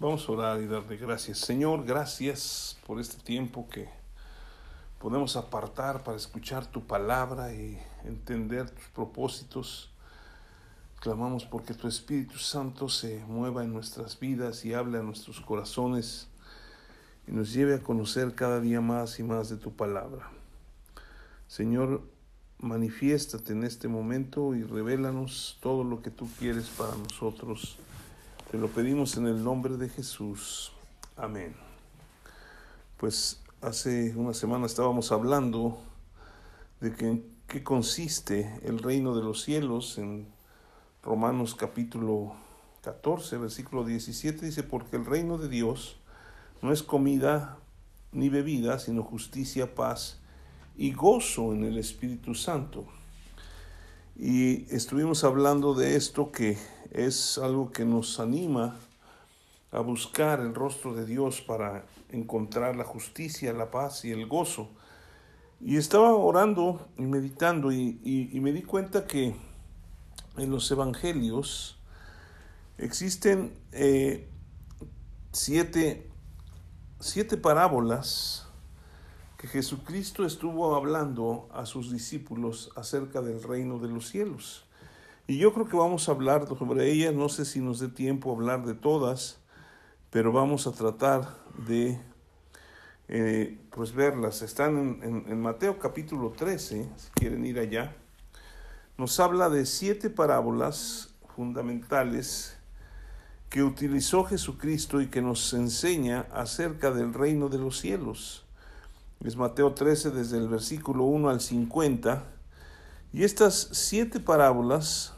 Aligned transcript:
Vamos 0.00 0.26
a 0.26 0.32
orar 0.32 0.62
y 0.62 0.66
darle 0.66 0.96
gracias. 0.96 1.40
Señor, 1.40 1.84
gracias 1.84 2.78
por 2.86 2.98
este 3.00 3.22
tiempo 3.22 3.68
que 3.68 3.86
podemos 4.98 5.36
apartar 5.36 6.02
para 6.02 6.16
escuchar 6.16 6.64
tu 6.64 6.86
palabra 6.86 7.52
y 7.52 7.78
entender 8.04 8.70
tus 8.70 8.86
propósitos. 8.94 9.90
Clamamos 11.00 11.44
porque 11.44 11.74
tu 11.74 11.86
Espíritu 11.86 12.38
Santo 12.38 12.88
se 12.88 13.22
mueva 13.26 13.62
en 13.62 13.74
nuestras 13.74 14.18
vidas 14.18 14.64
y 14.64 14.72
hable 14.72 14.96
a 14.96 15.02
nuestros 15.02 15.38
corazones 15.38 16.28
y 17.28 17.32
nos 17.32 17.52
lleve 17.52 17.74
a 17.74 17.82
conocer 17.82 18.34
cada 18.34 18.58
día 18.58 18.80
más 18.80 19.20
y 19.20 19.22
más 19.22 19.50
de 19.50 19.58
tu 19.58 19.76
palabra. 19.76 20.30
Señor, 21.46 22.00
manifiéstate 22.58 23.52
en 23.52 23.64
este 23.64 23.86
momento 23.86 24.54
y 24.54 24.62
revélanos 24.62 25.58
todo 25.60 25.84
lo 25.84 26.00
que 26.00 26.10
tú 26.10 26.26
quieres 26.38 26.70
para 26.70 26.96
nosotros 26.96 27.76
te 28.50 28.58
lo 28.58 28.66
pedimos 28.66 29.16
en 29.16 29.28
el 29.28 29.44
nombre 29.44 29.76
de 29.76 29.88
Jesús. 29.88 30.72
Amén. 31.16 31.54
Pues 32.96 33.40
hace 33.60 34.12
una 34.16 34.34
semana 34.34 34.66
estábamos 34.66 35.12
hablando 35.12 35.78
de 36.80 36.92
que, 36.92 37.22
qué 37.46 37.62
consiste 37.62 38.58
el 38.64 38.80
reino 38.80 39.14
de 39.14 39.22
los 39.22 39.42
cielos 39.42 39.98
en 39.98 40.26
Romanos 41.04 41.54
capítulo 41.54 42.34
14, 42.82 43.38
versículo 43.38 43.84
17, 43.84 44.46
dice, 44.46 44.64
porque 44.64 44.96
el 44.96 45.06
reino 45.06 45.38
de 45.38 45.48
Dios 45.48 45.98
no 46.60 46.72
es 46.72 46.82
comida 46.82 47.56
ni 48.10 48.30
bebida, 48.30 48.80
sino 48.80 49.04
justicia, 49.04 49.76
paz 49.76 50.18
y 50.76 50.92
gozo 50.92 51.52
en 51.52 51.62
el 51.62 51.78
Espíritu 51.78 52.34
Santo. 52.34 52.84
Y 54.16 54.72
estuvimos 54.74 55.24
hablando 55.24 55.74
de 55.74 55.96
esto 55.96 56.30
que 56.30 56.58
es 56.90 57.38
algo 57.38 57.70
que 57.70 57.84
nos 57.84 58.20
anima 58.20 58.76
a 59.72 59.80
buscar 59.80 60.40
el 60.40 60.54
rostro 60.54 60.94
de 60.94 61.06
Dios 61.06 61.40
para 61.40 61.84
encontrar 62.10 62.76
la 62.76 62.84
justicia, 62.84 63.52
la 63.52 63.70
paz 63.70 64.04
y 64.04 64.10
el 64.10 64.26
gozo. 64.26 64.68
Y 65.60 65.76
estaba 65.76 66.12
orando 66.14 66.88
y 66.96 67.02
meditando 67.02 67.70
y, 67.70 68.30
me 68.42 68.52
di 68.52 68.62
cuenta 68.62 69.06
que 69.06 69.34
en 70.36 70.50
los 70.50 70.70
evangelios 70.70 71.78
existen 72.78 73.54
eh, 73.72 74.28
siete, 75.32 76.10
siete 76.98 77.36
parábolas 77.36 78.49
que 79.40 79.48
Jesucristo 79.48 80.26
estuvo 80.26 80.74
hablando 80.74 81.48
a 81.54 81.64
sus 81.64 81.90
discípulos 81.90 82.70
acerca 82.76 83.22
del 83.22 83.42
reino 83.42 83.78
de 83.78 83.88
los 83.88 84.06
cielos. 84.06 84.66
Y 85.26 85.38
yo 85.38 85.54
creo 85.54 85.66
que 85.66 85.78
vamos 85.78 86.06
a 86.06 86.12
hablar 86.12 86.46
sobre 86.46 86.92
ellas, 86.92 87.14
no 87.14 87.30
sé 87.30 87.46
si 87.46 87.58
nos 87.58 87.78
dé 87.78 87.88
tiempo 87.88 88.30
a 88.30 88.34
hablar 88.34 88.66
de 88.66 88.74
todas, 88.74 89.38
pero 90.10 90.30
vamos 90.30 90.66
a 90.66 90.72
tratar 90.72 91.38
de 91.66 91.98
eh, 93.08 93.58
pues 93.70 93.94
verlas. 93.94 94.42
Están 94.42 95.00
en, 95.02 95.24
en 95.26 95.40
Mateo 95.40 95.78
capítulo 95.78 96.34
13, 96.36 96.90
si 96.94 97.10
quieren 97.12 97.46
ir 97.46 97.58
allá. 97.58 97.96
Nos 98.98 99.18
habla 99.20 99.48
de 99.48 99.64
siete 99.64 100.10
parábolas 100.10 101.14
fundamentales 101.34 102.58
que 103.48 103.62
utilizó 103.62 104.24
Jesucristo 104.24 105.00
y 105.00 105.06
que 105.06 105.22
nos 105.22 105.54
enseña 105.54 106.26
acerca 106.30 106.90
del 106.90 107.14
reino 107.14 107.48
de 107.48 107.56
los 107.56 107.80
cielos 107.80 108.44
es 109.24 109.36
Mateo 109.36 109.74
13 109.74 110.10
desde 110.10 110.38
el 110.38 110.48
versículo 110.48 111.04
1 111.04 111.28
al 111.28 111.40
50. 111.40 112.24
Y 113.12 113.24
estas 113.24 113.68
siete 113.72 114.18
parábolas 114.18 115.14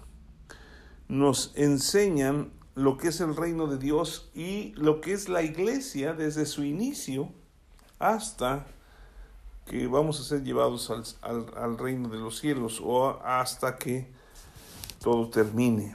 nos 1.08 1.52
enseñan 1.54 2.52
lo 2.74 2.96
que 2.96 3.08
es 3.08 3.20
el 3.20 3.36
reino 3.36 3.66
de 3.68 3.78
Dios 3.78 4.30
y 4.34 4.72
lo 4.76 5.00
que 5.00 5.12
es 5.12 5.28
la 5.28 5.42
iglesia 5.42 6.14
desde 6.14 6.46
su 6.46 6.64
inicio 6.64 7.28
hasta 7.98 8.66
que 9.66 9.86
vamos 9.86 10.18
a 10.20 10.24
ser 10.24 10.42
llevados 10.42 10.90
al, 10.90 11.46
al 11.56 11.78
reino 11.78 12.08
de 12.08 12.18
los 12.18 12.38
cielos 12.38 12.80
o 12.82 13.20
hasta 13.22 13.76
que 13.76 14.10
todo 15.00 15.28
termine. 15.28 15.94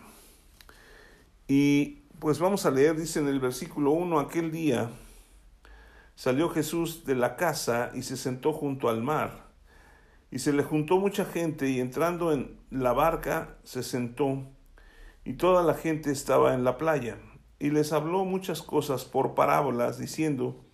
Y 1.47 2.03
pues 2.19 2.39
vamos 2.39 2.65
a 2.65 2.71
leer, 2.71 2.95
dice 2.95 3.19
en 3.19 3.27
el 3.27 3.39
versículo 3.39 3.91
1, 3.91 4.19
aquel 4.19 4.51
día 4.51 4.89
Salió 6.17 6.49
Jesús 6.49 7.05
de 7.05 7.13
la 7.13 7.35
casa 7.35 7.91
y 7.93 8.01
se 8.01 8.17
sentó 8.17 8.51
junto 8.51 8.89
al 8.89 9.03
mar. 9.03 9.51
Y 10.31 10.39
se 10.39 10.51
le 10.51 10.63
juntó 10.63 10.97
mucha 10.97 11.25
gente 11.25 11.69
y 11.69 11.79
entrando 11.79 12.33
en 12.33 12.59
la 12.71 12.91
barca 12.91 13.55
se 13.63 13.83
sentó 13.83 14.41
y 15.23 15.33
toda 15.33 15.61
la 15.61 15.75
gente 15.75 16.11
estaba 16.11 16.55
en 16.55 16.63
la 16.63 16.79
playa. 16.79 17.19
Y 17.59 17.69
les 17.69 17.93
habló 17.93 18.25
muchas 18.25 18.63
cosas 18.63 19.05
por 19.05 19.35
parábolas 19.35 19.99
diciendo, 19.99 20.65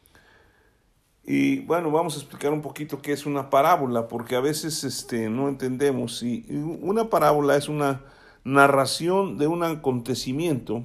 y 1.25 1.59
bueno, 1.65 1.91
vamos 1.91 2.15
a 2.15 2.19
explicar 2.19 2.53
un 2.53 2.61
poquito 2.61 3.01
qué 3.01 3.11
es 3.11 3.25
una 3.25 3.49
parábola, 3.49 4.07
porque 4.07 4.37
a 4.37 4.39
veces 4.39 4.85
este, 4.85 5.29
no 5.29 5.49
entendemos. 5.49 6.23
Y 6.23 6.45
una 6.81 7.09
parábola 7.09 7.57
es 7.57 7.67
una 7.67 8.05
narración 8.45 9.37
de 9.37 9.47
un 9.47 9.63
acontecimiento 9.63 10.83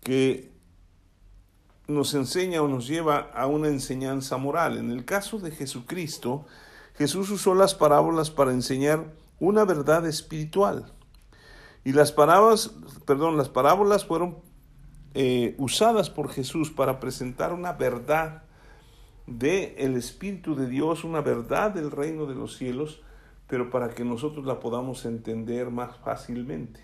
que 0.00 0.53
nos 1.86 2.14
enseña 2.14 2.62
o 2.62 2.68
nos 2.68 2.86
lleva 2.86 3.30
a 3.34 3.46
una 3.46 3.68
enseñanza 3.68 4.36
moral. 4.36 4.78
En 4.78 4.90
el 4.90 5.04
caso 5.04 5.38
de 5.38 5.50
Jesucristo, 5.50 6.46
Jesús 6.94 7.30
usó 7.30 7.54
las 7.54 7.74
parábolas 7.74 8.30
para 8.30 8.52
enseñar 8.52 9.12
una 9.38 9.64
verdad 9.64 10.06
espiritual. 10.06 10.92
Y 11.84 11.92
las 11.92 12.12
parábolas, 12.12 12.72
perdón, 13.04 13.36
las 13.36 13.48
parábolas 13.48 14.04
fueron 14.04 14.38
eh, 15.12 15.54
usadas 15.58 16.08
por 16.08 16.30
Jesús 16.30 16.70
para 16.70 16.98
presentar 17.00 17.52
una 17.52 17.72
verdad 17.72 18.44
del 19.26 19.74
el 19.76 19.96
Espíritu 19.96 20.54
de 20.54 20.66
Dios, 20.66 21.04
una 21.04 21.20
verdad 21.20 21.70
del 21.72 21.90
reino 21.90 22.26
de 22.26 22.34
los 22.34 22.56
cielos, 22.56 23.02
pero 23.46 23.70
para 23.70 23.90
que 23.90 24.04
nosotros 24.04 24.46
la 24.46 24.60
podamos 24.60 25.04
entender 25.04 25.70
más 25.70 25.96
fácilmente. 25.98 26.80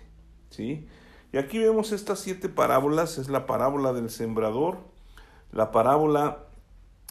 ¿sí? 0.49 0.87
Y 1.33 1.37
aquí 1.37 1.57
vemos 1.57 1.91
estas 1.91 2.19
siete 2.19 2.49
parábolas, 2.49 3.17
es 3.17 3.29
la 3.29 3.45
parábola 3.45 3.93
del 3.93 4.09
sembrador, 4.09 4.90
la 5.51 5.71
parábola 5.71 6.39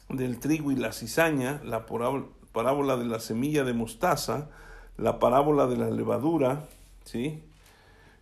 del 0.08 0.38
trigo 0.38 0.72
y 0.72 0.76
la 0.76 0.92
cizaña, 0.92 1.60
la 1.64 1.86
parábola 1.86 2.96
de 2.96 3.04
la 3.04 3.20
semilla 3.20 3.64
de 3.64 3.72
mostaza, 3.72 4.48
la 4.96 5.18
parábola 5.18 5.66
de 5.66 5.76
la 5.76 5.90
levadura, 5.90 6.64
¿sí? 7.04 7.42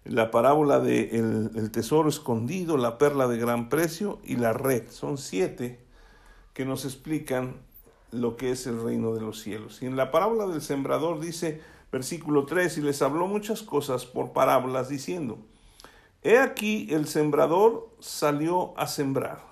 la 0.04 0.30
parábola 0.30 0.80
del 0.80 1.52
de 1.52 1.60
el 1.60 1.70
tesoro 1.70 2.08
escondido, 2.08 2.76
la 2.76 2.98
perla 2.98 3.28
de 3.28 3.38
gran 3.38 3.68
precio 3.68 4.18
y 4.24 4.36
la 4.36 4.52
red. 4.52 4.90
Son 4.90 5.18
siete 5.18 5.80
que 6.54 6.64
nos 6.64 6.84
explican 6.84 7.56
lo 8.10 8.36
que 8.36 8.52
es 8.52 8.66
el 8.66 8.82
reino 8.82 9.14
de 9.14 9.20
los 9.20 9.40
cielos. 9.40 9.82
Y 9.82 9.86
en 9.86 9.96
la 9.96 10.10
parábola 10.10 10.46
del 10.46 10.62
sembrador 10.62 11.20
dice, 11.20 11.60
versículo 11.92 12.46
3, 12.46 12.78
y 12.78 12.80
les 12.82 13.02
habló 13.02 13.26
muchas 13.26 13.62
cosas 13.62 14.06
por 14.06 14.32
parábolas 14.32 14.88
diciendo, 14.88 15.38
He 16.22 16.38
aquí 16.38 16.88
el 16.90 17.06
sembrador 17.06 17.90
salió 18.00 18.76
a 18.78 18.86
sembrar. 18.86 19.47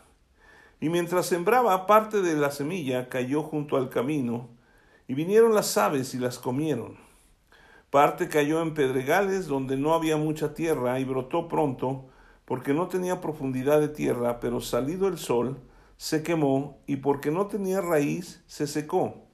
Y 0.81 0.89
mientras 0.91 1.27
sembraba, 1.27 1.87
parte 1.87 2.21
de 2.21 2.35
la 2.35 2.51
semilla 2.51 3.09
cayó 3.09 3.43
junto 3.43 3.77
al 3.77 3.89
camino, 3.89 4.51
y 5.09 5.15
vinieron 5.15 5.55
las 5.55 5.77
aves 5.79 6.15
y 6.15 6.19
las 6.19 6.39
comieron. 6.39 6.97
Parte 7.91 8.29
cayó 8.29 8.61
en 8.61 8.75
pedregales 8.75 9.47
donde 9.47 9.77
no 9.77 9.95
había 9.95 10.17
mucha 10.17 10.53
tierra 10.53 10.99
y 11.01 11.05
brotó 11.05 11.49
pronto, 11.49 12.07
porque 12.45 12.75
no 12.75 12.89
tenía 12.89 13.21
profundidad 13.21 13.81
de 13.81 13.89
tierra, 13.89 14.39
pero 14.41 14.61
salido 14.61 15.09
el 15.09 15.19
sol, 15.19 15.61
se 15.97 16.23
quemó, 16.23 16.79
y 16.87 16.97
porque 16.97 17.31
no 17.31 17.47
tenía 17.47 17.81
raíz, 17.81 18.43
se 18.47 18.67
secó. 18.67 19.27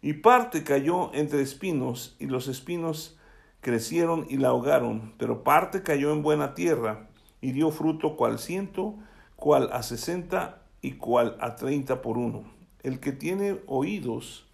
Y 0.00 0.14
parte 0.14 0.64
cayó 0.64 1.12
entre 1.12 1.42
espinos, 1.42 2.16
y 2.18 2.26
los 2.26 2.48
espinos 2.48 3.18
crecieron 3.60 4.26
y 4.30 4.36
la 4.38 4.48
ahogaron, 4.48 5.14
pero 5.18 5.44
parte 5.44 5.82
cayó 5.82 6.12
en 6.12 6.22
buena 6.22 6.54
tierra, 6.54 7.08
y 7.40 7.52
dio 7.52 7.70
fruto 7.70 8.16
cual 8.16 8.38
ciento, 8.38 8.94
cual 9.34 9.70
a 9.72 9.82
sesenta 9.82 10.62
y 10.82 10.92
cual 10.92 11.36
a 11.40 11.56
treinta 11.56 12.02
por 12.02 12.18
uno. 12.18 12.44
El 12.82 13.00
que 13.00 13.12
tiene 13.12 13.60
oídos 13.66 14.46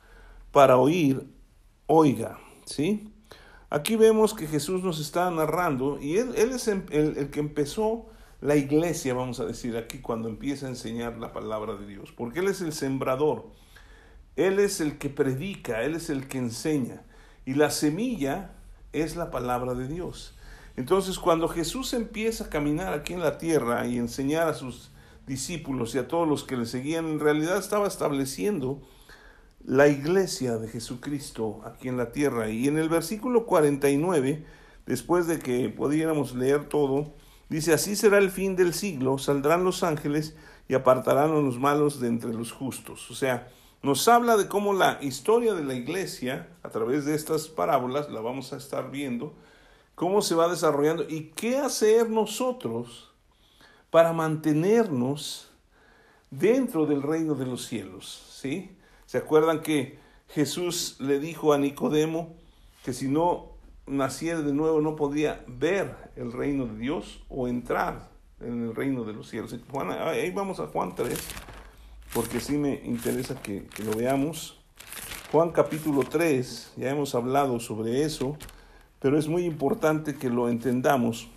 para 0.51 0.77
oír, 0.77 1.27
oiga. 1.87 2.39
¿Sí? 2.65 3.13
Aquí 3.71 3.97
vemos 3.97 4.35
que 4.35 4.47
Jesús 4.47 4.85
nos 4.85 5.01
está 5.01 5.31
narrando 5.31 5.99
y 5.99 6.19
él, 6.19 6.35
él 6.37 6.51
es 6.51 6.69
el, 6.69 6.85
el, 6.91 7.31
que 7.31 7.41
empezó 7.41 8.07
la 8.43 8.55
iglesia, 8.55 9.15
vamos 9.15 9.41
a 9.41 9.47
decir 9.47 9.79
aquí, 9.79 10.01
cuando 10.01 10.29
empieza 10.29 10.67
a 10.67 10.69
enseñar 10.69 11.17
la 11.19 11.33
palabra 11.33 11.77
de 11.77 11.87
Dios, 11.87 12.13
porque 12.13 12.41
Él 12.41 12.49
es 12.49 12.61
el 12.61 12.75
sembrador, 12.75 13.47
Él 14.37 14.59
es 14.59 14.81
el 14.83 14.99
que 14.99 15.09
predica, 15.09 15.83
Él 15.85 15.95
es 15.95 16.11
el 16.11 16.29
que 16.29 16.37
enseña, 16.37 17.03
y 17.47 17.55
la 17.55 17.71
semilla 17.71 18.51
es 18.93 19.17
la 19.17 19.31
palabra 19.31 19.73
de 19.75 19.89
Dios. 19.89 20.35
Entonces, 20.77 21.19
cuando 21.19 21.49
Jesús 21.49 21.95
empieza 21.95 22.45
a 22.45 22.51
caminar 22.51 22.93
aquí 22.93 23.15
en 23.15 23.21
la 23.21 23.39
tierra 23.39 23.87
y 23.87 23.97
enseñar 23.97 24.49
a 24.49 24.55
sus 24.55 24.92
discípulos 25.27 25.95
y 25.95 25.99
a 25.99 26.09
todos 26.09 26.29
los 26.29 26.45
que 26.45 26.57
le 26.57 26.67
seguían, 26.67 27.07
en 27.07 27.21
realidad 27.21 27.59
estaba 27.59 27.87
estableciendo 27.87 28.83
la 29.65 29.89
iglesia 29.89 30.57
de 30.59 30.69
Jesucristo 30.69 31.61
aquí 31.65 31.89
en 31.89 31.97
la 31.97 32.13
tierra. 32.13 32.51
Y 32.51 32.69
en 32.69 32.79
el 32.79 32.89
versículo 32.89 33.47
49, 33.47 34.45
después 34.87 35.27
de 35.27 35.39
que 35.39 35.69
pudiéramos 35.69 36.35
leer 36.35 36.69
todo, 36.69 37.15
Dice, 37.53 37.75
así 37.75 37.97
será 37.97 38.17
el 38.17 38.31
fin 38.31 38.57
del 38.57 38.73
siglo, 38.73 39.19
saldrán 39.19 39.63
los 39.63 39.83
ángeles 39.83 40.35
y 40.69 40.75
apartarán 40.75 41.33
a 41.33 41.35
los 41.35 41.59
malos 41.59 42.01
de 42.01 42.09
entre 42.09 42.33
los 42.33 42.51
justos. 42.51 43.11
O 43.11 43.15
sea, 43.15 43.53
nos 43.83 44.09
habla 44.09 44.39
de 44.39 44.49
cómo 44.49 44.73
la 44.73 44.97
historia 45.03 45.53
de 45.53 45.63
la 45.63 45.75
iglesia, 45.75 46.49
a 46.63 46.71
través 46.71 47.05
de 47.05 47.15
estas 47.15 47.49
parábolas, 47.49 48.11
la 48.11 48.23
vamos 48.23 48.55
a 48.55 48.57
estar 48.57 48.91
viendo, 48.91 49.35
cómo 49.95 50.23
se 50.23 50.35
va 50.35 50.49
desarrollando 50.49 51.05
y 51.07 51.33
qué 51.37 51.59
hacer 51.59 52.09
nosotros 52.09 53.12
para 53.93 54.15
mantenernos 54.15 55.51
dentro 56.31 56.87
del 56.87 57.03
reino 57.03 57.35
de 57.35 57.45
los 57.45 57.67
cielos. 57.67 58.27
¿sí? 58.41 58.75
¿Se 59.05 59.19
acuerdan 59.19 59.61
que 59.61 59.99
Jesús 60.29 60.97
le 60.99 61.21
dijo 61.21 61.53
a 61.53 61.59
Nicodemo 61.59 62.35
que 62.87 62.95
si 62.95 63.07
no 63.07 63.51
naciera 63.87 64.41
de 64.41 64.55
nuevo 64.55 64.81
no 64.81 64.97
podía 64.97 65.45
ver 65.47 65.95
el 66.17 66.33
reino 66.33 66.65
de 66.65 66.79
Dios 66.79 67.23
o 67.29 67.49
entrar 67.49 68.09
en 68.41 68.63
el 68.63 68.75
reino 68.75 69.05
de 69.05 69.13
los 69.13 69.29
cielos? 69.29 69.55
ahí 70.07 70.31
vamos 70.31 70.59
a 70.59 70.69
Juan 70.69 70.95
3, 70.95 71.19
porque 72.15 72.41
sí 72.41 72.57
me 72.57 72.81
interesa 72.87 73.43
que, 73.43 73.67
que 73.67 73.85
lo 73.85 73.93
veamos. 73.95 74.59
Juan 75.31 75.51
capítulo 75.51 76.03
3, 76.05 76.73
ya 76.79 76.89
hemos 76.89 77.15
hablado 77.15 77.61
sobre 77.61 78.05
eso, 78.05 78.39
pero 79.01 79.19
es 79.19 79.29
muy 79.29 79.45
importante 79.45 80.15
que 80.15 80.31
lo 80.31 80.49
entendamos, 80.49 81.29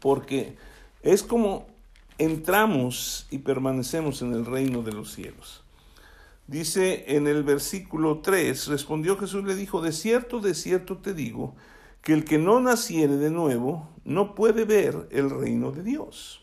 porque 0.00 0.56
es 1.02 1.22
como 1.22 1.66
entramos 2.18 3.26
y 3.30 3.38
permanecemos 3.38 4.22
en 4.22 4.32
el 4.32 4.44
reino 4.44 4.82
de 4.82 4.92
los 4.92 5.12
cielos. 5.12 5.62
Dice 6.46 7.16
en 7.16 7.26
el 7.26 7.44
versículo 7.44 8.18
3, 8.18 8.66
respondió 8.66 9.16
Jesús, 9.16 9.44
le 9.44 9.54
dijo, 9.54 9.80
de 9.80 9.92
cierto, 9.92 10.40
de 10.40 10.54
cierto 10.54 10.98
te 10.98 11.14
digo, 11.14 11.54
que 12.02 12.12
el 12.12 12.24
que 12.24 12.38
no 12.38 12.60
naciere 12.60 13.16
de 13.16 13.30
nuevo 13.30 13.88
no 14.04 14.34
puede 14.34 14.64
ver 14.64 15.08
el 15.12 15.30
reino 15.30 15.70
de 15.70 15.82
Dios. 15.82 16.42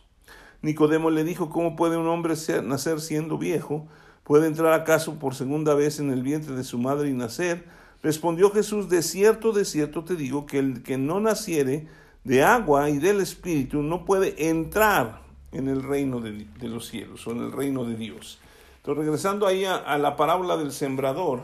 Nicodemo 0.61 1.09
le 1.09 1.23
dijo, 1.23 1.49
¿cómo 1.49 1.75
puede 1.75 1.97
un 1.97 2.07
hombre 2.07 2.35
nacer 2.63 3.01
siendo 3.01 3.37
viejo? 3.37 3.87
¿Puede 4.23 4.47
entrar 4.47 4.73
acaso 4.73 5.19
por 5.19 5.35
segunda 5.35 5.73
vez 5.73 5.99
en 5.99 6.09
el 6.09 6.23
vientre 6.23 6.55
de 6.55 6.63
su 6.63 6.79
madre 6.79 7.09
y 7.09 7.13
nacer? 7.13 7.65
Respondió 8.01 8.51
Jesús, 8.51 8.89
de 8.89 9.01
cierto, 9.01 9.51
de 9.51 9.65
cierto 9.65 10.03
te 10.03 10.15
digo, 10.15 10.45
que 10.45 10.59
el 10.59 10.83
que 10.83 10.97
no 10.97 11.19
naciere 11.19 11.87
de 12.27 12.43
agua 12.43 12.89
y 12.89 12.97
del 12.97 13.21
Espíritu 13.21 13.81
no 13.81 14.03
puede 14.03 14.49
entrar 14.49 15.21
en 15.53 15.69
el 15.69 15.81
reino 15.81 16.19
de, 16.19 16.45
los 16.63 16.85
cielos 16.85 17.25
o 17.25 17.31
en 17.31 17.37
el 17.37 17.53
reino 17.53 17.85
de 17.85 17.95
Dios. 17.95 18.39
Entonces, 18.77 19.05
regresando 19.05 19.47
ahí 19.47 19.63
a, 19.63 19.97
la 19.97 20.17
parábola 20.17 20.57
del 20.57 20.73
sembrador, 20.73 21.43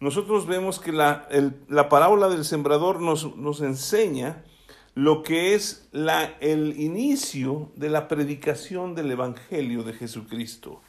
nosotros 0.00 0.48
vemos 0.48 0.80
que 0.80 0.90
la, 0.90 1.28
la 1.68 1.88
parábola 1.88 2.28
del 2.28 2.44
sembrador 2.44 3.00
nos, 3.00 3.36
nos, 3.36 3.60
enseña 3.60 4.42
lo 4.96 5.22
que 5.22 5.54
es 5.54 5.88
la, 5.92 6.34
el 6.40 6.80
inicio 6.80 7.70
de 7.76 7.88
la 7.88 8.08
predicación 8.08 8.96
del 8.96 9.12
Evangelio 9.12 9.84
de 9.84 9.92
Jesucristo. 9.92 10.80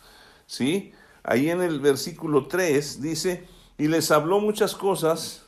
¿Sí? 0.47 0.94
Ahí 1.21 1.51
en 1.51 1.62
el 1.62 1.79
versículo 1.79 2.47
3 2.47 3.03
dice, 3.03 3.45
y 3.77 3.88
les 3.88 4.09
habló 4.09 4.39
muchas 4.39 4.74
cosas 4.74 5.45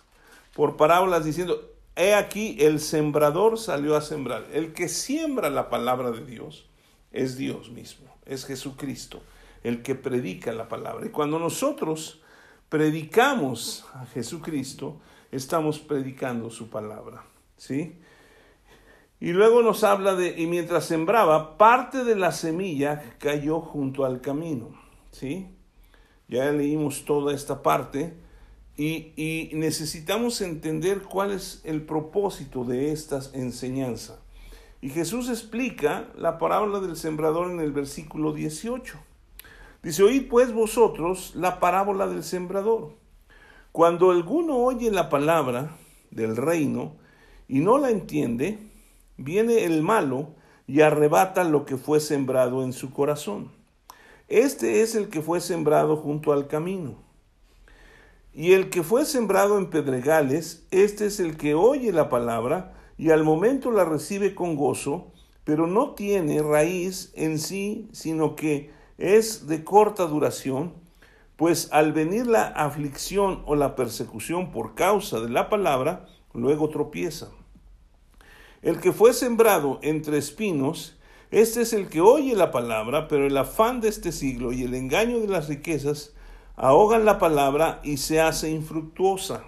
por 0.54 0.78
parábolas 0.78 1.26
diciendo, 1.26 1.73
he 1.96 2.14
aquí 2.14 2.58
el 2.60 2.80
sembrador 2.80 3.58
salió 3.58 3.96
a 3.96 4.02
sembrar. 4.02 4.48
El 4.54 4.74
que 4.74 4.90
siembra 4.90 5.50
la 5.50 5.70
palabra 5.70 6.12
de 6.12 6.26
Dios 6.26 6.66
es 7.12 7.38
Dios 7.38 7.70
mismo, 7.70 8.08
es 8.26 8.46
Jesucristo 8.46 9.22
el 9.64 9.82
que 9.82 9.96
predica 9.96 10.52
la 10.52 10.68
palabra. 10.68 11.06
Y 11.06 11.10
cuando 11.10 11.40
nosotros 11.40 12.22
predicamos 12.70 13.86
a 13.94 14.06
Jesucristo, 14.08 15.00
estamos 15.32 15.80
predicando 15.80 16.50
su 16.50 16.70
palabra. 16.70 17.24
¿Sí? 17.58 17.98
Y 19.20 19.32
luego 19.32 19.62
nos 19.62 19.86
habla 19.86 20.16
de, 20.16 20.40
y 20.40 20.48
mientras 20.48 20.86
sembraba, 20.86 21.58
parte 21.58 22.04
de 22.04 22.16
la 22.16 22.34
semilla 22.34 23.16
cayó 23.20 23.62
junto 23.62 24.04
al 24.04 24.20
camino. 24.20 24.78
¿Sí? 25.12 25.48
Ya 26.28 26.52
leímos 26.52 27.06
toda 27.06 27.34
esta 27.34 27.62
parte 27.62 28.18
y, 28.76 29.52
necesitamos 29.54 30.42
entender 30.42 31.04
cuál 31.04 31.32
es 31.32 31.62
el 31.64 31.84
propósito 31.84 32.64
de 32.64 32.92
esta 32.92 33.20
enseñanza. 33.34 34.20
Y 34.82 34.90
Jesús 34.90 35.30
explica 35.30 36.08
la 36.18 36.38
parábola 36.38 36.80
del 36.80 36.98
sembrador 36.98 37.52
en 37.52 37.60
el 37.60 37.72
versículo 37.72 38.34
18. 38.34 38.98
Dice, 39.82 40.04
oíd 40.04 40.28
pues 40.28 40.54
vosotros 40.54 41.34
la 41.36 41.60
parábola 41.60 42.08
del 42.08 42.24
sembrador. 42.24 42.94
Cuando 43.72 44.12
alguno 44.12 44.58
oye 44.58 44.92
la 44.92 45.10
palabra 45.10 45.76
del 46.12 46.36
reino 46.36 46.96
y 47.48 47.60
no 47.60 47.78
la 47.78 47.92
entiende, 47.92 48.60
viene 49.18 49.66
el 49.66 49.82
malo 49.82 50.30
y 50.68 50.82
arrebata 50.82 51.44
lo 51.44 51.66
que 51.66 51.78
fue 51.78 52.00
sembrado 52.00 52.64
en 52.64 52.74
su 52.74 52.92
corazón. 52.92 53.52
Este 54.28 54.82
es 54.82 54.96
el 54.96 55.10
que 55.10 55.22
fue 55.22 55.42
sembrado 55.42 55.98
junto 55.98 56.34
al 56.34 56.48
camino. 56.48 56.96
Y 58.34 58.54
el 58.54 58.72
que 58.72 58.82
fue 58.82 59.06
sembrado 59.06 59.60
en 59.60 59.70
pedregales, 59.70 60.66
este 60.72 61.06
es 61.06 61.20
el 61.20 61.38
que 61.38 61.54
oye 61.54 61.92
la 61.92 62.10
palabra 62.10 62.74
y 62.98 63.12
al 63.12 63.24
momento 63.24 63.70
la 63.72 63.86
recibe 63.86 64.34
con 64.34 64.56
gozo, 64.56 65.12
pero 65.44 65.68
no 65.68 65.92
tiene 65.92 66.42
raíz 66.42 67.12
en 67.16 67.38
sí, 67.38 67.90
sino 67.92 68.36
que 68.36 68.72
es 68.98 69.46
de 69.46 69.64
corta 69.64 70.06
duración, 70.06 70.74
pues 71.36 71.70
al 71.72 71.94
venir 71.94 72.26
la 72.26 72.48
aflicción 72.48 73.44
o 73.46 73.56
la 73.56 73.76
persecución 73.76 74.52
por 74.52 74.74
causa 74.74 75.20
de 75.20 75.30
la 75.30 75.50
palabra, 75.50 76.08
luego 76.34 76.70
tropieza. 76.70 77.30
El 78.64 78.80
que 78.80 78.94
fue 78.94 79.14
sembrado 79.14 79.80
entre 79.84 80.18
espinos, 80.18 80.98
este 81.30 81.62
es 81.62 81.74
el 81.74 81.88
que 81.88 82.02
oye 82.02 82.36
la 82.36 82.50
palabra, 82.50 83.08
pero 83.08 83.28
el 83.28 83.38
afán 83.38 83.80
de 83.82 83.90
este 83.90 84.12
siglo 84.12 84.54
y 84.54 84.64
el 84.64 84.74
engaño 84.74 85.20
de 85.20 85.28
las 85.28 85.50
riquezas 85.50 86.14
ahogan 86.56 87.06
la 87.06 87.20
palabra 87.20 87.80
y 87.84 87.98
se 87.98 88.22
hace 88.22 88.52
infructuosa. 88.52 89.44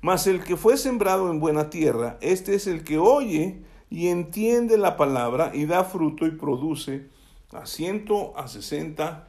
Mas 0.00 0.26
el 0.26 0.44
que 0.44 0.56
fue 0.56 0.76
sembrado 0.76 1.30
en 1.30 1.40
buena 1.40 1.70
tierra, 1.70 2.18
este 2.20 2.54
es 2.54 2.66
el 2.66 2.84
que 2.84 2.98
oye 2.98 3.62
y 3.88 4.08
entiende 4.08 4.76
la 4.76 4.96
palabra 4.96 5.52
y 5.54 5.64
da 5.66 5.84
fruto 5.84 6.26
y 6.26 6.32
produce 6.32 7.08
a 7.52 7.66
ciento, 7.66 8.36
a 8.36 8.48
sesenta 8.48 9.28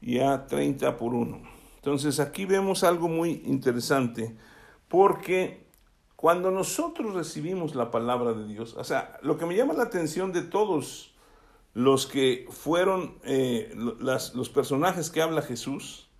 y 0.00 0.20
a 0.20 0.46
treinta 0.46 0.96
por 0.96 1.14
uno. 1.14 1.42
Entonces 1.76 2.20
aquí 2.20 2.44
vemos 2.44 2.84
algo 2.84 3.08
muy 3.08 3.42
interesante 3.44 4.36
porque 4.88 5.66
cuando 6.14 6.52
nosotros 6.52 7.14
recibimos 7.14 7.74
la 7.74 7.90
palabra 7.90 8.32
de 8.32 8.46
Dios, 8.46 8.74
o 8.76 8.84
sea, 8.84 9.18
lo 9.22 9.38
que 9.38 9.46
me 9.46 9.56
llama 9.56 9.72
la 9.72 9.82
atención 9.82 10.32
de 10.32 10.42
todos 10.42 11.14
los 11.74 12.06
que 12.06 12.46
fueron 12.50 13.18
eh, 13.24 13.74
los 13.74 14.48
personajes 14.50 15.10
que 15.10 15.22
habla 15.22 15.42
Jesús, 15.42 16.11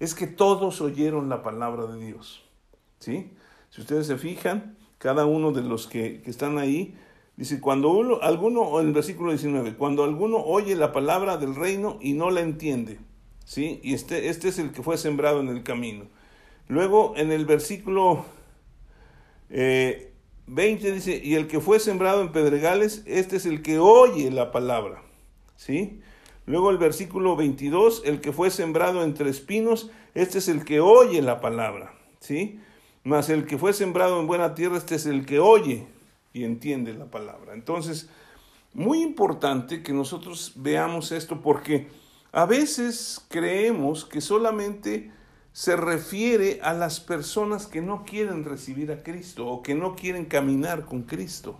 es 0.00 0.14
que 0.14 0.26
todos 0.26 0.80
oyeron 0.80 1.28
la 1.28 1.42
palabra 1.42 1.86
de 1.86 2.04
Dios. 2.04 2.44
¿Sí? 2.98 3.30
Si 3.70 3.80
ustedes 3.80 4.06
se 4.06 4.18
fijan, 4.18 4.76
cada 4.98 5.26
uno 5.26 5.52
de 5.52 5.62
los 5.62 5.86
que, 5.86 6.20
que 6.22 6.30
están 6.30 6.58
ahí 6.58 6.96
Dice, 7.38 7.60
cuando 7.60 7.90
uno, 7.90 8.18
alguno, 8.20 8.80
en 8.80 8.88
el 8.88 8.92
versículo 8.92 9.30
19, 9.30 9.74
cuando 9.74 10.02
alguno 10.02 10.38
oye 10.38 10.74
la 10.74 10.90
palabra 10.90 11.36
del 11.36 11.54
reino 11.54 11.96
y 12.00 12.14
no 12.14 12.30
la 12.30 12.40
entiende, 12.40 12.98
¿sí? 13.44 13.78
Y 13.84 13.94
este, 13.94 14.28
este 14.28 14.48
es 14.48 14.58
el 14.58 14.72
que 14.72 14.82
fue 14.82 14.98
sembrado 14.98 15.38
en 15.38 15.48
el 15.48 15.62
camino. 15.62 16.06
Luego, 16.66 17.14
en 17.16 17.30
el 17.30 17.46
versículo 17.46 18.24
20 19.50 20.08
eh, 20.48 20.92
dice, 20.92 21.20
y 21.22 21.36
el 21.36 21.46
que 21.46 21.60
fue 21.60 21.78
sembrado 21.78 22.22
en 22.22 22.32
pedregales, 22.32 23.04
este 23.06 23.36
es 23.36 23.46
el 23.46 23.62
que 23.62 23.78
oye 23.78 24.32
la 24.32 24.50
palabra, 24.50 25.04
¿sí? 25.54 26.00
Luego 26.48 26.70
el 26.70 26.78
versículo 26.78 27.36
22, 27.36 28.02
el 28.06 28.22
que 28.22 28.32
fue 28.32 28.50
sembrado 28.50 29.04
entre 29.04 29.28
espinos, 29.28 29.90
este 30.14 30.38
es 30.38 30.48
el 30.48 30.64
que 30.64 30.80
oye 30.80 31.20
la 31.20 31.42
palabra, 31.42 31.92
¿sí? 32.20 32.58
Mas 33.04 33.28
el 33.28 33.44
que 33.44 33.58
fue 33.58 33.74
sembrado 33.74 34.18
en 34.18 34.26
buena 34.26 34.54
tierra, 34.54 34.78
este 34.78 34.94
es 34.94 35.04
el 35.04 35.26
que 35.26 35.40
oye, 35.40 35.86
y 36.32 36.44
entiende 36.44 36.94
la 36.94 37.04
palabra. 37.04 37.52
Entonces, 37.52 38.08
muy 38.72 39.02
importante 39.02 39.82
que 39.82 39.92
nosotros 39.92 40.52
veamos 40.56 41.12
esto 41.12 41.42
porque 41.42 41.88
a 42.32 42.46
veces 42.46 43.26
creemos 43.28 44.06
que 44.06 44.22
solamente 44.22 45.12
se 45.52 45.76
refiere 45.76 46.60
a 46.62 46.72
las 46.72 46.98
personas 46.98 47.66
que 47.66 47.82
no 47.82 48.04
quieren 48.04 48.46
recibir 48.46 48.90
a 48.90 49.02
Cristo 49.02 49.46
o 49.46 49.62
que 49.62 49.74
no 49.74 49.96
quieren 49.96 50.24
caminar 50.24 50.86
con 50.86 51.02
Cristo. 51.02 51.58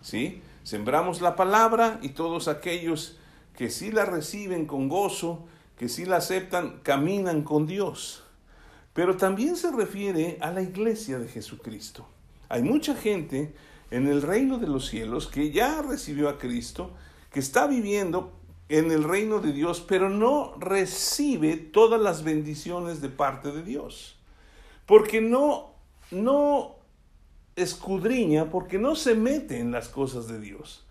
¿Sí? 0.00 0.40
Sembramos 0.62 1.20
la 1.20 1.36
palabra 1.36 1.98
y 2.00 2.10
todos 2.10 2.48
aquellos 2.48 3.18
que 3.56 3.70
sí 3.70 3.90
la 3.90 4.04
reciben 4.04 4.66
con 4.66 4.88
gozo, 4.88 5.46
que 5.76 5.88
sí 5.88 6.04
la 6.04 6.16
aceptan, 6.16 6.80
caminan 6.82 7.42
con 7.42 7.66
Dios. 7.66 8.24
Pero 8.92 9.16
también 9.16 9.56
se 9.56 9.72
refiere 9.72 10.38
a 10.40 10.50
la 10.50 10.62
iglesia 10.62 11.18
de 11.18 11.28
Jesucristo. 11.28 12.06
Hay 12.48 12.62
mucha 12.62 12.94
gente 12.94 13.54
en 13.90 14.06
el 14.06 14.22
reino 14.22 14.58
de 14.58 14.66
los 14.66 14.86
cielos, 14.86 15.26
que 15.26 15.50
ya 15.50 15.82
recibió 15.82 16.28
a 16.28 16.38
Cristo, 16.38 16.92
que 17.30 17.40
está 17.40 17.66
viviendo 17.66 18.32
en 18.68 18.90
el 18.90 19.04
reino 19.04 19.40
de 19.40 19.52
Dios, 19.52 19.84
pero 19.86 20.08
no 20.08 20.54
recibe 20.58 21.56
todas 21.56 22.00
las 22.00 22.24
bendiciones 22.24 23.00
de 23.00 23.08
parte 23.08 23.52
de 23.52 23.62
Dios. 23.62 24.16
Porque 24.86 25.20
no, 25.20 25.74
no 26.10 26.76
escudriña, 27.56 28.50
porque 28.50 28.78
no 28.78 28.96
se 28.96 29.14
mete 29.14 29.58
en 29.58 29.70
las 29.70 29.88
cosas 29.88 30.28
de 30.28 30.40
Dios. 30.40 30.83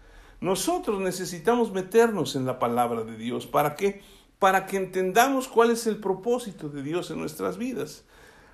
Nosotros 0.44 1.00
necesitamos 1.00 1.72
meternos 1.72 2.36
en 2.36 2.46
la 2.46 2.60
palabra 2.60 3.06
de 3.06 3.16
Dios. 3.16 3.48
¿Para 3.48 3.76
qué? 3.76 4.02
Para 4.40 4.66
que 4.66 4.76
entendamos 4.76 5.48
cuál 5.48 5.72
es 5.72 5.88
el 5.88 6.02
propósito 6.02 6.68
de 6.68 6.84
Dios 6.84 7.10
en 7.12 7.20
nuestras 7.20 7.58
vidas. 7.58 8.04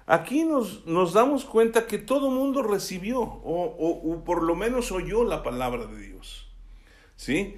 Aquí 0.05 0.43
nos, 0.43 0.85
nos 0.85 1.13
damos 1.13 1.45
cuenta 1.45 1.87
que 1.87 1.97
todo 1.97 2.29
mundo 2.29 2.61
recibió 2.61 3.21
o, 3.21 4.03
o 4.03 4.23
por 4.23 4.43
lo 4.43 4.55
menos 4.55 4.91
oyó 4.91 5.23
la 5.23 5.41
palabra 5.41 5.87
de 5.87 5.97
Dios. 5.97 6.47
¿Sí? 7.15 7.57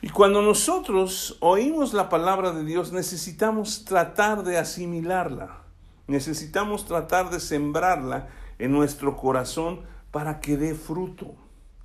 Y 0.00 0.10
cuando 0.10 0.42
nosotros 0.42 1.36
oímos 1.40 1.92
la 1.92 2.08
palabra 2.08 2.52
de 2.52 2.64
Dios, 2.64 2.92
necesitamos 2.92 3.84
tratar 3.84 4.44
de 4.44 4.58
asimilarla, 4.58 5.64
necesitamos 6.06 6.86
tratar 6.86 7.30
de 7.30 7.40
sembrarla 7.40 8.28
en 8.60 8.70
nuestro 8.70 9.16
corazón 9.16 9.80
para 10.12 10.38
que 10.38 10.56
dé 10.56 10.76
fruto, 10.76 11.34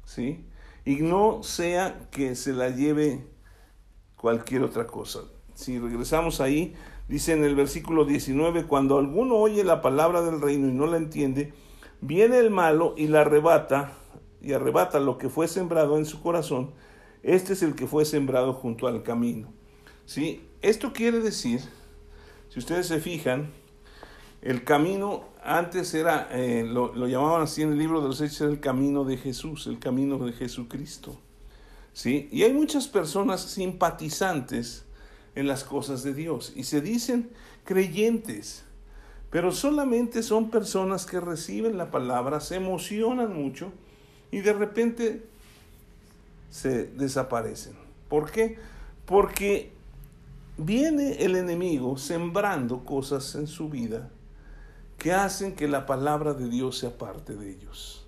¿sí? 0.03 0.45
Y 0.85 0.97
no 0.97 1.41
sea 1.41 2.07
que 2.11 2.35
se 2.35 2.53
la 2.53 2.69
lleve 2.69 3.25
cualquier 4.15 4.63
otra 4.63 4.85
cosa. 4.85 5.21
Si 5.55 5.79
regresamos 5.79 6.41
ahí, 6.41 6.75
dice 7.07 7.33
en 7.33 7.43
el 7.43 7.55
versículo 7.55 8.05
19, 8.05 8.65
cuando 8.65 8.97
alguno 8.97 9.35
oye 9.35 9.63
la 9.63 9.81
palabra 9.81 10.21
del 10.21 10.41
reino 10.41 10.67
y 10.67 10.73
no 10.73 10.85
la 10.85 10.97
entiende, 10.97 11.53
viene 12.01 12.37
el 12.37 12.51
malo 12.51 12.93
y 12.97 13.07
la 13.07 13.21
arrebata, 13.21 13.93
y 14.41 14.53
arrebata 14.53 14.99
lo 14.99 15.17
que 15.17 15.29
fue 15.29 15.47
sembrado 15.47 15.97
en 15.97 16.05
su 16.05 16.21
corazón, 16.21 16.71
este 17.23 17.53
es 17.53 17.63
el 17.63 17.73
que 17.73 17.87
fue 17.87 18.05
sembrado 18.05 18.53
junto 18.53 18.87
al 18.87 19.01
camino. 19.01 19.51
¿Sí? 20.05 20.47
Esto 20.61 20.93
quiere 20.93 21.19
decir, 21.19 21.61
si 22.49 22.59
ustedes 22.59 22.87
se 22.87 22.99
fijan, 22.99 23.51
el 24.45 24.63
camino 24.63 25.23
antes 25.43 25.95
era, 25.95 26.29
eh, 26.31 26.63
lo, 26.63 26.93
llamaban 27.07 27.41
así 27.41 27.63
en 27.63 27.71
el 27.71 27.79
libro 27.79 27.99
de 28.01 28.09
los 28.09 28.21
Hechos, 28.21 28.41
el 28.41 28.59
camino 28.59 29.03
de 29.03 29.17
Jesús, 29.17 29.65
el 29.65 29.79
camino 29.79 30.19
de 30.19 30.33
Jesucristo. 30.33 31.19
¿Sí? 31.93 32.29
Y 32.31 32.43
hay 32.43 32.53
muchas 32.53 32.87
personas 32.87 33.41
simpatizantes 33.41 34.85
en 35.33 35.47
las 35.47 35.63
cosas 35.63 36.03
de 36.03 36.13
Dios 36.13 36.53
y 36.55 36.63
se 36.65 36.79
dicen 36.79 37.31
creyentes, 37.63 38.65
pero 39.31 39.51
solamente 39.51 40.21
son 40.21 40.51
personas 40.51 41.07
que 41.07 41.19
reciben 41.19 41.75
la 41.75 41.89
palabra, 41.89 42.39
se 42.39 42.57
emocionan 42.57 43.35
mucho 43.35 43.71
y 44.29 44.41
de 44.41 44.53
repente 44.53 45.25
se 46.51 46.85
desaparecen. 46.85 47.73
¿Por 48.09 48.29
qué? 48.29 48.59
Porque 49.07 49.71
viene 50.57 51.23
el 51.23 51.35
enemigo 51.35 51.97
sembrando 51.97 52.85
cosas 52.85 53.33
en 53.33 53.47
su 53.47 53.69
vida 53.69 54.11
que 54.97 55.13
hacen 55.13 55.55
que 55.55 55.67
la 55.67 55.85
palabra 55.85 56.33
de 56.33 56.49
Dios 56.49 56.77
sea 56.77 56.97
parte 56.97 57.35
de 57.35 57.51
ellos. 57.51 58.05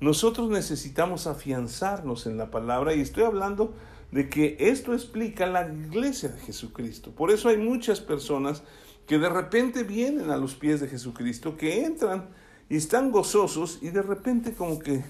Nosotros 0.00 0.48
necesitamos 0.48 1.26
afianzarnos 1.26 2.26
en 2.26 2.38
la 2.38 2.50
palabra 2.50 2.94
y 2.94 3.00
estoy 3.00 3.24
hablando 3.24 3.74
de 4.12 4.28
que 4.28 4.56
esto 4.58 4.94
explica 4.94 5.46
la 5.46 5.68
iglesia 5.68 6.30
de 6.30 6.40
Jesucristo. 6.40 7.10
Por 7.10 7.30
eso 7.30 7.48
hay 7.48 7.58
muchas 7.58 8.00
personas 8.00 8.62
que 9.06 9.18
de 9.18 9.28
repente 9.28 9.82
vienen 9.82 10.30
a 10.30 10.36
los 10.36 10.54
pies 10.54 10.80
de 10.80 10.88
Jesucristo, 10.88 11.56
que 11.56 11.84
entran 11.84 12.28
y 12.68 12.76
están 12.76 13.10
gozosos 13.10 13.78
y 13.82 13.90
de 13.90 14.02
repente 14.02 14.54
como 14.54 14.78
que 14.78 15.04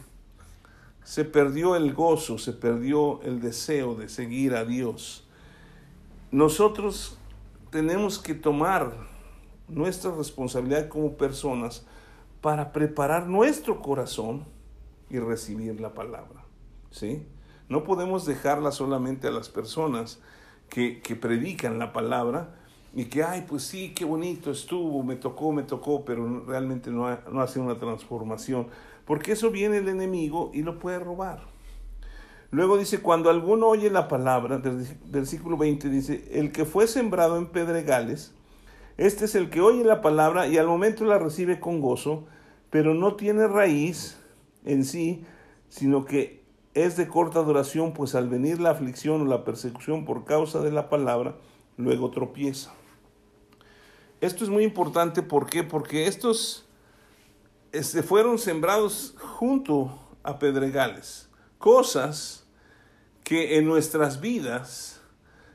se 1.05 1.25
perdió 1.25 1.77
el 1.77 1.95
gozo, 1.95 2.39
se 2.39 2.53
perdió 2.53 3.23
el 3.23 3.41
deseo 3.41 3.95
de 3.95 4.09
seguir 4.09 4.55
a 4.55 4.65
Dios. 4.65 5.27
Nosotros 6.31 7.19
tenemos 7.71 8.19
que 8.19 8.35
tomar 8.35 9.10
nuestra 9.71 10.11
responsabilidad 10.13 10.89
como 10.89 11.17
personas 11.17 11.87
para 12.41 12.73
preparar 12.73 13.27
nuestro 13.27 13.81
corazón 13.83 14.45
y 15.09 15.19
recibir 15.19 15.81
la 15.81 15.95
palabra. 15.95 16.45
¿sí? 16.91 17.27
No 17.69 17.85
podemos 17.85 18.27
dejarla 18.27 18.73
solamente 18.73 19.29
a 19.29 19.31
las 19.31 19.49
personas 19.49 20.21
que, 20.69 21.01
que 21.01 21.17
predican 21.17 21.79
la 21.79 21.93
palabra 21.93 22.57
y 22.95 23.05
que, 23.05 23.23
ay, 23.23 23.45
pues 23.49 23.63
sí, 23.63 23.93
qué 23.95 24.05
bonito 24.05 24.51
estuvo, 24.51 25.03
me 25.03 25.17
tocó, 25.17 25.53
me 25.53 25.63
tocó, 25.63 26.05
pero 26.05 26.45
realmente 26.47 26.91
no, 26.91 27.09
no 27.31 27.41
hace 27.41 27.61
una 27.61 27.79
transformación 27.79 28.69
porque 29.11 29.33
eso 29.33 29.51
viene 29.51 29.79
el 29.79 29.89
enemigo 29.89 30.53
y 30.55 30.63
lo 30.63 30.79
puede 30.79 31.01
robar. 31.01 31.41
Luego 32.53 32.79
dice, 32.79 33.01
cuando 33.01 33.31
alguno 33.31 33.67
oye 33.67 33.91
la 33.91 34.07
palabra, 34.07 34.61
versículo 35.07 35.57
20 35.57 35.89
dice, 35.89 36.29
el 36.33 36.53
que 36.53 36.65
fue 36.65 36.87
sembrado 36.87 37.37
en 37.37 37.47
pedregales, 37.47 38.33
este 39.01 39.25
es 39.25 39.35
el 39.35 39.49
que 39.49 39.63
oye 39.63 39.83
la 39.83 40.03
palabra 40.03 40.47
y 40.47 40.59
al 40.59 40.67
momento 40.67 41.07
la 41.07 41.19
recibe 41.19 41.59
con 41.59 41.81
gozo, 41.81 42.27
pero 42.69 42.93
no 42.93 43.17
tiene 43.17 43.49
raíz 43.49 44.19
en 44.67 44.85
sí, 44.85 45.25
sino 45.71 46.05
que 46.05 46.43
es 46.75 46.99
de 46.99 47.09
corta 47.09 47.41
duración, 47.41 47.95
pues 47.95 48.15
al 48.15 48.29
venir 48.29 48.61
la 48.61 48.73
aflicción 48.73 49.23
o 49.23 49.25
la 49.25 49.43
persecución 49.43 50.05
por 50.05 50.27
causa 50.27 50.61
de 50.61 50.71
la 50.71 50.91
palabra, 50.91 51.37
luego 51.79 52.11
tropieza. 52.11 52.75
Esto 54.21 54.45
es 54.45 54.51
muy 54.51 54.65
importante, 54.65 55.23
¿por 55.23 55.49
qué? 55.49 55.63
Porque 55.63 56.07
estos 56.07 56.67
este, 57.73 58.03
fueron 58.03 58.39
sembrados 58.39 59.15
junto 59.19 59.99
a 60.23 60.39
pedregales, 60.39 61.31
cosas 61.57 62.47
que 63.25 63.57
en 63.57 63.65
nuestras 63.65 64.21
vidas 64.21 65.01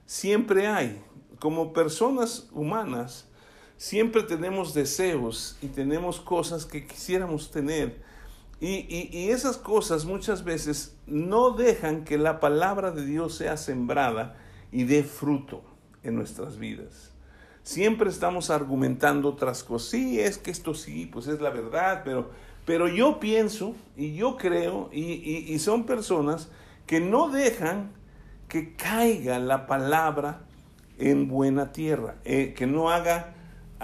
siempre 0.08 0.66
hay. 0.66 1.00
Como 1.40 1.74
personas 1.74 2.50
humanas, 2.54 3.28
siempre 3.78 4.24
tenemos 4.24 4.74
deseos 4.74 5.58
y 5.62 5.68
tenemos 5.68 6.20
cosas 6.20 6.66
que 6.66 6.86
quisiéramos 6.86 7.52
tener. 7.52 8.04
Y, 8.62 8.88
y, 9.12 9.30
esas 9.30 9.58
cosas 9.58 10.06
muchas 10.06 10.44
veces 10.44 10.96
no 11.08 11.52
dejan 11.52 12.06
que 12.06 12.18
la 12.18 12.40
palabra 12.40 12.92
de 12.92 13.06
Dios 13.06 13.36
sea 13.36 13.58
sembrada 13.58 14.38
y 14.72 14.86
dé 14.86 15.04
fruto 15.04 15.62
en 16.04 16.16
nuestras 16.16 16.58
vidas 16.58 17.16
siempre 17.66 18.10
estamos 18.12 18.52
argumentando 18.52 19.28
otras 19.30 19.64
cosas. 19.64 19.90
Sí, 19.90 20.20
es 20.22 20.38
que 20.38 20.52
esto 20.52 20.74
sí, 20.74 21.10
pues 21.12 21.28
es 21.28 21.42
la 21.42 21.50
verdad, 21.50 22.04
pero, 22.06 22.30
pero 22.66 22.88
yo 22.88 23.20
pienso 23.20 23.76
y 23.98 24.16
yo 24.16 24.38
creo, 24.38 24.90
y, 24.94 25.58
son 25.60 25.86
personas 25.86 26.50
que 26.86 27.02
no 27.02 27.30
dejan 27.30 27.92
que 28.48 28.76
caiga 28.76 29.40
la 29.40 29.66
palabra 29.66 30.42
en 31.00 31.28
buena 31.28 31.74
tierra, 31.74 32.16
eh, 32.24 32.54
que 32.56 32.68
no 32.68 32.92
haga, 32.92 33.35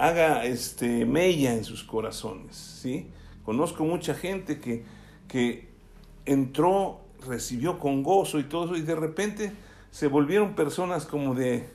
haga 0.02 0.44
este, 0.46 1.06
mella 1.06 1.54
en 1.54 1.62
sus 1.62 1.84
corazones. 1.84 2.56
¿sí? 2.56 3.06
Conozco 3.44 3.84
mucha 3.84 4.14
gente 4.14 4.58
que, 4.58 4.82
que 5.28 5.68
entró, 6.26 7.02
recibió 7.24 7.78
con 7.78 8.02
gozo 8.02 8.40
y 8.40 8.44
todo 8.44 8.64
eso, 8.64 8.76
y 8.76 8.82
de 8.82 8.96
repente 8.96 9.52
se 9.92 10.08
volvieron 10.08 10.56
personas 10.56 11.06
como 11.06 11.36
de, 11.36 11.68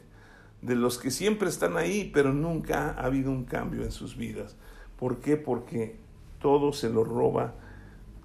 de 0.61 0.75
los 0.75 0.97
que 0.97 1.09
siempre 1.09 1.47
están 1.47 1.77
ahí, 1.77 2.11
pero 2.13 2.33
nunca 2.33 2.95
ha 2.97 3.05
habido 3.05 3.31
un 3.31 3.45
cambio 3.45 3.83
en 3.83 3.93
sus 3.93 4.17
vidas. 4.17 4.57
¿Por 4.99 5.21
qué? 5.21 5.37
Porque 5.37 5.95
todo 6.41 6.73
se 6.73 6.89
lo 6.89 7.05
roba 7.05 7.53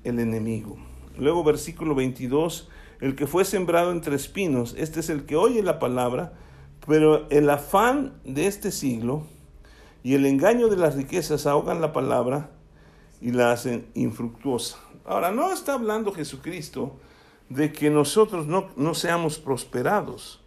el 0.03 0.19
enemigo. 0.19 0.79
Luego 1.17 1.45
versículo 1.45 1.95
22, 1.95 2.69
el 3.01 3.15
que 3.15 3.29
fue 3.29 3.45
sembrado 3.45 3.93
entre 3.93 4.17
espinos, 4.17 4.75
este 4.77 4.99
es 4.99 5.11
el 5.11 5.27
que 5.27 5.37
oye 5.37 5.63
la 5.63 5.79
palabra, 5.79 6.33
pero 6.89 7.31
el 7.31 7.49
afán 7.49 8.15
de 8.25 8.49
este 8.49 8.73
siglo 8.73 9.29
y 10.03 10.15
el 10.15 10.27
engaño 10.27 10.69
de 10.69 10.77
las 10.77 10.97
riquezas 10.97 11.47
ahogan 11.47 11.81
la 11.81 11.93
palabra 11.93 12.51
y 13.21 13.31
la 13.31 13.53
hacen 13.53 13.87
infructuosa. 13.95 14.79
Ahora, 15.05 15.31
no 15.31 15.53
está 15.53 15.75
hablando 15.75 16.13
Jesucristo 16.13 16.97
de 17.49 17.73
que 17.73 17.91
nosotros 17.91 18.47
no, 18.47 18.69
no 18.77 18.95
seamos 18.95 19.39
prosperados. 19.39 20.41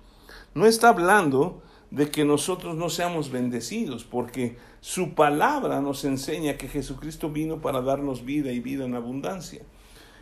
No 0.53 0.65
está 0.65 0.89
hablando 0.89 1.61
de 1.91 2.09
que 2.09 2.25
nosotros 2.25 2.75
no 2.75 2.89
seamos 2.89 3.31
bendecidos, 3.31 4.03
porque 4.03 4.57
su 4.81 5.13
palabra 5.13 5.81
nos 5.81 6.03
enseña 6.03 6.57
que 6.57 6.67
Jesucristo 6.67 7.29
vino 7.29 7.61
para 7.61 7.81
darnos 7.81 8.25
vida 8.25 8.51
y 8.51 8.59
vida 8.59 8.85
en 8.85 8.95
abundancia. 8.95 9.61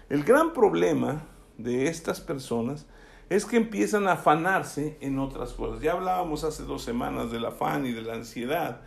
El 0.10 0.24
gran 0.24 0.54
problema 0.54 1.26
de 1.58 1.88
estas 1.88 2.22
personas 2.22 2.86
es 3.30 3.46
que 3.46 3.58
empiezan 3.58 4.08
a 4.08 4.14
afanarse 4.14 4.98
en 5.02 5.18
otras 5.18 5.54
cosas. 5.54 5.82
Ya 5.82 5.94
hablábamos 5.94 6.44
hace 6.44 6.64
dos 6.64 6.84
semanas 6.84 7.32
del 7.32 7.46
afán 7.46 7.86
y 7.86 7.92
de 7.92 8.02
la 8.02 8.14
ansiedad. 8.14 8.82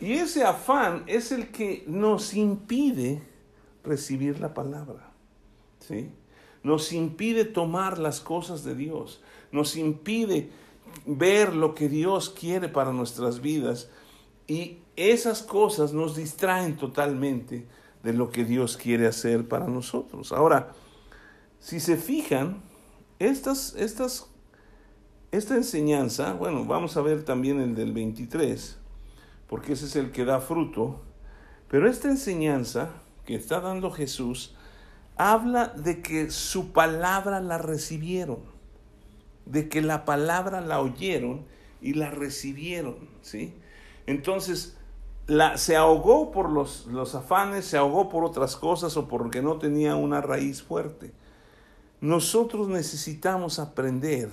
Y 0.00 0.12
ese 0.12 0.44
afán 0.44 1.04
es 1.06 1.32
el 1.32 1.50
que 1.50 1.84
nos 1.86 2.34
impide 2.34 3.22
recibir 3.82 4.38
la 4.40 4.54
palabra. 4.54 5.10
¿sí? 5.80 6.10
Nos 6.62 6.92
impide 6.92 7.44
tomar 7.44 7.98
las 7.98 8.20
cosas 8.20 8.64
de 8.64 8.74
Dios. 8.74 9.22
Nos 9.50 9.76
impide 9.76 10.50
ver 11.06 11.54
lo 11.54 11.74
que 11.74 11.88
Dios 11.88 12.30
quiere 12.30 12.68
para 12.68 12.92
nuestras 12.92 13.40
vidas 13.40 13.88
y 14.46 14.78
esas 14.96 15.42
cosas 15.42 15.92
nos 15.92 16.16
distraen 16.16 16.76
totalmente 16.76 17.66
de 18.02 18.12
lo 18.12 18.30
que 18.30 18.44
Dios 18.44 18.76
quiere 18.76 19.06
hacer 19.06 19.46
para 19.46 19.66
nosotros. 19.66 20.32
Ahora, 20.32 20.72
si 21.60 21.80
se 21.80 21.96
fijan, 21.96 22.62
estas, 23.18 23.74
estas, 23.76 24.26
esta 25.30 25.56
enseñanza, 25.56 26.32
bueno, 26.34 26.64
vamos 26.64 26.96
a 26.96 27.02
ver 27.02 27.24
también 27.24 27.60
el 27.60 27.74
del 27.74 27.92
23, 27.92 28.77
porque 29.48 29.72
ese 29.72 29.86
es 29.86 29.96
el 29.96 30.12
que 30.12 30.24
da 30.24 30.40
fruto, 30.40 31.00
pero 31.68 31.88
esta 31.88 32.08
enseñanza 32.08 32.90
que 33.24 33.34
está 33.34 33.60
dando 33.60 33.90
Jesús 33.90 34.54
habla 35.16 35.68
de 35.68 36.00
que 36.00 36.30
su 36.30 36.72
palabra 36.72 37.40
la 37.40 37.58
recibieron, 37.58 38.38
de 39.46 39.68
que 39.68 39.82
la 39.82 40.04
palabra 40.04 40.60
la 40.60 40.80
oyeron 40.80 41.44
y 41.80 41.94
la 41.94 42.10
recibieron, 42.10 42.96
¿sí? 43.22 43.54
Entonces, 44.06 44.76
la, 45.26 45.58
se 45.58 45.76
ahogó 45.76 46.30
por 46.30 46.50
los, 46.50 46.86
los 46.86 47.14
afanes, 47.14 47.66
se 47.66 47.76
ahogó 47.76 48.08
por 48.08 48.24
otras 48.24 48.56
cosas 48.56 48.96
o 48.96 49.08
porque 49.08 49.42
no 49.42 49.58
tenía 49.58 49.96
una 49.96 50.20
raíz 50.20 50.62
fuerte. 50.62 51.12
Nosotros 52.00 52.68
necesitamos 52.68 53.58
aprender 53.58 54.30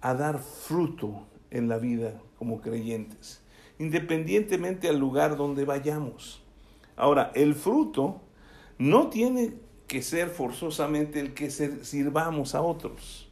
a 0.00 0.14
dar 0.14 0.38
fruto 0.40 1.26
en 1.50 1.68
la 1.68 1.78
vida 1.78 2.20
como 2.38 2.60
creyentes, 2.60 3.42
independientemente 3.80 4.90
al 4.90 4.98
lugar 4.98 5.38
donde 5.38 5.64
vayamos. 5.64 6.42
Ahora, 6.96 7.32
el 7.34 7.54
fruto 7.54 8.20
no 8.76 9.08
tiene 9.08 9.54
que 9.86 10.02
ser 10.02 10.28
forzosamente 10.28 11.18
el 11.18 11.32
que 11.32 11.50
sirvamos 11.50 12.54
a 12.54 12.60
otros. 12.60 13.30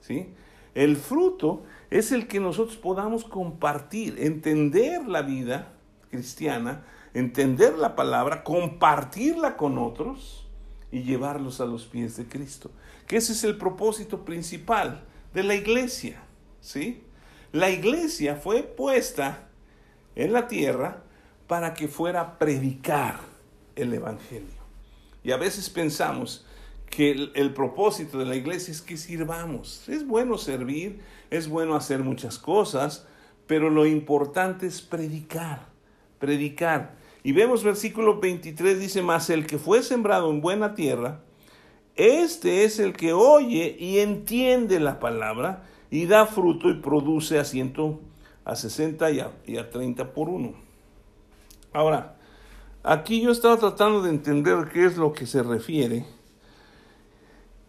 ¿sí? 0.00 0.28
El 0.76 0.96
fruto 0.96 1.64
es 1.90 2.12
el 2.12 2.28
que 2.28 2.38
nosotros 2.38 2.76
podamos 2.76 3.24
compartir, 3.24 4.14
entender 4.20 5.04
la 5.08 5.22
vida 5.22 5.72
cristiana, 6.10 6.84
entender 7.12 7.76
la 7.76 7.96
palabra, 7.96 8.44
compartirla 8.44 9.56
con 9.56 9.78
otros 9.78 10.46
y 10.92 11.02
llevarlos 11.02 11.60
a 11.60 11.66
los 11.66 11.86
pies 11.86 12.16
de 12.16 12.26
Cristo. 12.26 12.70
Que 13.08 13.16
ese 13.16 13.32
es 13.32 13.42
el 13.42 13.58
propósito 13.58 14.24
principal 14.24 15.02
de 15.34 15.42
la 15.42 15.56
iglesia, 15.56 16.22
¿sí? 16.60 17.02
La 17.50 17.70
iglesia 17.70 18.36
fue 18.36 18.62
puesta 18.62 19.47
en 20.18 20.32
la 20.32 20.48
tierra 20.48 21.04
para 21.46 21.72
que 21.72 21.88
fuera 21.88 22.20
a 22.20 22.38
predicar 22.38 23.20
el 23.76 23.94
evangelio. 23.94 24.58
Y 25.22 25.30
a 25.30 25.36
veces 25.36 25.70
pensamos 25.70 26.44
que 26.90 27.30
el, 27.34 27.54
propósito 27.54 28.18
de 28.18 28.26
la 28.26 28.34
iglesia 28.34 28.72
es 28.72 28.82
que 28.82 28.96
sirvamos. 28.96 29.88
Es 29.88 30.06
bueno 30.06 30.36
servir, 30.36 31.00
es 31.30 31.48
bueno 31.48 31.76
hacer 31.76 32.00
muchas 32.00 32.38
cosas, 32.38 33.06
pero 33.46 33.70
lo 33.70 33.86
importante 33.86 34.66
es 34.66 34.82
predicar, 34.82 35.68
predicar. 36.18 36.96
Y 37.22 37.32
vemos 37.32 37.62
versículo 37.62 38.18
23, 38.20 38.80
dice, 38.80 39.02
más 39.02 39.30
el 39.30 39.46
que 39.46 39.58
fue 39.58 39.82
sembrado 39.82 40.30
en 40.30 40.40
buena 40.40 40.74
tierra, 40.74 41.20
este 41.94 42.64
es 42.64 42.80
el 42.80 42.92
que 42.92 43.12
oye 43.12 43.76
y 43.78 43.98
entiende 43.98 44.80
la 44.80 44.98
palabra 44.98 45.64
y 45.90 46.06
da 46.06 46.26
fruto 46.26 46.70
y 46.70 46.74
produce 46.74 47.38
a 47.38 47.44
ciento, 47.44 48.00
a 48.48 48.56
60 48.56 49.10
y 49.10 49.20
a, 49.20 49.30
y 49.46 49.58
a 49.58 49.68
30 49.68 50.14
por 50.14 50.30
uno. 50.30 50.54
Ahora, 51.70 52.16
aquí 52.82 53.20
yo 53.20 53.30
estaba 53.30 53.58
tratando 53.58 54.00
de 54.00 54.08
entender 54.08 54.70
qué 54.72 54.86
es 54.86 54.96
lo 54.96 55.12
que 55.12 55.26
se 55.26 55.42
refiere. 55.42 56.06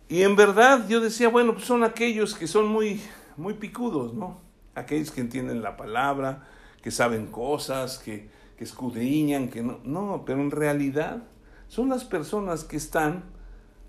Y 0.07 0.23
en 0.23 0.37
verdad 0.37 0.87
yo 0.87 1.01
decía, 1.01 1.27
bueno, 1.27 1.53
pues 1.53 1.65
son 1.65 1.83
aquellos 1.83 2.33
que 2.33 2.47
son 2.47 2.69
muy, 2.69 3.01
muy 3.35 3.55
picudos, 3.55 4.13
¿no? 4.13 4.39
Aquellos 4.73 5.11
que 5.11 5.19
entienden 5.19 5.61
la 5.61 5.75
palabra, 5.75 6.47
que 6.81 6.91
saben 6.91 7.27
cosas, 7.27 7.97
que, 7.97 8.29
que 8.57 8.63
escudriñan, 8.63 9.49
que 9.49 9.61
no. 9.61 9.81
No, 9.83 10.23
pero 10.25 10.39
en 10.39 10.49
realidad 10.49 11.23
son 11.67 11.89
las 11.89 12.05
personas 12.05 12.63
que 12.63 12.77
están 12.77 13.25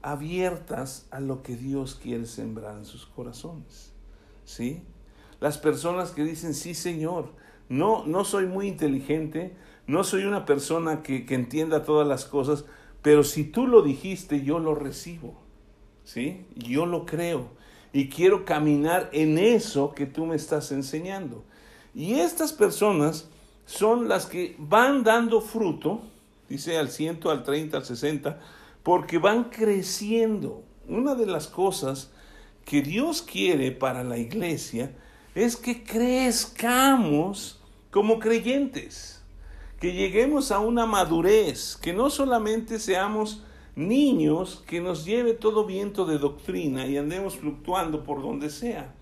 abiertas 0.02 1.06
a 1.12 1.20
lo 1.20 1.44
que 1.44 1.54
Dios 1.54 1.94
quiere 1.94 2.26
sembrar 2.26 2.78
en 2.78 2.84
sus 2.84 3.06
corazones. 3.06 3.92
¿Sí? 4.44 4.82
Las 5.40 5.58
personas 5.58 6.10
que 6.10 6.22
dicen, 6.22 6.54
sí, 6.54 6.74
Señor, 6.74 7.32
no, 7.68 8.04
no 8.06 8.24
soy 8.24 8.46
muy 8.46 8.68
inteligente, 8.68 9.56
no 9.86 10.04
soy 10.04 10.24
una 10.24 10.44
persona 10.44 11.02
que, 11.02 11.26
que 11.26 11.34
entienda 11.34 11.84
todas 11.84 12.06
las 12.06 12.24
cosas, 12.24 12.64
pero 13.02 13.24
si 13.24 13.44
tú 13.44 13.66
lo 13.66 13.82
dijiste, 13.82 14.42
yo 14.42 14.58
lo 14.58 14.74
recibo. 14.74 15.40
¿Sí? 16.04 16.44
Yo 16.56 16.86
lo 16.86 17.06
creo. 17.06 17.48
Y 17.92 18.08
quiero 18.08 18.44
caminar 18.44 19.08
en 19.12 19.38
eso 19.38 19.94
que 19.94 20.06
tú 20.06 20.26
me 20.26 20.36
estás 20.36 20.72
enseñando. 20.72 21.44
Y 21.94 22.14
estas 22.14 22.52
personas 22.52 23.28
son 23.66 24.08
las 24.08 24.26
que 24.26 24.56
van 24.58 25.02
dando 25.02 25.40
fruto, 25.40 26.00
dice 26.48 26.78
al 26.78 26.90
ciento, 26.90 27.30
al 27.30 27.44
30, 27.44 27.76
al 27.76 27.84
60, 27.84 28.40
porque 28.82 29.18
van 29.18 29.44
creciendo. 29.44 30.62
Una 30.88 31.14
de 31.14 31.26
las 31.26 31.46
cosas 31.46 32.10
que 32.64 32.82
Dios 32.82 33.22
quiere 33.22 33.70
para 33.70 34.04
la 34.04 34.18
iglesia 34.18 34.92
es 35.34 35.56
que 35.56 35.82
crezcamos 35.82 37.60
como 37.90 38.18
creyentes, 38.18 39.22
que 39.80 39.92
lleguemos 39.92 40.52
a 40.52 40.58
una 40.58 40.86
madurez, 40.86 41.76
que 41.76 41.92
no 41.92 42.10
solamente 42.10 42.78
seamos 42.78 43.42
niños 43.76 44.62
que 44.66 44.80
nos 44.80 45.04
lleve 45.04 45.32
todo 45.32 45.64
viento 45.64 46.04
de 46.04 46.18
doctrina 46.18 46.86
y 46.86 46.96
andemos 46.96 47.36
fluctuando 47.36 48.04
por 48.04 48.22
donde 48.22 48.50
sea, 48.50 48.94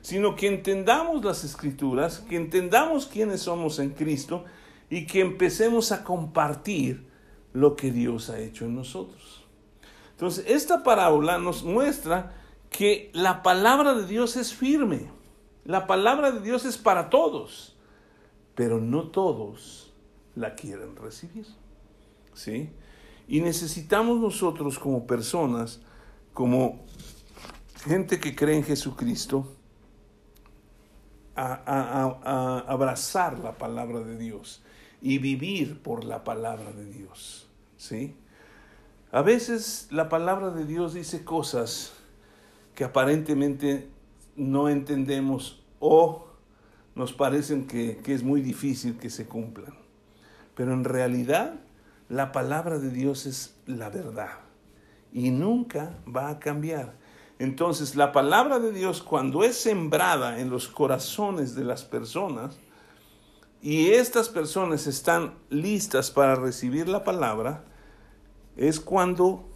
sino 0.00 0.34
que 0.36 0.48
entendamos 0.48 1.24
las 1.24 1.44
escrituras, 1.44 2.18
que 2.28 2.36
entendamos 2.36 3.06
quiénes 3.06 3.42
somos 3.42 3.78
en 3.78 3.90
Cristo 3.90 4.44
y 4.90 5.06
que 5.06 5.20
empecemos 5.20 5.92
a 5.92 6.04
compartir 6.04 7.06
lo 7.52 7.76
que 7.76 7.90
Dios 7.90 8.30
ha 8.30 8.38
hecho 8.40 8.64
en 8.64 8.74
nosotros. 8.74 9.44
Entonces, 10.10 10.44
esta 10.48 10.82
parábola 10.82 11.38
nos 11.38 11.64
muestra 11.64 12.34
que 12.70 13.10
la 13.12 13.42
palabra 13.42 13.94
de 13.94 14.06
Dios 14.06 14.36
es 14.36 14.54
firme. 14.54 15.08
La 15.64 15.86
palabra 15.86 16.30
de 16.30 16.40
Dios 16.40 16.64
es 16.64 16.76
para 16.76 17.08
todos, 17.08 17.74
pero 18.54 18.80
no 18.80 19.08
todos 19.08 19.92
la 20.34 20.54
quieren 20.54 20.96
recibir. 20.96 21.46
¿Sí? 22.34 22.70
Y 23.26 23.40
necesitamos 23.40 24.20
nosotros 24.20 24.78
como 24.78 25.06
personas, 25.06 25.80
como 26.32 26.84
gente 27.84 28.20
que 28.20 28.34
cree 28.34 28.56
en 28.56 28.64
Jesucristo, 28.64 29.46
a, 31.36 32.62
abrazar 32.66 33.38
la 33.38 33.58
palabra 33.58 34.00
de 34.00 34.16
Dios 34.16 34.62
y 35.00 35.18
vivir 35.18 35.82
por 35.82 36.04
la 36.04 36.24
palabra 36.24 36.72
de 36.72 36.84
Dios. 36.86 37.48
¿Sí? 37.76 38.16
A 39.10 39.22
veces 39.22 39.88
la 39.90 40.08
palabra 40.08 40.50
de 40.50 40.64
Dios 40.64 40.94
dice 40.94 41.24
cosas 41.24 41.92
que 42.74 42.84
aparentemente 42.84 43.88
no 44.36 44.68
entendemos 44.68 45.64
o 45.80 46.26
nos 46.94 47.12
parecen 47.12 47.66
que, 47.66 47.98
que, 47.98 48.14
es 48.14 48.22
muy 48.22 48.40
difícil 48.40 48.96
que 48.98 49.10
se 49.10 49.26
cumplan. 49.26 49.74
Pero 50.54 50.72
en 50.72 50.84
realidad 50.84 51.54
la 52.08 52.32
palabra 52.32 52.78
de 52.78 52.90
Dios 52.90 53.26
es 53.26 53.56
la 53.66 53.90
verdad 53.90 54.38
y 55.12 55.30
nunca 55.30 55.98
va 56.04 56.28
a 56.28 56.38
cambiar. 56.38 56.94
Entonces 57.38 57.96
la 57.96 58.12
palabra 58.12 58.60
de 58.60 58.72
Dios 58.72 59.02
cuando 59.02 59.42
es 59.42 59.56
sembrada 59.56 60.40
en 60.40 60.50
los 60.50 60.68
corazones 60.68 61.54
de 61.54 61.64
las 61.64 61.84
personas 61.84 62.58
y 63.60 63.90
estas 63.90 64.28
personas 64.28 64.86
están 64.86 65.34
listas 65.48 66.10
para 66.10 66.34
recibir 66.34 66.86
la 66.86 67.02
palabra, 67.02 67.64
es 68.56 68.78
cuando 68.78 69.48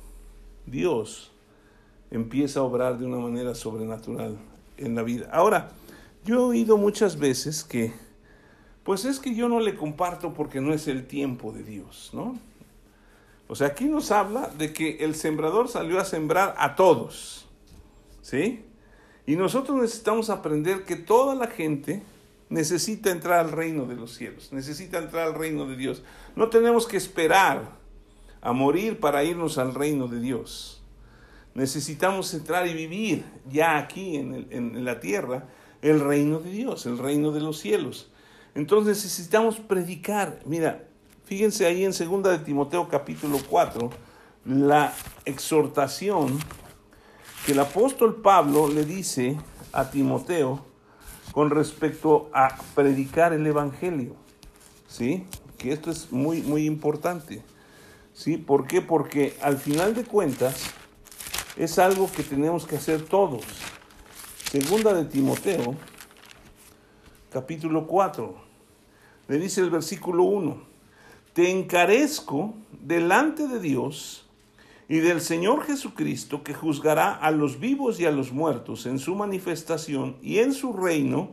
Dios 0.65 1.31
empieza 2.11 2.61
a 2.61 2.63
obrar 2.63 2.99
de 2.99 3.05
una 3.05 3.19
manera 3.19 3.55
sobrenatural 3.55 4.39
en 4.79 4.95
la 4.95 5.03
vida. 5.03 5.29
Ahora, 5.33 5.71
yo 6.25 6.37
he 6.37 6.39
oído 6.39 6.77
muchas 6.77 7.19
veces 7.19 7.65
que, 7.65 7.93
pues 8.85 9.05
es 9.05 9.19
que 9.19 9.35
yo 9.35 9.49
no 9.49 9.61
le 9.61 9.75
comparto 9.75 10.35
porque 10.35 10.61
no 10.61 10.73
es 10.73 10.89
el 10.89 11.07
tiempo 11.07 11.53
de 11.53 11.63
Dios, 11.63 12.11
¿no? 12.13 12.39
O 13.49 13.55
sea, 13.55 13.69
aquí 13.69 13.87
nos 13.87 14.11
habla 14.11 14.51
de 14.59 14.73
que 14.73 14.99
el 15.01 15.15
sembrador 15.15 15.69
salió 15.69 15.99
a 15.99 16.05
sembrar 16.05 16.55
a 16.59 16.77
todos. 16.77 17.47
¿Sí? 18.21 18.65
Y 19.27 19.37
nosotros 19.37 19.81
necesitamos 19.81 20.29
aprender 20.29 20.85
que 20.85 20.97
toda 20.97 21.35
la 21.35 21.47
gente 21.47 22.03
necesita 22.51 23.11
entrar 23.11 23.41
al 23.41 23.53
reino 23.53 23.87
de 23.87 23.97
los 23.97 24.15
cielos, 24.15 24.53
necesita 24.53 24.99
entrar 24.99 25.29
al 25.29 25.35
reino 25.35 25.67
de 25.67 25.77
Dios. 25.77 26.03
No 26.37 26.49
tenemos 26.49 26.87
que 26.87 26.97
esperar 26.97 27.73
a 28.41 28.53
morir 28.53 29.01
para 29.01 29.25
irnos 29.25 29.59
al 29.59 29.75
reino 29.75 30.09
de 30.09 30.21
Dios. 30.21 30.78
Necesitamos 31.55 32.33
entrar 32.35 32.67
y 32.67 32.75
vivir 32.75 33.25
ya 33.51 33.79
aquí 33.79 34.17
en, 34.17 34.47
en 34.51 34.85
la 34.85 35.01
tierra 35.01 35.49
el 35.83 36.01
reino 36.01 36.41
de 36.41 36.51
Dios, 36.51 36.87
el 36.87 36.99
reino 36.99 37.33
de 37.33 37.41
los 37.41 37.59
cielos. 37.59 38.11
Entonces 38.55 38.97
necesitamos 39.05 39.61
predicar. 39.61 40.41
Mira, 40.45 40.85
fíjense 41.25 41.67
ahí 41.67 41.85
en 41.85 41.93
2 41.93 42.23
de 42.25 42.39
Timoteo 42.41 42.89
capítulo 42.89 43.39
4, 43.49 43.91
la 44.47 44.93
exhortación 45.25 46.39
que 47.47 47.53
el 47.53 47.61
apóstol 47.61 48.17
Pablo 48.17 48.69
le 48.69 48.85
dice 48.85 49.39
a 49.73 49.91
Timoteo 49.91 50.65
con 51.33 51.51
respecto 51.51 52.31
a 52.33 52.49
predicar 52.75 53.33
el 53.33 53.47
evangelio. 53.47 54.17
¿Sí? 54.89 55.27
Que 55.57 55.73
esto 55.73 55.91
es 55.91 56.11
muy 56.11 56.43
muy 56.43 56.67
importante. 56.67 57.43
¿Sí? 58.13 58.39
¿Por 58.39 58.67
qué? 58.67 58.81
Porque 58.81 59.37
al 59.43 59.59
final 59.59 59.95
de 59.95 60.05
cuentas 60.05 60.73
es 61.59 61.79
algo 61.81 62.11
que 62.11 62.23
tenemos 62.23 62.67
que 62.67 62.77
hacer 62.77 63.03
todos. 63.03 63.43
Segunda 64.51 64.95
de 64.95 65.05
Timoteo, 65.05 65.75
capítulo 67.33 67.87
4. 67.87 68.49
Le 69.27 69.39
dice 69.39 69.61
el 69.61 69.69
versículo 69.69 70.23
1, 70.23 70.63
te 71.33 71.51
encarezco 71.51 72.55
delante 72.81 73.49
de 73.49 73.59
Dios 73.59 74.25
y 74.89 74.99
del 74.99 75.21
Señor 75.21 75.65
Jesucristo 75.65 76.45
que 76.45 76.55
juzgará 76.55 77.13
a 77.13 77.33
los 77.33 77.59
vivos 77.59 77.99
y 77.99 78.07
a 78.07 78.13
los 78.13 78.33
muertos 78.33 78.87
en 78.87 79.01
su 79.01 79.17
manifestación 79.17 80.17
y 80.23 80.39
en 80.39 80.55
su 80.55 80.73
reino, 80.73 81.33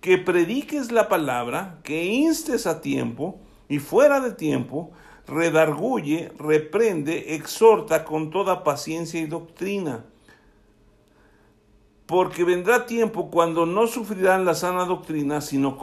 que 0.00 0.18
prediques 0.18 0.90
la 0.90 1.08
palabra, 1.08 1.78
que 1.84 2.04
instes 2.04 2.66
a 2.66 2.82
tiempo 2.82 3.38
y 3.68 3.78
fuera 3.78 4.20
de 4.20 4.32
tiempo, 4.32 4.90
redarguye, 5.26 6.32
reprende, 6.38 7.34
exhorta 7.34 8.04
con 8.04 8.30
toda 8.30 8.64
paciencia 8.64 9.20
y 9.20 9.26
doctrina. 9.26 10.04
Porque 12.06 12.44
vendrá 12.44 12.86
tiempo 12.86 13.30
cuando 13.30 13.64
no 13.64 13.86
sufrirán 13.86 14.44
la 14.44 14.54
sana 14.54 14.84
doctrina, 14.84 15.40
sino 15.40 15.78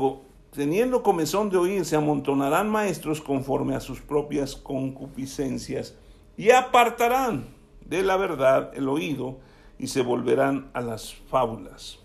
teniendo 0.51 1.01
comezón 1.01 1.49
de 1.49 1.58
oír, 1.58 1.86
se 1.86 1.95
amontonarán 1.95 2.69
maestros 2.69 3.21
conforme 3.21 3.75
a 3.75 3.80
sus 3.80 4.01
propias 4.01 4.56
concupiscencias 4.56 5.95
y 6.38 6.51
apartarán 6.51 7.47
de 7.86 8.04
la 8.04 8.17
verdad 8.17 8.71
el 8.75 8.88
oído 8.88 9.39
y 9.80 9.88
se 9.88 10.01
volverán 10.01 10.69
a 10.73 10.82
las 10.82 11.15
fábulas. 11.30 11.99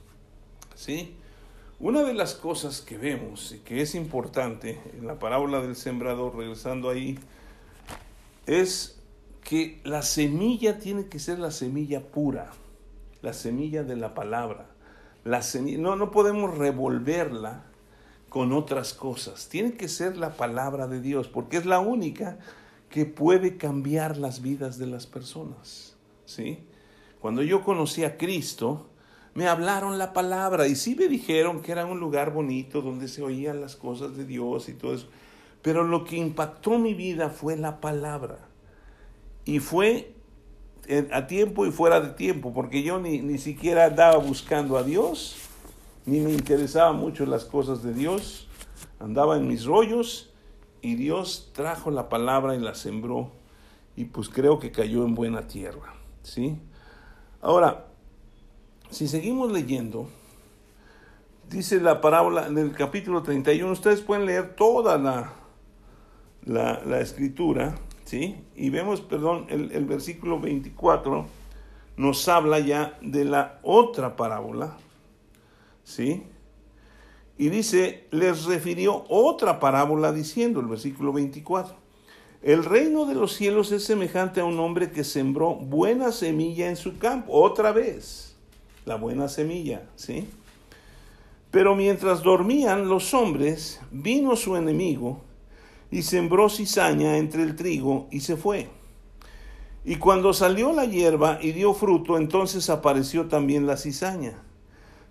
¿Sí? 0.75 1.17
Una 1.79 2.05
de 2.05 2.15
las 2.15 2.35
cosas 2.35 2.81
que 2.81 2.97
vemos 2.97 3.53
y 3.53 3.59
que 3.59 3.83
es 3.83 3.95
importante 3.95 4.81
en 4.97 5.07
la 5.07 5.19
parábola 5.19 5.61
del 5.61 5.77
sembrador, 5.77 6.35
regresando 6.35 6.89
ahí, 6.89 7.19
es 8.47 8.99
que 9.45 9.81
la 9.85 10.01
semilla 10.01 10.79
tiene 10.79 11.07
que 11.07 11.19
ser 11.19 11.39
la 11.39 11.51
semilla 11.51 12.01
pura, 12.01 12.51
la 13.21 13.35
semilla 13.35 13.83
de 13.83 13.97
la 13.97 14.15
palabra. 14.15 14.71
La 15.25 15.43
semilla, 15.43 15.79
no, 15.79 15.97
no 15.97 16.11
podemos 16.11 16.57
revolverla 16.57 17.65
con 18.31 18.55
otras 18.55 18.95
cosas. 18.95 19.49
Tiene 19.49 19.75
que 19.75 19.89
ser 19.89 20.17
la 20.17 20.37
palabra 20.37 20.87
de 20.87 21.01
Dios, 21.03 21.29
porque 21.29 21.59
es 21.59 21.67
la 21.67 21.81
única 21.81 22.39
que 22.89 23.05
puede 23.05 23.59
cambiar 23.59 24.17
las 24.17 24.41
vidas 24.41 24.79
de 24.79 24.87
las 24.87 25.07
personas. 25.07 25.95
¿sí? 26.25 26.61
Cuando 27.21 27.43
yo 27.43 27.63
conocí 27.63 28.05
a 28.05 28.17
Cristo, 28.17 28.89
me 29.37 29.49
hablaron 29.49 29.99
la 29.99 30.15
palabra 30.15 30.67
y 30.67 30.75
sí 30.77 30.95
me 30.95 31.09
dijeron 31.09 31.61
que 31.61 31.71
era 31.71 31.85
un 31.85 32.01
lugar 32.01 32.33
bonito 32.33 32.81
donde 32.81 33.07
se 33.07 33.23
oían 33.23 33.61
las 33.61 33.77
cosas 33.77 34.17
de 34.17 34.25
Dios 34.25 34.71
y 34.71 34.73
todo 34.73 34.95
eso. 34.95 35.09
Pero 35.61 35.85
lo 35.85 36.05
que 36.05 36.17
impactó 36.17 36.79
mi 36.79 36.95
vida 36.95 37.29
fue 37.29 37.55
la 37.55 37.79
palabra. 37.79 38.39
Y 39.45 39.59
fue 39.59 40.15
a 41.13 41.27
tiempo 41.27 41.67
y 41.67 41.71
fuera 41.71 42.01
de 42.01 42.15
tiempo, 42.15 42.55
porque 42.55 42.83
yo 42.83 42.99
ni, 42.99 43.21
ni 43.21 43.37
siquiera 43.37 43.85
andaba 43.85 44.17
buscando 44.17 44.79
a 44.79 44.83
Dios, 44.83 45.37
ni 46.07 46.21
me 46.21 46.33
interesaba 46.33 46.93
mucho 46.93 47.27
las 47.27 47.45
cosas 47.45 47.83
de 47.83 47.93
Dios. 47.93 48.49
Andaba 49.01 49.37
en 49.37 49.47
mis 49.47 49.67
rollos 49.67 50.33
y 50.81 50.95
Dios 50.95 51.51
trajo 51.53 51.91
la 51.91 52.09
palabra 52.09 52.57
y 52.57 52.59
la 52.59 52.75
sembró 52.75 53.33
y 53.97 54.07
pues 54.07 54.31
creo 54.31 54.59
que 54.59 54.73
cayó 54.73 55.05
en 55.05 55.15
buena 55.15 55.47
tierra, 55.47 55.95
¿sí? 56.23 56.59
Ahora, 57.43 57.86
si 58.91 59.09
seguimos 59.09 59.53
leyendo, 59.53 60.09
dice 61.49 61.81
la 61.81 62.01
parábola 62.01 62.47
en 62.47 62.59
el 62.59 62.73
capítulo 62.73 63.23
31, 63.23 63.71
ustedes 63.73 64.01
pueden 64.01 64.27
leer 64.27 64.55
toda 64.55 64.99
la, 64.99 65.33
la, 66.45 67.01
escritura, 67.01 67.77
¿sí? 68.05 68.37
Y 68.55 68.71
vemos, 68.71 69.01
perdón, 69.01 69.47
el, 69.49 69.73
el 69.73 69.85
versículo 69.85 70.41
24 70.41 71.27
nos 71.97 72.29
habla 72.29 72.61
ya 72.61 72.99
de 73.01 73.25
la 73.25 73.59
otra 73.63 74.17
parábola, 74.17 74.77
¿sí? 75.83 76.23
Y 77.39 77.49
dice, 77.49 78.07
les 78.13 78.45
refirió 78.45 79.05
otra 79.09 79.61
parábola 79.61 80.13
diciendo, 80.13 80.61
el 80.61 80.67
versículo 80.67 81.13
24, 81.13 81.75
el 82.43 82.65
reino 82.65 83.07
de 83.07 83.15
los 83.15 83.35
cielos 83.35 83.73
es 83.73 83.85
semejante 83.85 84.41
a 84.41 84.45
un 84.45 84.59
hombre 84.61 84.91
que 84.91 85.05
sembró 85.05 85.55
buena 85.57 86.13
semilla 86.13 86.69
en 86.69 86.77
su 86.77 86.99
campo, 86.99 87.33
otra 87.33 87.73
vez 87.73 88.36
la 88.87 88.97
buena 88.97 89.29
semilla, 89.29 89.83
¿sí? 89.97 90.29
Pero 91.51 91.75
mientras 91.75 92.23
dormían 92.23 92.89
los 92.89 93.13
hombres, 93.13 93.81
vino 93.91 94.37
su 94.37 94.57
enemigo 94.57 95.21
y 95.91 96.03
sembró 96.03 96.49
cizaña 96.49 97.19
entre 97.19 97.43
el 97.43 97.57
trigo 97.57 98.07
y 98.11 98.21
se 98.21 98.37
fue. 98.37 98.69
Y 99.85 99.97
cuando 99.97 100.33
salió 100.33 100.73
la 100.73 100.85
hierba 100.85 101.39
y 101.43 101.53
dio 101.53 101.75
fruto, 101.75 102.17
entonces 102.17 102.71
apareció 102.71 103.27
también 103.27 103.67
la 103.67 103.77
cizaña. 103.77 104.43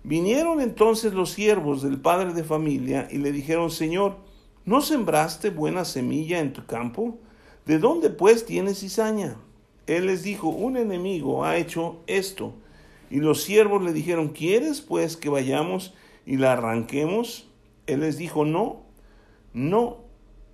Vinieron 0.04 0.60
entonces 0.60 1.12
los 1.12 1.30
siervos 1.30 1.82
del 1.82 2.00
padre 2.00 2.32
de 2.32 2.44
familia 2.44 3.08
y 3.10 3.18
le 3.18 3.32
dijeron, 3.32 3.70
Señor, 3.70 4.16
¿no 4.64 4.80
sembraste 4.80 5.50
buena 5.50 5.84
semilla 5.84 6.40
en 6.40 6.52
tu 6.52 6.64
campo? 6.64 7.18
¿De 7.66 7.78
dónde 7.78 8.10
pues 8.10 8.46
tienes 8.46 8.80
cizaña? 8.80 9.36
Él 9.86 10.06
les 10.06 10.22
dijo, 10.22 10.48
un 10.48 10.76
enemigo 10.76 11.44
ha 11.44 11.56
hecho 11.56 12.00
esto. 12.06 12.54
Y 13.10 13.20
los 13.20 13.42
siervos 13.42 13.82
le 13.82 13.92
dijeron, 13.92 14.30
¿quieres 14.30 14.80
pues 14.80 15.16
que 15.16 15.28
vayamos 15.28 15.94
y 16.24 16.36
la 16.36 16.52
arranquemos? 16.52 17.48
Él 17.86 18.00
les 18.00 18.18
dijo, 18.18 18.44
no, 18.44 18.82
no, 19.52 19.98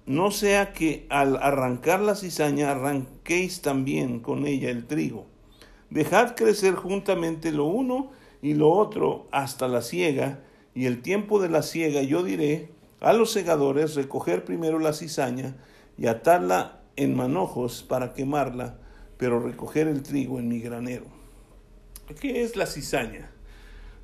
no 0.07 0.31
sea 0.31 0.73
que 0.73 1.07
al 1.09 1.37
arrancar 1.37 2.01
la 2.01 2.15
cizaña 2.15 2.71
arranquéis 2.71 3.63
también 3.63 4.21
con 4.21 4.47
ella 4.47 4.71
el 4.71 4.87
trigo. 4.87 5.27
Dejad 5.91 6.35
crecer 6.35 6.75
juntamente 6.75 7.53
lo 7.53 7.65
uno 7.67 8.11
y 8.41 8.55
lo 8.55 8.71
otro 8.71 9.29
hasta 9.31 9.69
la 9.69 9.83
siega, 9.83 10.41
y 10.75 10.87
el 10.87 11.03
tiempo 11.03 11.41
de 11.41 11.49
la 11.49 11.63
siega 11.63 12.03
yo 12.03 12.23
diré 12.23 12.71
a 13.01 13.13
los 13.13 13.31
segadores 13.31 13.95
recoger 13.95 14.45
primero 14.45 14.79
la 14.79 14.93
cizaña 14.93 15.57
y 15.99 16.07
atarla 16.07 16.81
en 16.97 17.15
manojos 17.15 17.83
para 17.83 18.15
quemarla, 18.15 18.79
pero 19.17 19.41
recoger 19.41 19.87
el 19.87 20.03
trigo 20.03 20.39
en 20.39 20.49
mi 20.49 20.61
granero. 20.61 21.22
¿Qué 22.15 22.43
es 22.43 22.57
la 22.57 22.67
cizaña? 22.67 23.31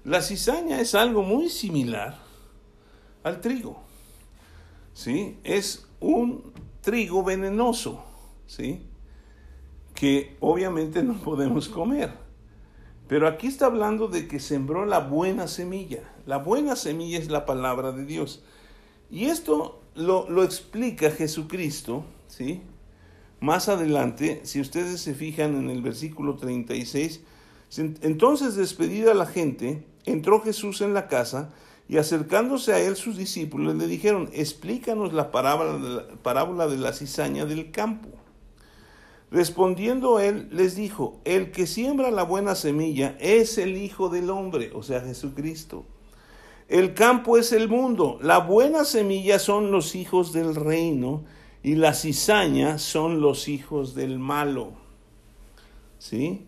La 0.04 0.22
cizaña 0.22 0.80
es 0.80 0.94
algo 0.94 1.22
muy 1.22 1.48
similar 1.48 2.18
al 3.22 3.40
trigo. 3.40 3.82
¿Sí? 4.94 5.38
Es 5.44 5.86
un 6.00 6.52
trigo 6.80 7.22
venenoso, 7.22 8.04
¿sí? 8.46 8.82
Que 9.94 10.36
obviamente 10.40 11.02
no 11.02 11.14
podemos 11.14 11.68
comer. 11.68 12.12
Pero 13.08 13.26
aquí 13.26 13.46
está 13.46 13.66
hablando 13.66 14.08
de 14.08 14.28
que 14.28 14.38
sembró 14.38 14.84
la 14.84 15.00
buena 15.00 15.48
semilla. 15.48 16.02
La 16.26 16.38
buena 16.38 16.76
semilla 16.76 17.18
es 17.18 17.30
la 17.30 17.46
palabra 17.46 17.92
de 17.92 18.04
Dios. 18.04 18.44
Y 19.10 19.26
esto 19.26 19.82
lo, 19.94 20.28
lo 20.28 20.44
explica 20.44 21.10
Jesucristo, 21.10 22.04
¿sí? 22.26 22.62
Más 23.40 23.68
adelante, 23.68 24.40
si 24.44 24.60
ustedes 24.60 25.00
se 25.00 25.14
fijan 25.14 25.56
en 25.56 25.70
el 25.70 25.80
versículo 25.80 26.36
36, 26.36 27.22
entonces, 27.76 28.56
despedida 28.56 29.14
la 29.14 29.26
gente, 29.26 29.86
entró 30.06 30.40
Jesús 30.40 30.80
en 30.80 30.94
la 30.94 31.06
casa 31.06 31.50
y 31.88 31.96
acercándose 31.96 32.72
a 32.72 32.80
él 32.80 32.96
sus 32.96 33.16
discípulos 33.16 33.74
le 33.74 33.86
dijeron, 33.86 34.30
explícanos 34.32 35.12
la 35.12 35.30
parábola 35.30 36.66
de 36.66 36.76
la, 36.76 36.92
cizaña 36.92 37.46
del 37.46 37.70
campo. 37.70 38.08
Respondiendo 39.30 40.20
él 40.20 40.48
les 40.50 40.74
dijo, 40.74 41.20
el 41.24 41.50
que 41.50 41.66
siembra 41.66 42.10
la 42.10 42.22
buena 42.22 42.54
semilla 42.54 43.16
es 43.20 43.58
el 43.58 43.76
Hijo 43.76 44.08
del 44.08 44.30
Hombre, 44.30 44.70
o 44.74 44.82
sea, 44.82 45.00
Jesucristo. 45.00 45.84
El 46.68 46.92
campo 46.92 47.38
es 47.38 47.52
el 47.52 47.68
mundo, 47.68 48.18
la 48.22 48.38
buena 48.38 48.84
semilla 48.84 49.38
son 49.38 49.70
los 49.70 49.94
hijos 49.94 50.34
del 50.34 50.54
reino 50.54 51.24
y 51.62 51.76
la 51.76 51.94
cizaña 51.94 52.78
son 52.78 53.22
los 53.22 53.48
hijos 53.48 53.94
del 53.94 54.18
malo. 54.18 54.72
¿Sí? 55.98 56.47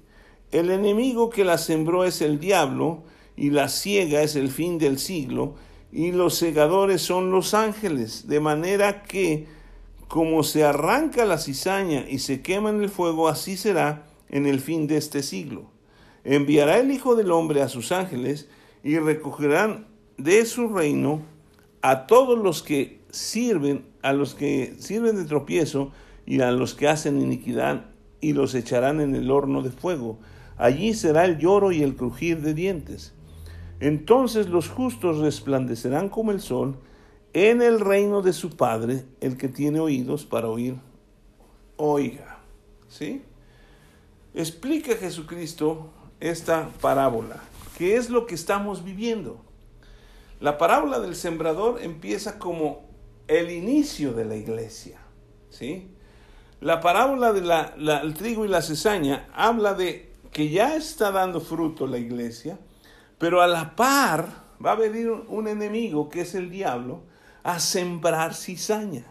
El 0.52 0.70
enemigo 0.70 1.30
que 1.30 1.44
la 1.44 1.58
sembró 1.58 2.04
es 2.04 2.22
el 2.22 2.40
diablo, 2.40 3.02
y 3.36 3.50
la 3.50 3.68
ciega 3.68 4.22
es 4.22 4.36
el 4.36 4.50
fin 4.50 4.78
del 4.78 4.98
siglo, 4.98 5.54
y 5.92 6.12
los 6.12 6.34
segadores 6.34 7.02
son 7.02 7.30
los 7.30 7.54
ángeles, 7.54 8.26
de 8.28 8.40
manera 8.40 9.02
que 9.02 9.46
como 10.08 10.42
se 10.42 10.64
arranca 10.64 11.24
la 11.24 11.38
cizaña 11.38 12.04
y 12.08 12.18
se 12.18 12.42
quema 12.42 12.70
en 12.70 12.82
el 12.82 12.88
fuego, 12.88 13.28
así 13.28 13.56
será 13.56 14.06
en 14.28 14.46
el 14.46 14.60
fin 14.60 14.88
de 14.88 14.96
este 14.96 15.22
siglo. 15.22 15.70
Enviará 16.24 16.78
el 16.78 16.90
Hijo 16.90 17.14
del 17.14 17.30
Hombre 17.30 17.62
a 17.62 17.68
sus 17.68 17.92
ángeles 17.92 18.48
y 18.82 18.98
recogerán 18.98 19.86
de 20.18 20.44
su 20.46 20.68
reino 20.68 21.22
a 21.80 22.06
todos 22.06 22.38
los 22.38 22.62
que 22.62 23.00
sirven, 23.10 23.86
a 24.02 24.12
los 24.12 24.34
que 24.34 24.74
sirven 24.78 25.16
de 25.16 25.24
tropiezo 25.24 25.92
y 26.26 26.40
a 26.40 26.50
los 26.50 26.74
que 26.74 26.88
hacen 26.88 27.20
iniquidad 27.20 27.86
y 28.20 28.32
los 28.32 28.54
echarán 28.54 29.00
en 29.00 29.14
el 29.14 29.30
horno 29.30 29.62
de 29.62 29.70
fuego. 29.70 30.18
Allí 30.60 30.92
será 30.92 31.24
el 31.24 31.38
lloro 31.38 31.72
y 31.72 31.82
el 31.82 31.96
crujir 31.96 32.42
de 32.42 32.52
dientes. 32.52 33.14
Entonces 33.80 34.50
los 34.50 34.68
justos 34.68 35.16
resplandecerán 35.16 36.10
como 36.10 36.32
el 36.32 36.42
sol 36.42 36.78
en 37.32 37.62
el 37.62 37.80
reino 37.80 38.20
de 38.20 38.34
su 38.34 38.50
Padre, 38.56 39.06
el 39.22 39.38
que 39.38 39.48
tiene 39.48 39.80
oídos 39.80 40.26
para 40.26 40.48
oír, 40.48 40.76
oiga. 41.78 42.40
¿Sí? 42.88 43.22
Explica 44.34 44.94
Jesucristo 44.96 45.88
esta 46.20 46.68
parábola. 46.82 47.42
¿Qué 47.78 47.96
es 47.96 48.10
lo 48.10 48.26
que 48.26 48.34
estamos 48.34 48.84
viviendo? 48.84 49.40
La 50.40 50.58
parábola 50.58 51.00
del 51.00 51.16
sembrador 51.16 51.80
empieza 51.80 52.38
como 52.38 52.82
el 53.28 53.50
inicio 53.50 54.12
de 54.12 54.26
la 54.26 54.36
iglesia. 54.36 55.00
¿Sí? 55.48 55.88
la 56.60 56.80
parábola 56.80 57.32
del 57.32 58.14
trigo 58.14 58.44
y 58.44 58.48
la 58.48 58.62
cizaña 58.62 59.26
habla 59.32 59.74
de 59.74 60.09
que 60.32 60.48
ya 60.48 60.76
está 60.76 61.10
dando 61.10 61.40
fruto 61.40 61.86
la 61.86 61.98
iglesia, 61.98 62.58
pero 63.18 63.42
a 63.42 63.46
la 63.46 63.74
par 63.76 64.28
va 64.64 64.72
a 64.72 64.76
venir 64.76 65.10
un 65.10 65.48
enemigo 65.48 66.08
que 66.08 66.22
es 66.22 66.34
el 66.34 66.50
diablo 66.50 67.02
a 67.42 67.58
sembrar 67.58 68.34
cizaña. 68.34 69.06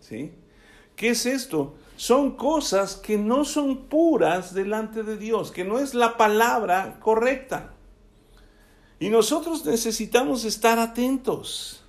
¿Sí? 0.00 0.32
¿Qué 0.96 1.10
es 1.10 1.26
esto? 1.26 1.74
Son 1.96 2.36
cosas 2.36 2.96
que 2.96 3.18
no 3.18 3.44
son 3.44 3.86
puras 3.88 4.54
delante 4.54 5.02
de 5.02 5.16
Dios, 5.16 5.50
que 5.50 5.64
no 5.64 5.78
es 5.78 5.94
la 5.94 6.16
palabra 6.16 6.98
correcta. 7.00 7.74
Y 8.98 9.08
nosotros 9.08 9.64
necesitamos 9.64 10.44
estar 10.44 10.78
atentos, 10.78 11.84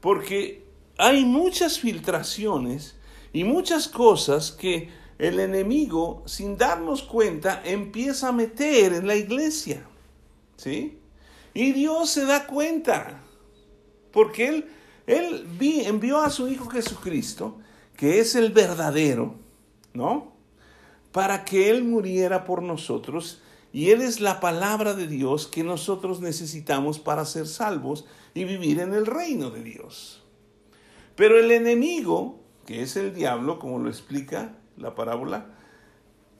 porque 0.00 0.66
hay 0.98 1.24
muchas 1.24 1.78
filtraciones 1.78 2.96
y 3.32 3.44
muchas 3.44 3.88
cosas 3.88 4.52
que 4.52 4.90
el 5.18 5.40
enemigo, 5.40 6.22
sin 6.26 6.56
darnos 6.58 7.02
cuenta, 7.02 7.62
empieza 7.64 8.28
a 8.28 8.32
meter 8.32 8.92
en 8.92 9.06
la 9.06 9.16
iglesia. 9.16 9.86
¿Sí? 10.56 10.98
Y 11.54 11.72
Dios 11.72 12.10
se 12.10 12.26
da 12.26 12.46
cuenta, 12.46 13.22
porque 14.12 14.48
Él, 14.48 14.68
él 15.06 15.46
envió 15.60 16.20
a 16.20 16.30
su 16.30 16.48
Hijo 16.48 16.68
Jesucristo, 16.68 17.58
que 17.96 18.20
es 18.20 18.34
el 18.34 18.52
verdadero, 18.52 19.36
¿no? 19.94 20.32
Para 21.12 21.44
que 21.44 21.70
Él 21.70 21.84
muriera 21.84 22.44
por 22.44 22.62
nosotros 22.62 23.42
y 23.72 23.90
Él 23.90 24.02
es 24.02 24.20
la 24.20 24.40
palabra 24.40 24.94
de 24.94 25.06
Dios 25.06 25.46
que 25.46 25.64
nosotros 25.64 26.20
necesitamos 26.20 26.98
para 26.98 27.24
ser 27.24 27.46
salvos 27.46 28.06
y 28.34 28.44
vivir 28.44 28.80
en 28.80 28.92
el 28.92 29.06
reino 29.06 29.50
de 29.50 29.62
Dios. 29.62 30.22
Pero 31.14 31.38
el 31.38 31.50
enemigo, 31.50 32.40
que 32.66 32.82
es 32.82 32.96
el 32.96 33.14
diablo, 33.14 33.58
como 33.58 33.78
lo 33.78 33.88
explica 33.88 34.58
la 34.76 34.94
parábola, 34.94 35.46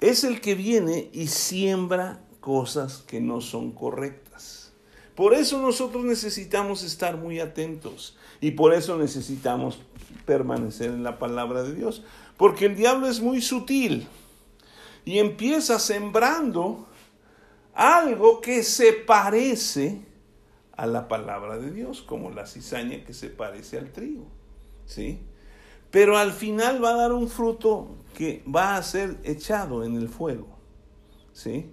es 0.01 0.25
el 0.25 0.41
que 0.41 0.55
viene 0.55 1.11
y 1.13 1.29
siembra 1.29 2.21
cosas 2.41 2.99
que 3.07 3.21
no 3.21 3.41
son 3.41 3.73
correctas. 3.73 4.73
Por 5.15 5.33
eso 5.33 5.61
nosotros 5.61 6.05
necesitamos 6.05 6.83
estar 6.83 7.17
muy 7.17 7.41
atentos 7.41 8.17
y 8.41 8.51
por 8.51 8.75
eso 8.75 8.99
necesitamos 8.99 9.81
permanecer 10.27 10.91
en 10.91 11.03
la 11.03 11.19
palabra 11.19 11.63
de 11.63 11.75
Dios. 11.75 12.05
Porque 12.37 12.67
el 12.67 12.77
diablo 12.77 13.09
es 13.09 13.21
muy 13.21 13.41
sutil 13.41 14.07
y 15.07 15.19
empieza 15.19 15.79
sembrando 15.79 16.87
algo 17.75 18.41
que 18.41 18.63
se 18.63 18.93
parece 18.93 20.03
a 20.77 20.87
la 20.87 21.09
palabra 21.09 21.59
de 21.59 21.71
Dios, 21.71 22.03
como 22.03 22.31
la 22.31 22.47
cizaña 22.47 23.05
que 23.05 23.15
se 23.15 23.29
parece 23.29 23.79
al 23.79 23.93
trigo. 23.93 24.27
¿Sí? 24.85 25.21
Pero 25.91 26.19
al 26.19 26.33
final 26.33 26.85
va 26.85 26.91
a 26.91 26.97
dar 26.97 27.13
un 27.13 27.29
fruto 27.29 27.97
que 28.17 28.43
va 28.49 28.79
a 28.79 28.83
ser 28.83 29.19
echado 29.25 29.85
en 29.85 29.95
el 29.95 30.09
fuego. 30.09 30.49
¿Sí? 31.35 31.71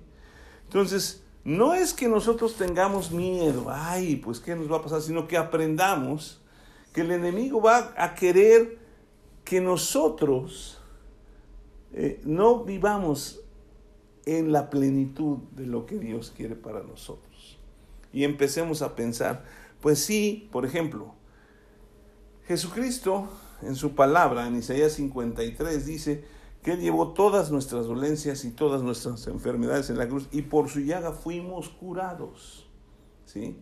Entonces, 0.66 1.24
no 1.46 1.74
es 1.74 1.94
que 1.94 2.10
nosotros 2.10 2.58
tengamos 2.58 3.12
miedo, 3.12 3.68
ay, 3.70 4.18
pues 4.18 4.42
qué 4.42 4.54
nos 4.54 4.70
va 4.70 4.78
a 4.78 4.82
pasar, 4.82 5.02
sino 5.02 5.26
que 5.26 5.38
aprendamos 5.38 6.42
que 6.92 7.00
el 7.00 7.12
enemigo 7.12 7.62
va 7.62 7.94
a 7.96 8.14
querer 8.14 8.78
que 9.46 9.62
nosotros 9.62 10.82
eh, 11.94 12.20
no 12.26 12.66
vivamos 12.66 13.40
en 14.26 14.52
la 14.52 14.70
plenitud 14.70 15.38
de 15.52 15.66
lo 15.66 15.86
que 15.86 15.98
Dios 15.98 16.34
quiere 16.36 16.56
para 16.56 16.84
nosotros. 16.84 17.58
Y 18.12 18.26
empecemos 18.26 18.82
a 18.82 18.98
pensar, 18.98 19.46
pues 19.80 20.04
sí, 20.04 20.50
por 20.52 20.66
ejemplo, 20.66 21.14
Jesucristo 22.48 23.30
en 23.66 23.76
su 23.76 23.96
palabra, 23.96 24.48
en 24.48 24.56
Isaías 24.56 24.94
53, 24.94 25.86
dice 25.86 26.24
que 26.62 26.74
Él 26.74 26.80
llevó 26.80 27.14
todas 27.14 27.52
nuestras 27.52 27.86
dolencias 27.86 28.46
y 28.46 28.52
todas 28.52 28.82
nuestras 28.82 29.28
enfermedades 29.28 29.90
en 29.90 29.98
la 29.98 30.08
cruz 30.08 30.28
y 30.32 30.44
por 30.44 30.70
su 30.70 30.80
llaga 30.80 31.12
fuimos 31.12 31.70
curados. 31.70 32.68
¿Sí? 33.26 33.58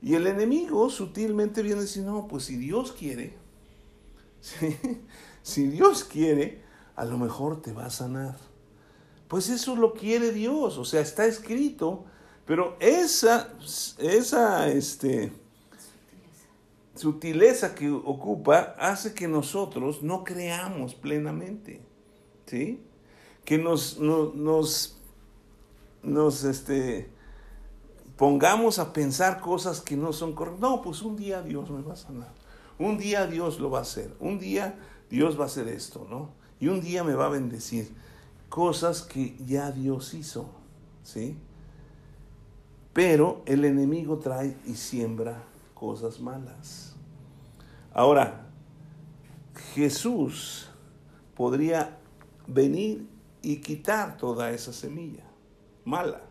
Y 0.00 0.14
el 0.14 0.26
enemigo 0.26 0.90
sutilmente 0.90 1.62
viene 1.62 1.82
a 1.82 2.00
no, 2.02 2.28
pues 2.28 2.44
si 2.44 2.56
Dios 2.56 2.92
quiere, 2.92 3.36
si 5.42 5.66
Dios 5.66 6.04
quiere, 6.04 6.62
a 6.94 7.04
lo 7.04 7.18
mejor 7.18 7.62
te 7.62 7.72
va 7.72 7.86
a 7.86 7.90
sanar. 7.90 8.36
Pues 9.28 9.48
eso 9.48 9.74
lo 9.74 9.94
quiere 9.94 10.30
Dios, 10.30 10.76
o 10.78 10.84
sea, 10.84 11.00
está 11.00 11.24
escrito, 11.24 12.04
pero 12.46 12.76
esa, 12.80 13.48
esa, 13.98 14.68
este, 14.68 15.32
sutileza 16.94 17.74
que 17.74 17.90
ocupa 17.90 18.74
hace 18.78 19.14
que 19.14 19.28
nosotros 19.28 20.02
no 20.02 20.24
creamos 20.24 20.94
plenamente, 20.94 21.82
¿sí? 22.46 22.82
Que 23.44 23.58
nos, 23.58 23.98
nos, 23.98 24.96
nos, 26.02 26.44
este, 26.44 27.10
pongamos 28.16 28.78
a 28.78 28.92
pensar 28.92 29.40
cosas 29.40 29.80
que 29.80 29.96
no 29.96 30.12
son 30.12 30.34
correctas. 30.34 30.60
No, 30.60 30.82
pues 30.82 31.02
un 31.02 31.16
día 31.16 31.42
Dios 31.42 31.70
me 31.70 31.82
va 31.82 31.94
a 31.94 31.96
sanar. 31.96 32.32
Un 32.78 32.96
día 32.96 33.26
Dios 33.26 33.60
lo 33.60 33.70
va 33.70 33.80
a 33.80 33.82
hacer. 33.82 34.14
Un 34.20 34.38
día 34.38 34.78
Dios 35.10 35.38
va 35.38 35.44
a 35.44 35.46
hacer 35.46 35.68
esto, 35.68 36.06
¿no? 36.08 36.30
Y 36.60 36.68
un 36.68 36.80
día 36.80 37.04
me 37.04 37.14
va 37.14 37.26
a 37.26 37.30
bendecir. 37.30 37.92
Cosas 38.48 39.02
que 39.02 39.36
ya 39.44 39.72
Dios 39.72 40.14
hizo, 40.14 40.48
¿sí? 41.02 41.36
Pero 42.92 43.42
el 43.46 43.64
enemigo 43.64 44.18
trae 44.18 44.56
y 44.64 44.74
siembra 44.74 45.42
cosas 45.84 46.18
malas. 46.18 46.96
Ahora, 47.92 48.46
Jesús 49.74 50.70
podría 51.36 51.98
venir 52.46 53.06
y 53.42 53.56
quitar 53.56 54.16
toda 54.16 54.50
esa 54.50 54.72
semilla 54.72 55.24
mala. 55.84 56.22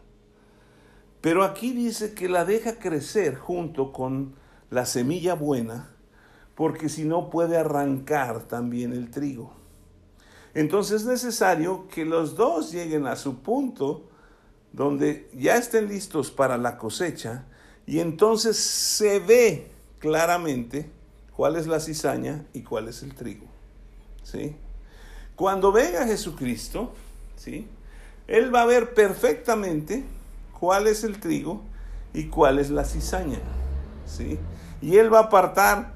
Pero 1.22 1.44
aquí 1.44 1.72
dice 1.72 2.16
que 2.16 2.28
la 2.28 2.46
deja 2.46 2.80
crecer 2.80 3.36
junto 3.36 3.94
con 3.94 4.34
la 4.72 4.88
semilla 4.88 5.36
buena, 5.36 5.92
porque 6.56 6.90
si 6.90 7.06
no 7.06 7.30
puede 7.30 7.56
arrancar 7.56 8.48
también 8.48 8.92
el 8.92 9.12
trigo. 9.12 9.54
Entonces 10.56 11.02
es 11.02 11.08
necesario 11.08 11.88
que 11.90 12.06
los 12.06 12.36
dos 12.36 12.72
lleguen 12.72 13.06
a 13.06 13.16
su 13.16 13.44
punto 13.44 14.10
donde 14.72 15.30
ya 15.36 15.58
estén 15.58 15.90
listos 15.90 16.32
para 16.32 16.58
la 16.58 16.80
cosecha 16.80 17.46
y 17.86 18.00
entonces 18.00 18.58
se 18.58 19.20
ve 19.20 19.72
claramente 20.00 20.90
cuál 21.36 21.56
es 21.56 21.68
la 21.68 21.80
cizaña 21.80 22.46
y 22.54 22.62
cuál 22.62 22.88
es 22.88 23.04
el 23.04 23.14
trigo. 23.14 23.46
¿Sí? 24.24 24.56
Cuando 25.36 25.72
venga 25.72 26.06
Jesucristo, 26.06 26.94
¿sí? 27.36 27.68
Él 28.28 28.54
va 28.54 28.62
a 28.62 28.66
ver 28.66 28.94
perfectamente 28.94 30.04
cuál 30.60 30.88
es 30.88 31.04
el 31.04 31.20
trigo 31.20 31.62
y 32.14 32.28
cuál 32.28 32.60
es 32.60 32.70
la 32.70 32.86
cizaña. 32.86 33.40
¿sí? 34.06 34.40
Y 34.82 34.98
él 34.98 35.14
va 35.14 35.20
a 35.20 35.24
apartar 35.24 35.94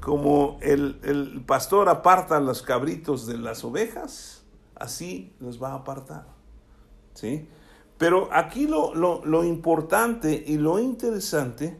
como 0.00 0.58
el, 0.62 1.42
pastor 1.46 1.88
aparta 1.88 2.40
los 2.40 2.62
cabritos 2.62 3.26
de 3.26 3.36
las 3.36 3.64
ovejas, 3.64 4.42
así 4.74 5.34
los 5.40 5.62
va 5.62 5.72
a 5.72 5.74
apartar. 5.76 6.26
¿sí? 7.14 7.48
Pero 7.98 8.28
aquí 8.32 8.66
lo, 8.66 8.94
lo, 8.94 9.24
lo 9.24 9.44
importante 9.44 10.44
y 10.46 10.56
lo 10.56 10.78
interesante 10.78 11.76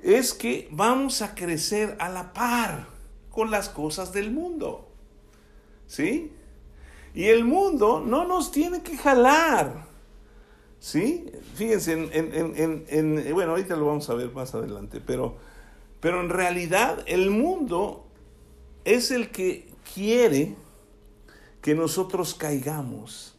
es 0.00 0.34
que 0.34 0.68
vamos 0.70 1.22
a 1.22 1.34
crecer 1.34 1.96
a 1.98 2.08
la 2.08 2.32
par 2.32 2.86
con 3.30 3.50
las 3.50 3.68
cosas 3.68 4.12
del 4.12 4.30
mundo. 4.30 4.88
¿Sí? 5.86 6.32
Y 7.14 7.24
el 7.24 7.44
mundo 7.44 8.02
no 8.04 8.26
nos 8.26 8.50
tiene 8.52 8.82
que 8.82 8.96
jalar. 8.96 9.86
¿Sí? 10.80 11.30
Fíjense, 11.54 11.92
en, 11.92 13.34
bueno, 13.34 13.52
ahorita 13.52 13.76
lo 13.76 13.86
vamos 13.86 14.08
a 14.10 14.14
ver 14.14 14.32
más 14.32 14.54
adelante, 14.54 15.00
pero, 15.00 15.36
pero 16.00 16.20
en 16.20 16.28
realidad 16.28 17.04
el 17.06 17.30
mundo 17.30 18.06
es 18.84 19.10
el 19.10 19.30
que 19.30 19.68
quiere 19.94 20.56
que 21.60 21.74
nosotros 21.74 22.34
caigamos 22.34 23.31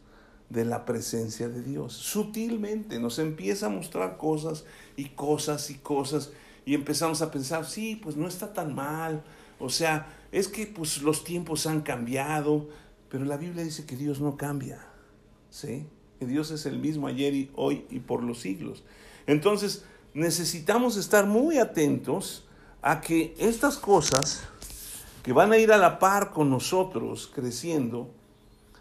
de 0.54 0.64
la 0.64 0.84
presencia 0.84 1.48
de 1.48 1.62
Dios. 1.62 1.92
Sutilmente 1.92 2.98
nos 2.98 3.18
empieza 3.18 3.66
a 3.66 3.70
mostrar 3.70 4.16
cosas 4.16 4.64
y 4.96 5.10
cosas 5.10 5.70
y 5.70 5.74
cosas 5.74 6.32
y 6.64 6.74
empezamos 6.74 7.20
a 7.20 7.30
pensar, 7.30 7.66
sí, 7.66 7.96
pues 7.96 8.16
no 8.16 8.26
está 8.26 8.52
tan 8.52 8.74
mal. 8.74 9.22
O 9.58 9.68
sea, 9.68 10.06
es 10.32 10.48
que 10.48 10.66
pues 10.66 11.02
los 11.02 11.24
tiempos 11.24 11.66
han 11.66 11.82
cambiado, 11.82 12.68
pero 13.10 13.24
la 13.24 13.36
Biblia 13.36 13.62
dice 13.64 13.84
que 13.84 13.96
Dios 13.96 14.20
no 14.20 14.36
cambia. 14.36 14.86
¿Sí? 15.50 15.86
que 16.18 16.26
Dios 16.26 16.50
es 16.50 16.66
el 16.66 16.78
mismo 16.78 17.06
ayer 17.06 17.34
y 17.34 17.50
hoy 17.54 17.86
y 17.90 18.00
por 18.00 18.22
los 18.22 18.40
siglos. 18.40 18.84
Entonces, 19.26 19.84
necesitamos 20.12 20.96
estar 20.96 21.26
muy 21.26 21.58
atentos 21.58 22.46
a 22.82 23.00
que 23.00 23.34
estas 23.38 23.78
cosas 23.78 24.44
que 25.22 25.32
van 25.32 25.52
a 25.52 25.58
ir 25.58 25.72
a 25.72 25.78
la 25.78 25.98
par 25.98 26.32
con 26.32 26.50
nosotros 26.50 27.30
creciendo, 27.34 28.10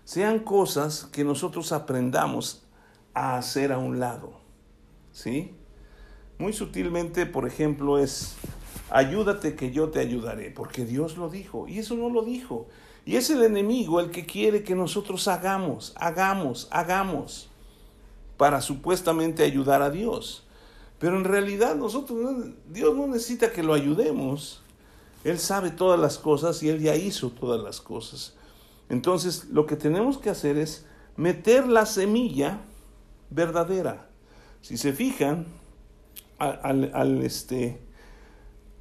sean 0.05 0.39
cosas 0.39 1.05
que 1.05 1.23
nosotros 1.23 1.71
aprendamos 1.71 2.63
a 3.13 3.37
hacer 3.37 3.71
a 3.71 3.77
un 3.77 3.99
lado. 3.99 4.33
¿Sí? 5.11 5.55
Muy 6.37 6.53
sutilmente, 6.53 7.25
por 7.25 7.47
ejemplo, 7.47 7.99
es 7.99 8.35
ayúdate 8.89 9.55
que 9.55 9.71
yo 9.71 9.89
te 9.89 9.99
ayudaré, 9.99 10.51
porque 10.51 10.85
Dios 10.85 11.17
lo 11.17 11.29
dijo, 11.29 11.67
y 11.67 11.79
eso 11.79 11.95
no 11.95 12.09
lo 12.09 12.23
dijo. 12.23 12.67
Y 13.05 13.17
es 13.17 13.29
el 13.29 13.43
enemigo 13.43 13.99
el 13.99 14.11
que 14.11 14.25
quiere 14.25 14.63
que 14.63 14.75
nosotros 14.75 15.27
hagamos, 15.27 15.93
hagamos, 15.95 16.67
hagamos, 16.71 17.49
para 18.37 18.61
supuestamente 18.61 19.43
ayudar 19.43 19.81
a 19.81 19.89
Dios. 19.89 20.45
Pero 20.99 21.17
en 21.17 21.25
realidad 21.25 21.75
nosotros, 21.75 22.45
Dios 22.69 22.95
no 22.95 23.07
necesita 23.07 23.51
que 23.51 23.61
lo 23.61 23.73
ayudemos. 23.73 24.61
Él 25.23 25.37
sabe 25.37 25.69
todas 25.69 25.99
las 25.99 26.17
cosas 26.17 26.63
y 26.63 26.69
Él 26.69 26.79
ya 26.79 26.95
hizo 26.95 27.29
todas 27.29 27.61
las 27.61 27.81
cosas. 27.81 28.35
Entonces 28.89 29.45
lo 29.45 29.65
que 29.65 29.75
tenemos 29.75 30.17
que 30.17 30.29
hacer 30.29 30.57
es 30.57 30.85
meter 31.15 31.67
la 31.67 31.85
semilla 31.85 32.61
verdadera. 33.29 34.09
Si 34.61 34.77
se 34.77 34.93
fijan, 34.93 35.45
al, 36.37 37.21
este, 37.23 37.79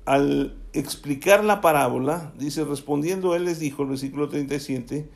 al 0.05 0.57
explicar 0.73 1.45
la 1.45 1.61
parábola, 1.61 2.33
dice, 2.39 2.65
respondiendo 2.65 3.35
él 3.35 3.45
les 3.45 3.59
dijo, 3.59 3.83
el 3.83 3.91
versículo 3.91 4.29
37, 4.29 5.09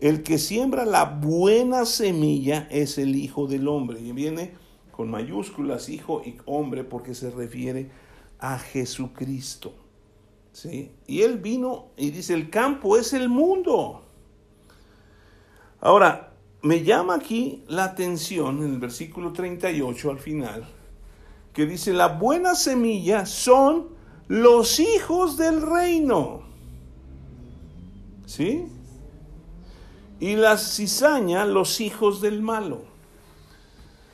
el 0.00 0.22
que 0.22 0.38
siembra 0.38 0.84
la 0.84 1.04
buena 1.04 1.84
semilla 1.84 2.68
es 2.70 2.98
el 2.98 3.16
Hijo 3.16 3.46
del 3.46 3.68
Hombre. 3.68 4.00
Y 4.00 4.12
viene 4.12 4.52
con 4.90 5.10
mayúsculas, 5.10 5.88
hijo 5.88 6.22
y 6.24 6.36
hombre, 6.46 6.84
porque 6.84 7.14
se 7.14 7.30
refiere 7.30 7.90
a 8.38 8.58
Jesucristo. 8.58 9.74
¿Sí? 10.52 10.92
Y 11.06 11.22
él 11.22 11.38
vino 11.38 11.86
y 11.96 12.10
dice, 12.10 12.34
el 12.34 12.48
campo 12.48 12.96
es 12.96 13.12
el 13.12 13.28
mundo. 13.28 14.03
Ahora, 15.84 16.32
me 16.62 16.82
llama 16.82 17.14
aquí 17.14 17.62
la 17.68 17.84
atención 17.84 18.62
en 18.62 18.72
el 18.72 18.78
versículo 18.78 19.34
38 19.34 20.10
al 20.10 20.18
final, 20.18 20.66
que 21.52 21.66
dice, 21.66 21.92
la 21.92 22.08
buena 22.08 22.54
semilla 22.54 23.26
son 23.26 23.88
los 24.26 24.80
hijos 24.80 25.36
del 25.36 25.60
reino. 25.60 26.40
¿Sí? 28.24 28.66
Y 30.20 30.36
la 30.36 30.56
cizaña, 30.56 31.44
los 31.44 31.82
hijos 31.82 32.22
del 32.22 32.40
malo. 32.40 32.84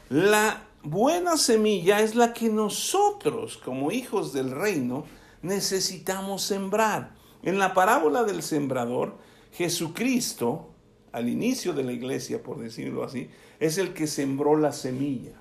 La 0.09 0.64
buena 0.83 1.37
semilla 1.37 2.00
es 2.00 2.16
la 2.16 2.33
que 2.33 2.48
nosotros, 2.48 3.59
como 3.59 3.92
hijos 3.92 4.33
del 4.33 4.50
reino, 4.50 5.04
necesitamos 5.40 6.42
sembrar. 6.42 7.14
En 7.44 7.61
la 7.61 7.74
parábola 7.74 8.24
del 8.24 8.42
sembrador, 8.42 9.18
Jesucristo, 9.52 10.69
al 11.12 11.29
inicio 11.29 11.73
de 11.73 11.85
la 11.85 11.92
iglesia, 11.92 12.42
por 12.42 12.59
decirlo 12.59 13.05
así, 13.05 13.29
es 13.59 13.79
el 13.79 13.92
que 13.92 14.07
sembró 14.07 14.57
la 14.57 14.73
semilla. 14.73 15.33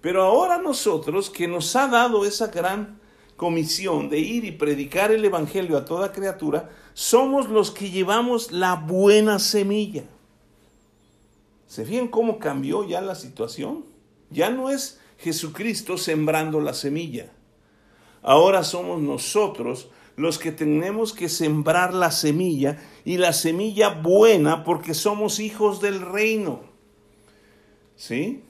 Pero 0.00 0.22
ahora 0.22 0.58
nosotros, 0.58 1.30
que 1.30 1.46
nos 1.46 1.74
ha 1.76 1.88
dado 1.88 2.24
esa 2.24 2.48
gran 2.48 3.00
comisión 3.36 4.08
de 4.08 4.18
ir 4.18 4.44
y 4.44 4.52
predicar 4.52 5.10
el 5.12 5.24
Evangelio 5.24 5.76
a 5.76 5.84
toda 5.84 6.12
criatura, 6.12 6.70
somos 6.94 7.48
los 7.48 7.70
que 7.70 7.90
llevamos 7.90 8.52
la 8.52 8.74
buena 8.74 9.38
semilla. 9.38 10.04
¿Se 11.66 11.84
fijan 11.84 12.08
cómo 12.08 12.38
cambió 12.38 12.86
ya 12.86 13.00
la 13.00 13.14
situación? 13.14 13.84
Ya 14.30 14.50
no 14.50 14.70
es 14.70 15.00
Jesucristo 15.18 15.96
sembrando 15.96 16.60
la 16.60 16.74
semilla. 16.74 17.30
Ahora 18.22 18.62
somos 18.64 19.00
nosotros 19.00 19.88
los 20.22 20.38
que 20.38 20.52
tenemos 20.52 21.12
que 21.12 21.28
sembrar 21.28 21.92
la 21.92 22.12
semilla 22.12 22.78
y 23.04 23.18
la 23.18 23.32
semilla 23.32 23.90
buena 23.90 24.62
porque 24.62 24.94
somos 24.94 25.40
hijos 25.40 25.80
del 25.80 26.00
reino. 26.00 26.60
¿Sí? 27.96 28.44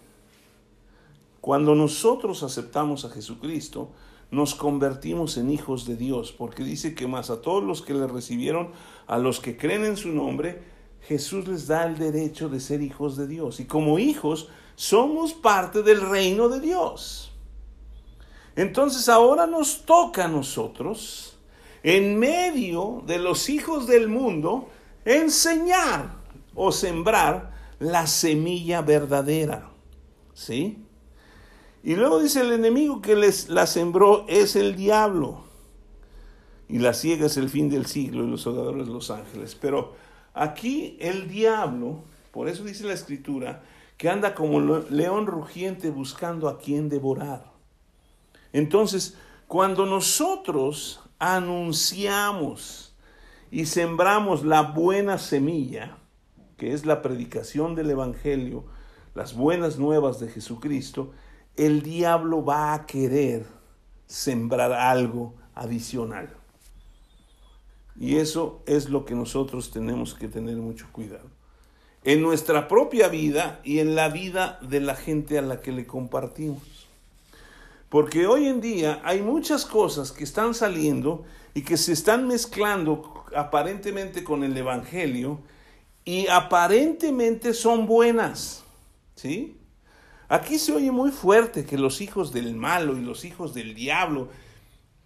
Cuando 1.41 1.75
nosotros 1.75 2.43
aceptamos 2.43 3.05
a 3.05 3.11
Jesucristo, 3.11 3.91
nos 4.31 4.55
convertimos 4.55 5.37
en 5.39 5.51
hijos 5.51 5.87
de 5.87 5.97
Dios, 5.97 6.31
porque 6.33 6.63
dice 6.63 6.95
que 6.95 7.07
más 7.07 7.31
a 7.31 7.41
todos 7.41 7.65
los 7.65 7.83
que 7.83 7.95
le 7.95 8.07
recibieron, 8.07 8.71
a 9.07 9.19
los 9.19 9.41
que 9.41 9.57
creen 9.57 9.85
en 9.85 9.97
su 9.97 10.11
nombre, 10.11 10.63
Jesús 11.01 11.49
les 11.49 11.67
da 11.67 11.85
el 11.85 11.99
derecho 11.99 12.49
de 12.49 12.61
ser 12.61 12.83
hijos 12.83 13.17
de 13.17 13.27
Dios. 13.27 13.61
Y 13.61 13.65
como 13.65 13.99
hijos, 13.99 14.49
somos 14.77 15.33
parte 15.33 15.83
del 15.83 16.01
reino 16.01 16.49
de 16.49 16.61
Dios. 16.61 17.33
Entonces 18.57 19.09
ahora 19.09 19.47
nos 19.47 19.83
toca 19.83 20.27
a 20.27 20.29
nosotros, 20.29 21.32
en 21.83 22.19
medio 22.19 23.03
de 23.07 23.19
los 23.19 23.49
hijos 23.49 23.87
del 23.87 24.09
mundo, 24.09 24.69
enseñar 25.05 26.17
o 26.55 26.73
sembrar 26.73 27.53
la 27.79 28.07
semilla 28.07 28.83
verdadera. 28.83 29.71
¿Sí? 30.35 30.79
Y 31.83 31.97
luego 31.97 32.21
dice 32.21 32.41
el 32.41 32.53
enemigo 32.53 33.03
que 33.03 33.17
les 33.17 33.49
la 33.49 33.67
sembró 33.67 34.25
es 34.29 34.55
el 34.55 34.77
diablo. 34.77 35.43
Y 36.69 36.79
la 36.79 36.95
ciega 36.95 37.27
es 37.27 37.37
el 37.37 37.51
fin 37.51 37.69
del 37.69 37.87
siglo 37.87 38.25
y 38.25 38.31
los 38.31 38.43
soldadores 38.43 38.89
los 38.89 39.11
ángeles. 39.11 39.57
Pero 39.61 39.95
aquí 40.33 40.97
el 41.01 41.29
diablo, 41.29 42.05
por 42.31 42.49
eso 42.49 42.65
dice 42.65 42.85
la 42.85 42.95
escritura, 42.95 43.63
que 43.99 44.09
anda 44.09 44.35
como 44.35 44.61
león 44.61 45.27
rugiente 45.27 45.91
buscando 45.91 46.49
a 46.49 46.59
quien 46.59 46.89
devorar. 46.89 47.53
Entonces, 48.53 49.19
cuando 49.49 49.85
nosotros 49.85 51.02
anunciamos 51.23 52.97
y 53.53 53.67
sembramos 53.67 54.45
la 54.45 54.63
buena 54.63 55.19
semilla, 55.19 55.97
que 56.57 56.73
es 56.73 56.85
la 56.85 57.01
predicación 57.01 57.77
del 57.77 57.91
Evangelio, 57.91 58.65
las 59.15 59.37
buenas 59.37 59.79
nuevas 59.79 60.19
de 60.19 60.29
Jesucristo, 60.29 61.13
el 61.57 61.83
diablo 61.83 62.45
va 62.45 62.75
a 62.75 62.87
querer 62.87 63.47
sembrar 64.07 64.73
algo 64.73 65.35
adicional. 65.55 66.29
Y 67.95 68.17
eso 68.17 68.61
es 68.67 68.89
lo 68.89 69.05
que 69.05 69.15
nosotros 69.15 69.71
tenemos 69.71 70.15
que 70.15 70.27
tener 70.27 70.57
mucho 70.57 70.89
cuidado. 70.91 71.31
En 72.03 72.21
nuestra 72.21 72.67
propia 72.67 73.07
vida 73.07 73.61
y 73.63 73.79
en 73.79 73.95
la 73.95 74.09
vida 74.09 74.59
de 74.61 74.81
la 74.81 74.97
gente 74.97 75.39
a 75.39 75.43
la 75.43 75.61
que 75.61 75.71
le 75.71 75.87
compartimos. 75.87 76.72
Porque 77.93 78.27
hoy 78.27 78.49
en 78.49 78.63
día 78.63 79.03
hay 79.05 79.21
muchas 79.21 79.67
cosas 79.67 80.13
que 80.13 80.25
están 80.25 80.55
saliendo 80.55 81.25
y 81.53 81.61
que 81.61 81.77
se 81.77 81.93
están 81.93 82.27
mezclando 82.27 83.27
aparentemente 83.37 84.25
con 84.25 84.45
el 84.45 84.57
Evangelio 84.57 85.41
y 86.03 86.27
aparentemente 86.29 87.53
son 87.53 87.85
buenas. 87.85 88.65
¿Sí? 89.15 89.59
Aquí 90.31 90.59
se 90.59 90.73
oye 90.73 90.91
muy 90.91 91.11
fuerte 91.11 91.67
que 91.67 91.77
los 91.77 92.01
hijos 92.01 92.33
del 92.33 92.55
malo 92.55 92.97
y 92.97 93.03
los 93.03 93.27
hijos 93.27 93.53
del 93.53 93.75
diablo, 93.75 94.31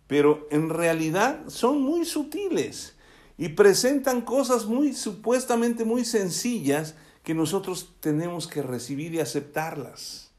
pero 0.07 0.47
en 0.53 0.69
realidad 0.69 1.41
son 1.49 1.83
muy 1.83 2.05
sutiles 2.05 2.95
y 3.37 3.49
presentan 3.49 4.21
cosas 4.21 4.67
muy 4.67 4.93
supuestamente 4.93 5.85
muy 5.85 6.05
sencillas 6.05 6.95
que 7.25 7.35
nosotros 7.35 7.97
tenemos 7.99 8.47
que 8.47 8.63
recibir 8.63 9.13
y 9.13 9.19
aceptarlas. 9.19 10.31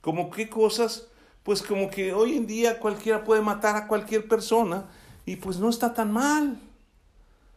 ¿Como 0.00 0.28
qué 0.30 0.48
cosas? 0.48 1.06
Pues 1.48 1.62
como 1.62 1.88
que 1.88 2.12
hoy 2.12 2.36
en 2.36 2.46
día 2.46 2.78
cualquiera 2.78 3.24
puede 3.24 3.40
matar 3.40 3.74
a 3.74 3.86
cualquier 3.86 4.28
persona 4.28 4.84
y 5.24 5.36
pues 5.36 5.56
no 5.58 5.70
está 5.70 5.94
tan 5.94 6.12
mal. 6.12 6.60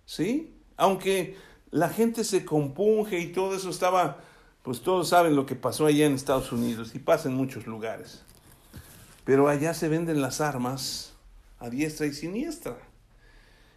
¿Sí? 0.05 0.55
Aunque 0.77 1.35
la 1.71 1.89
gente 1.89 2.23
se 2.23 2.45
compunge 2.45 3.19
y 3.19 3.33
todo 3.33 3.53
eso 3.53 3.69
estaba 3.69 4.21
pues 4.63 4.81
todos 4.81 5.09
saben 5.09 5.35
lo 5.35 5.45
que 5.45 5.55
pasó 5.55 5.87
allá 5.87 6.05
en 6.05 6.13
Estados 6.13 6.53
Unidos 6.53 6.95
y 6.95 6.99
pasa 6.99 7.27
en 7.27 7.35
muchos 7.35 7.67
lugares. 7.67 8.21
Pero 9.25 9.49
allá 9.49 9.73
se 9.73 9.89
venden 9.89 10.21
las 10.21 10.39
armas 10.39 11.11
a 11.59 11.69
diestra 11.69 12.05
y 12.05 12.13
siniestra. 12.13 12.77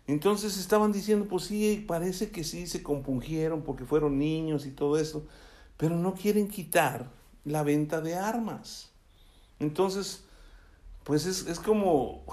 Entonces 0.07 0.59
estaban 0.59 0.92
diciendo, 0.92 1.27
pues 1.29 1.46
sí, 1.46 1.85
parece 1.88 2.31
que 2.31 2.44
sí 2.44 2.68
se 2.68 2.85
compungieron 2.85 3.62
porque 3.62 3.85
fueron 3.85 4.20
niños 4.20 4.64
y 4.64 4.70
todo 4.70 4.96
eso, 4.96 5.27
pero 5.77 5.96
no 5.96 6.14
quieren 6.14 6.46
quitar 6.46 7.11
la 7.44 7.64
venta 7.64 8.00
de 8.00 8.14
armas. 8.14 8.94
Entonces, 9.61 10.25
pues 11.05 11.27
es, 11.27 11.47
es 11.47 11.61
como 11.61 12.25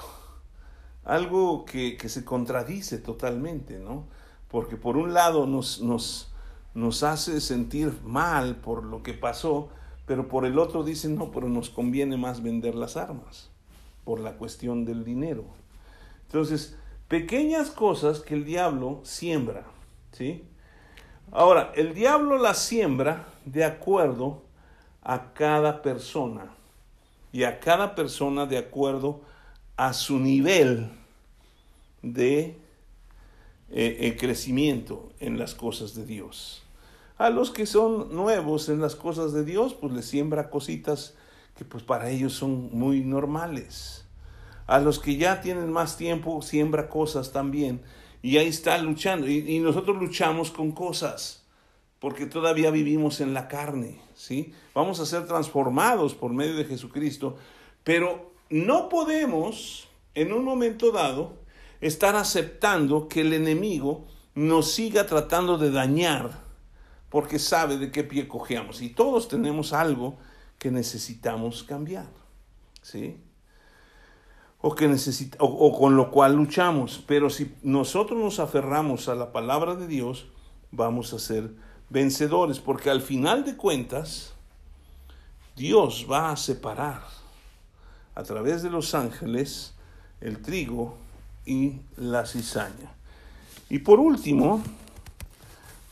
algo 1.03 1.65
que, 1.65 1.97
que, 1.97 2.09
se 2.09 2.25
contradice 2.25 2.97
totalmente, 2.97 3.79
¿no? 3.79 4.05
Porque 4.47 4.75
por 4.75 4.97
un 4.97 5.13
lado 5.13 5.45
nos, 5.45 5.81
nos, 5.81 6.31
nos 6.73 7.03
hace 7.03 7.41
sentir 7.41 7.99
mal 8.03 8.57
por 8.57 8.83
lo 8.83 9.03
que 9.03 9.13
pasó, 9.13 9.69
pero 10.05 10.27
por 10.27 10.45
el 10.45 10.57
otro 10.57 10.83
dicen, 10.83 11.15
no, 11.15 11.31
pero 11.31 11.47
nos 11.49 11.69
conviene 11.69 12.17
más 12.17 12.43
vender 12.43 12.75
las 12.75 12.97
armas, 12.97 13.49
por 14.03 14.19
la 14.19 14.37
cuestión 14.37 14.85
del 14.85 15.03
dinero. 15.03 15.45
Entonces, 16.27 16.77
pequeñas 17.07 17.71
cosas 17.71 18.19
que 18.19 18.33
el 18.33 18.45
diablo 18.45 19.01
siembra, 19.03 19.65
¿sí? 20.11 20.45
Ahora, 21.31 21.71
el 21.75 21.93
diablo 21.93 22.37
las 22.37 22.59
siembra 22.59 23.25
de 23.45 23.63
acuerdo 23.63 24.43
a 25.01 25.33
cada 25.33 25.81
persona 25.81 26.51
y 27.31 27.43
a 27.43 27.59
cada 27.59 27.95
persona 27.95 28.45
de 28.45 28.57
acuerdo 28.57 29.21
a 29.77 29.93
su 29.93 30.19
nivel 30.19 30.89
de 32.01 32.57
eh, 33.69 33.97
el 34.01 34.17
crecimiento 34.17 35.11
en 35.19 35.39
las 35.39 35.55
cosas 35.55 35.95
de 35.95 36.05
Dios. 36.05 36.63
A 37.17 37.29
los 37.29 37.51
que 37.51 37.65
son 37.65 38.15
nuevos 38.15 38.67
en 38.69 38.81
las 38.81 38.95
cosas 38.95 39.31
de 39.31 39.45
Dios, 39.45 39.73
pues 39.73 39.93
les 39.93 40.05
siembra 40.05 40.49
cositas 40.49 41.13
que 41.55 41.63
pues 41.63 41.83
para 41.83 42.09
ellos 42.09 42.33
son 42.33 42.69
muy 42.71 43.01
normales. 43.01 44.05
A 44.67 44.79
los 44.79 44.99
que 44.99 45.17
ya 45.17 45.41
tienen 45.41 45.71
más 45.71 45.97
tiempo, 45.97 46.41
siembra 46.41 46.89
cosas 46.89 47.31
también. 47.31 47.81
y 48.23 48.37
ahí 48.37 48.47
está 48.47 48.77
luchando. 48.77 49.27
Y, 49.27 49.59
nosotros 49.59 49.97
luchamos 49.97 50.51
con 50.51 50.71
cosas, 50.71 51.40
porque 52.01 52.25
todavía 52.25 52.71
vivimos 52.71 53.21
en 53.21 53.35
la 53.35 53.47
carne, 53.47 54.01
¿sí? 54.15 54.55
Vamos 54.73 54.99
a 54.99 55.05
ser 55.05 55.27
transformados 55.27 56.15
por 56.15 56.33
medio 56.33 56.55
de 56.55 56.65
Jesucristo, 56.65 57.37
pero 57.83 58.33
no 58.49 58.89
podemos, 58.89 59.87
en 60.15 60.33
un 60.33 60.43
momento 60.43 60.91
dado, 60.91 61.37
estar 61.79 62.15
aceptando 62.15 63.07
que 63.07 63.21
el 63.21 63.33
enemigo 63.33 64.07
nos 64.33 64.71
siga 64.71 65.05
tratando 65.05 65.59
de 65.59 65.69
dañar, 65.69 66.41
porque 67.09 67.37
sabe 67.37 67.77
de 67.77 67.91
qué 67.91 68.03
pie 68.03 68.27
cojeamos. 68.27 68.81
Y 68.81 68.89
todos 68.89 69.27
tenemos 69.27 69.71
algo 69.71 70.17
que 70.57 70.71
necesitamos 70.71 71.61
cambiar, 71.61 72.09
¿sí? 72.81 73.19
o, 74.59 74.73
que 74.73 74.89
o, 75.37 75.79
con 75.79 75.95
lo 75.95 76.09
cual 76.09 76.35
luchamos. 76.35 77.03
Pero 77.05 77.29
si 77.29 77.53
nosotros 77.61 78.19
nos 78.19 78.39
aferramos 78.39 79.07
a 79.07 79.13
la 79.13 79.31
palabra 79.31 79.75
de 79.75 79.85
Dios, 79.85 80.25
vamos 80.71 81.13
a 81.13 81.19
ser 81.19 81.51
vencedores, 81.91 82.59
porque 82.59 82.89
al 82.89 83.01
final 83.01 83.43
de 83.43 83.57
cuentas, 83.57 84.33
Dios 85.55 86.07
va 86.09 86.31
a 86.31 86.37
separar 86.37 87.03
a 88.15 88.23
través 88.23 88.63
de 88.63 88.69
los 88.69 88.95
ángeles 88.95 89.73
el 90.21 90.41
trigo 90.41 90.97
y 91.45 91.81
la 91.97 92.25
cizaña. 92.25 92.93
Y 93.69 93.79
por 93.79 93.99
último, 93.99 94.63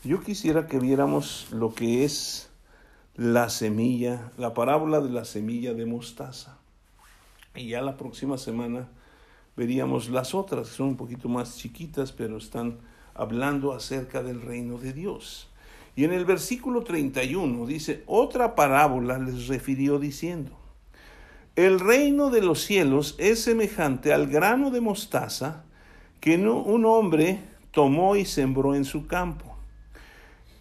yo 0.02 0.22
quisiera 0.22 0.66
que 0.66 0.78
viéramos 0.78 1.48
lo 1.50 1.74
que 1.74 2.04
es 2.04 2.48
la 3.16 3.50
semilla, 3.50 4.32
la 4.38 4.54
parábola 4.54 5.00
de 5.00 5.10
la 5.10 5.26
semilla 5.26 5.74
de 5.74 5.84
mostaza. 5.84 6.56
Y 7.54 7.68
ya 7.68 7.82
la 7.82 7.98
próxima 7.98 8.38
semana 8.38 8.88
veríamos 9.56 10.08
las 10.08 10.34
otras, 10.34 10.68
que 10.68 10.76
son 10.76 10.88
un 10.88 10.96
poquito 10.96 11.28
más 11.28 11.58
chiquitas, 11.58 12.12
pero 12.12 12.38
están 12.38 12.78
hablando 13.12 13.72
acerca 13.72 14.22
del 14.22 14.40
reino 14.40 14.78
de 14.78 14.94
Dios. 14.94 15.49
Y 16.00 16.04
en 16.04 16.14
el 16.14 16.24
versículo 16.24 16.82
31 16.82 17.66
dice, 17.66 18.04
otra 18.06 18.54
parábola 18.54 19.18
les 19.18 19.48
refirió 19.48 19.98
diciendo, 19.98 20.52
el 21.56 21.78
reino 21.78 22.30
de 22.30 22.40
los 22.40 22.62
cielos 22.62 23.16
es 23.18 23.42
semejante 23.42 24.14
al 24.14 24.26
grano 24.26 24.70
de 24.70 24.80
mostaza 24.80 25.64
que 26.20 26.38
un 26.38 26.86
hombre 26.86 27.40
tomó 27.70 28.16
y 28.16 28.24
sembró 28.24 28.74
en 28.74 28.86
su 28.86 29.08
campo, 29.08 29.58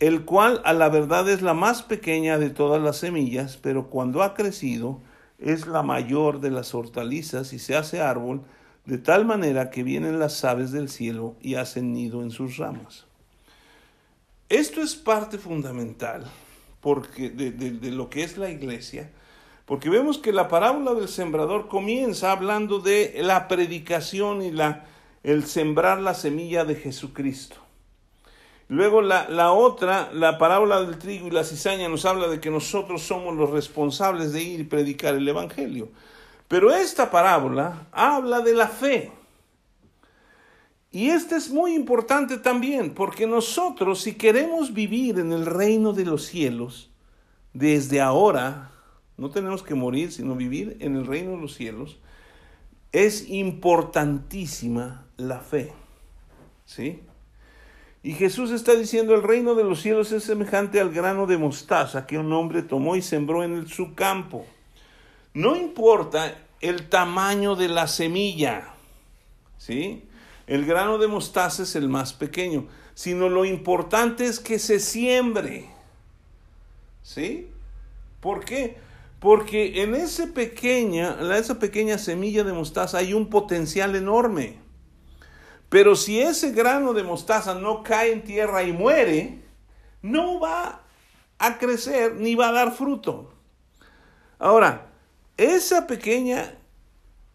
el 0.01 0.25
cual 0.25 0.61
a 0.65 0.73
la 0.73 0.89
verdad 0.89 1.29
es 1.29 1.41
la 1.41 1.53
más 1.53 1.83
pequeña 1.83 2.37
de 2.37 2.49
todas 2.49 2.83
las 2.83 2.97
semillas, 2.97 3.55
pero 3.55 3.89
cuando 3.89 4.23
ha 4.23 4.33
crecido, 4.33 4.99
es 5.37 5.67
la 5.67 5.83
mayor 5.83 6.41
de 6.41 6.51
las 6.51 6.75
hortalizas 6.75 7.53
y 7.53 7.59
se 7.59 7.77
hace 7.77 8.01
árbol 8.01 8.41
de 8.83 8.97
tal 8.97 9.23
manera 9.23 9.69
que 9.69 9.83
vienen 9.83 10.19
las 10.19 10.43
aves 10.43 10.73
del 10.73 10.89
cielo 10.89 11.37
y 11.39 11.55
hacen 11.55 11.93
nido 11.93 12.23
en 12.23 12.31
sus 12.31 12.57
ramas. 12.57 13.08
Esto 14.49 14.81
es 14.81 14.95
parte 14.95 15.37
fundamental 15.37 16.25
porque 16.81 17.29
de, 17.29 17.91
lo 17.91 18.09
que 18.09 18.23
es 18.23 18.37
la 18.37 18.49
iglesia, 18.49 19.11
porque 19.65 19.89
vemos 19.89 20.17
que 20.17 20.31
la 20.31 20.47
parábola 20.47 20.93
del 20.93 21.07
sembrador 21.07 21.67
comienza 21.67 22.31
hablando 22.31 22.79
de 22.79 23.19
la 23.21 23.47
predicación 23.47 24.41
y 24.41 24.51
la, 24.51 24.85
el 25.23 25.45
sembrar 25.45 25.99
la 25.99 26.13
semilla 26.13 26.65
de 26.65 26.75
Jesucristo. 26.75 27.57
Luego 28.69 29.01
la, 29.01 29.51
otra, 29.51 30.11
la 30.13 30.37
parábola 30.37 30.81
del 30.81 30.99
trigo 30.99 31.27
y 31.27 31.31
la 31.31 31.43
cizaña 31.43 31.89
nos 31.89 32.05
habla 32.05 32.27
de 32.27 32.39
que 32.39 32.51
nosotros 32.51 33.01
somos 33.01 33.35
los 33.35 33.49
responsables 33.49 34.31
de 34.31 34.43
ir 34.43 34.59
y 34.59 34.63
predicar 34.63 35.15
el 35.15 35.27
Evangelio. 35.27 35.89
Pero 36.47 36.71
esta 36.71 37.09
parábola 37.09 37.87
habla 37.91 38.41
de 38.41 38.53
la 38.53 38.67
fe. 38.67 39.11
Y 40.91 41.09
este 41.09 41.35
es 41.35 41.51
muy 41.51 41.75
importante 41.75 42.37
también, 42.37 42.93
porque 42.93 43.27
nosotros 43.27 44.01
si 44.01 44.13
queremos 44.13 44.73
vivir 44.73 45.19
en 45.19 45.31
el 45.31 45.45
reino 45.45 45.93
de 45.93 46.05
los 46.05 46.25
cielos, 46.25 46.89
desde 47.53 48.01
ahora, 48.01 48.71
no 49.17 49.29
tenemos 49.29 49.61
que 49.61 49.75
morir, 49.75 50.11
sino 50.11 50.35
vivir 50.35 50.77
en 50.79 50.95
el 50.95 51.05
reino 51.05 51.31
de 51.31 51.37
los 51.37 51.53
cielos, 51.53 51.99
es 52.91 53.29
importantísima 53.29 55.05
la 55.17 55.39
fe. 55.39 55.73
¿Sí? 56.65 57.01
Y 58.01 58.13
Jesús 58.13 58.51
está 58.51 58.75
diciendo, 58.75 59.13
el 59.13 59.23
reino 59.23 59.55
de 59.55 59.63
los 59.63 59.81
cielos 59.81 60.11
es 60.11 60.23
semejante 60.23 60.79
al 60.79 60.91
grano 60.91 61.27
de 61.27 61.37
mostaza 61.37 62.07
que 62.07 62.17
un 62.17 62.31
hombre 62.31 62.63
tomó 62.63 62.95
y 62.95 63.01
sembró 63.01 63.43
en 63.43 63.67
su 63.67 63.93
campo. 63.93 64.45
No 65.33 65.55
importa 65.55 66.35
el 66.61 66.87
tamaño 66.89 67.55
de 67.55 67.67
la 67.67 67.87
semilla, 67.87 68.73
¿sí? 69.57 70.03
El 70.49 70.65
grano 70.65 70.97
de 70.97 71.07
mostaza 71.07 71.61
es 71.61 71.75
el 71.75 71.89
más 71.89 72.11
pequeño, 72.11 72.65
sino 72.95 73.29
lo 73.29 73.45
importante 73.45 74.25
es 74.25 74.39
que 74.39 74.57
se 74.57 74.79
siembre, 74.79 75.69
¿sí? 77.03 77.51
¿Por 78.19 78.43
qué? 78.43 78.77
Porque 79.19 79.83
en 79.83 79.93
ese 79.93 80.25
pequeña, 80.25 81.19
esa 81.37 81.59
pequeña 81.59 81.99
semilla 81.99 82.43
de 82.43 82.53
mostaza 82.53 82.97
hay 82.97 83.13
un 83.13 83.29
potencial 83.29 83.95
enorme. 83.95 84.57
Pero 85.69 85.95
si 85.95 86.19
ese 86.19 86.51
grano 86.51 86.93
de 86.93 87.03
mostaza 87.03 87.53
no 87.53 87.83
cae 87.83 88.11
en 88.11 88.23
tierra 88.23 88.63
y 88.63 88.73
muere, 88.73 89.43
no 90.01 90.39
va 90.39 90.81
a 91.37 91.59
crecer 91.59 92.15
ni 92.15 92.33
va 92.33 92.49
a 92.49 92.53
dar 92.53 92.71
fruto. 92.71 93.31
Ahora, 94.39 94.87
esa 95.37 95.85
pequeña 95.85 96.55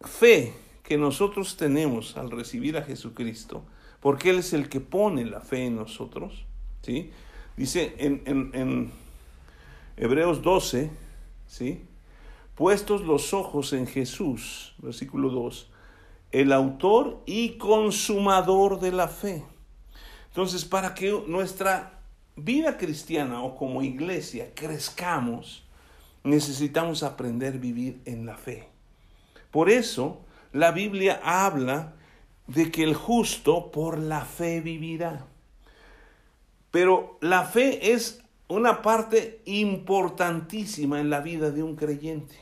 fe 0.01 0.64
que 0.85 0.97
nosotros 0.97 1.57
tenemos 1.57 2.15
al 2.15 2.31
recibir 2.31 2.77
a 2.77 2.83
Jesucristo, 2.83 3.63
porque 3.99 4.29
Él 4.29 4.39
es 4.39 4.53
el 4.53 4.69
que 4.69 4.79
pone 4.79 5.25
la 5.25 5.41
fe 5.41 5.65
en 5.65 5.75
nosotros, 5.75 6.45
¿sí? 6.83 7.11
Dice 7.57 7.95
en, 7.97 8.21
en 8.53 8.91
Hebreos 9.97 10.41
12, 10.41 10.91
¿sí? 11.47 11.81
Puestos 12.53 13.01
los 13.01 13.33
ojos 13.33 13.73
en 13.73 13.87
Jesús, 13.87 14.75
versículo 14.77 15.29
2, 15.29 15.71
el 16.31 16.51
autor 16.51 17.21
y 17.25 17.57
consumador 17.57 18.79
de 18.79 18.91
la 18.91 19.07
fe. 19.07 19.43
Entonces, 20.27 20.65
para 20.65 20.93
que 20.93 21.23
nuestra 21.27 21.99
vida 22.35 22.77
cristiana 22.77 23.41
o 23.41 23.55
como 23.55 23.81
iglesia 23.81 24.51
crezcamos, 24.53 25.63
necesitamos 26.23 27.03
aprender 27.03 27.55
a 27.55 27.57
vivir 27.57 28.01
en 28.05 28.25
la 28.25 28.37
fe. 28.37 28.67
Por 29.51 29.69
eso, 29.69 30.25
la 30.55 30.71
Biblia 30.71 31.19
habla 31.21 31.95
de 32.47 32.71
que 32.71 32.83
el 32.83 32.95
justo 32.95 33.71
por 33.71 33.99
la 33.99 34.23
fe 34.23 34.61
vivirá. 34.61 35.27
Pero 36.71 37.17
la 37.19 37.43
fe 37.43 37.91
es 37.91 38.23
una 38.47 38.81
parte 38.81 39.41
importantísima 39.43 41.01
en 41.01 41.09
la 41.09 41.19
vida 41.19 41.51
de 41.51 41.61
un 41.61 41.75
creyente. 41.75 42.35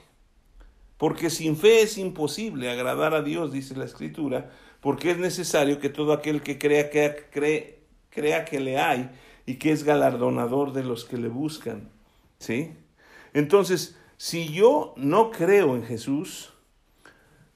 Porque 0.97 1.31
sin 1.31 1.57
fe 1.57 1.81
es 1.81 1.97
imposible 1.97 2.69
agradar 2.69 3.15
a 3.15 3.23
Dios, 3.23 3.51
dice 3.51 3.75
la 3.75 3.85
Escritura, 3.85 4.51
porque 4.79 5.09
es 5.09 5.17
necesario 5.17 5.79
que 5.79 5.89
todo 5.89 6.13
aquel 6.13 6.43
que 6.43 6.59
crea 6.59 6.91
que, 6.91 7.25
cree, 7.31 7.79
crea 8.11 8.45
que 8.45 8.59
le 8.59 8.77
hay 8.77 9.09
y 9.47 9.55
que 9.55 9.71
es 9.71 9.83
galardonador 9.83 10.71
de 10.71 10.83
los 10.83 11.03
que 11.03 11.17
le 11.17 11.29
buscan. 11.29 11.89
¿Sí? 12.37 12.73
Entonces, 13.33 13.97
si 14.17 14.49
yo 14.49 14.93
no 14.97 15.31
creo 15.31 15.75
en 15.75 15.83
Jesús, 15.83 16.52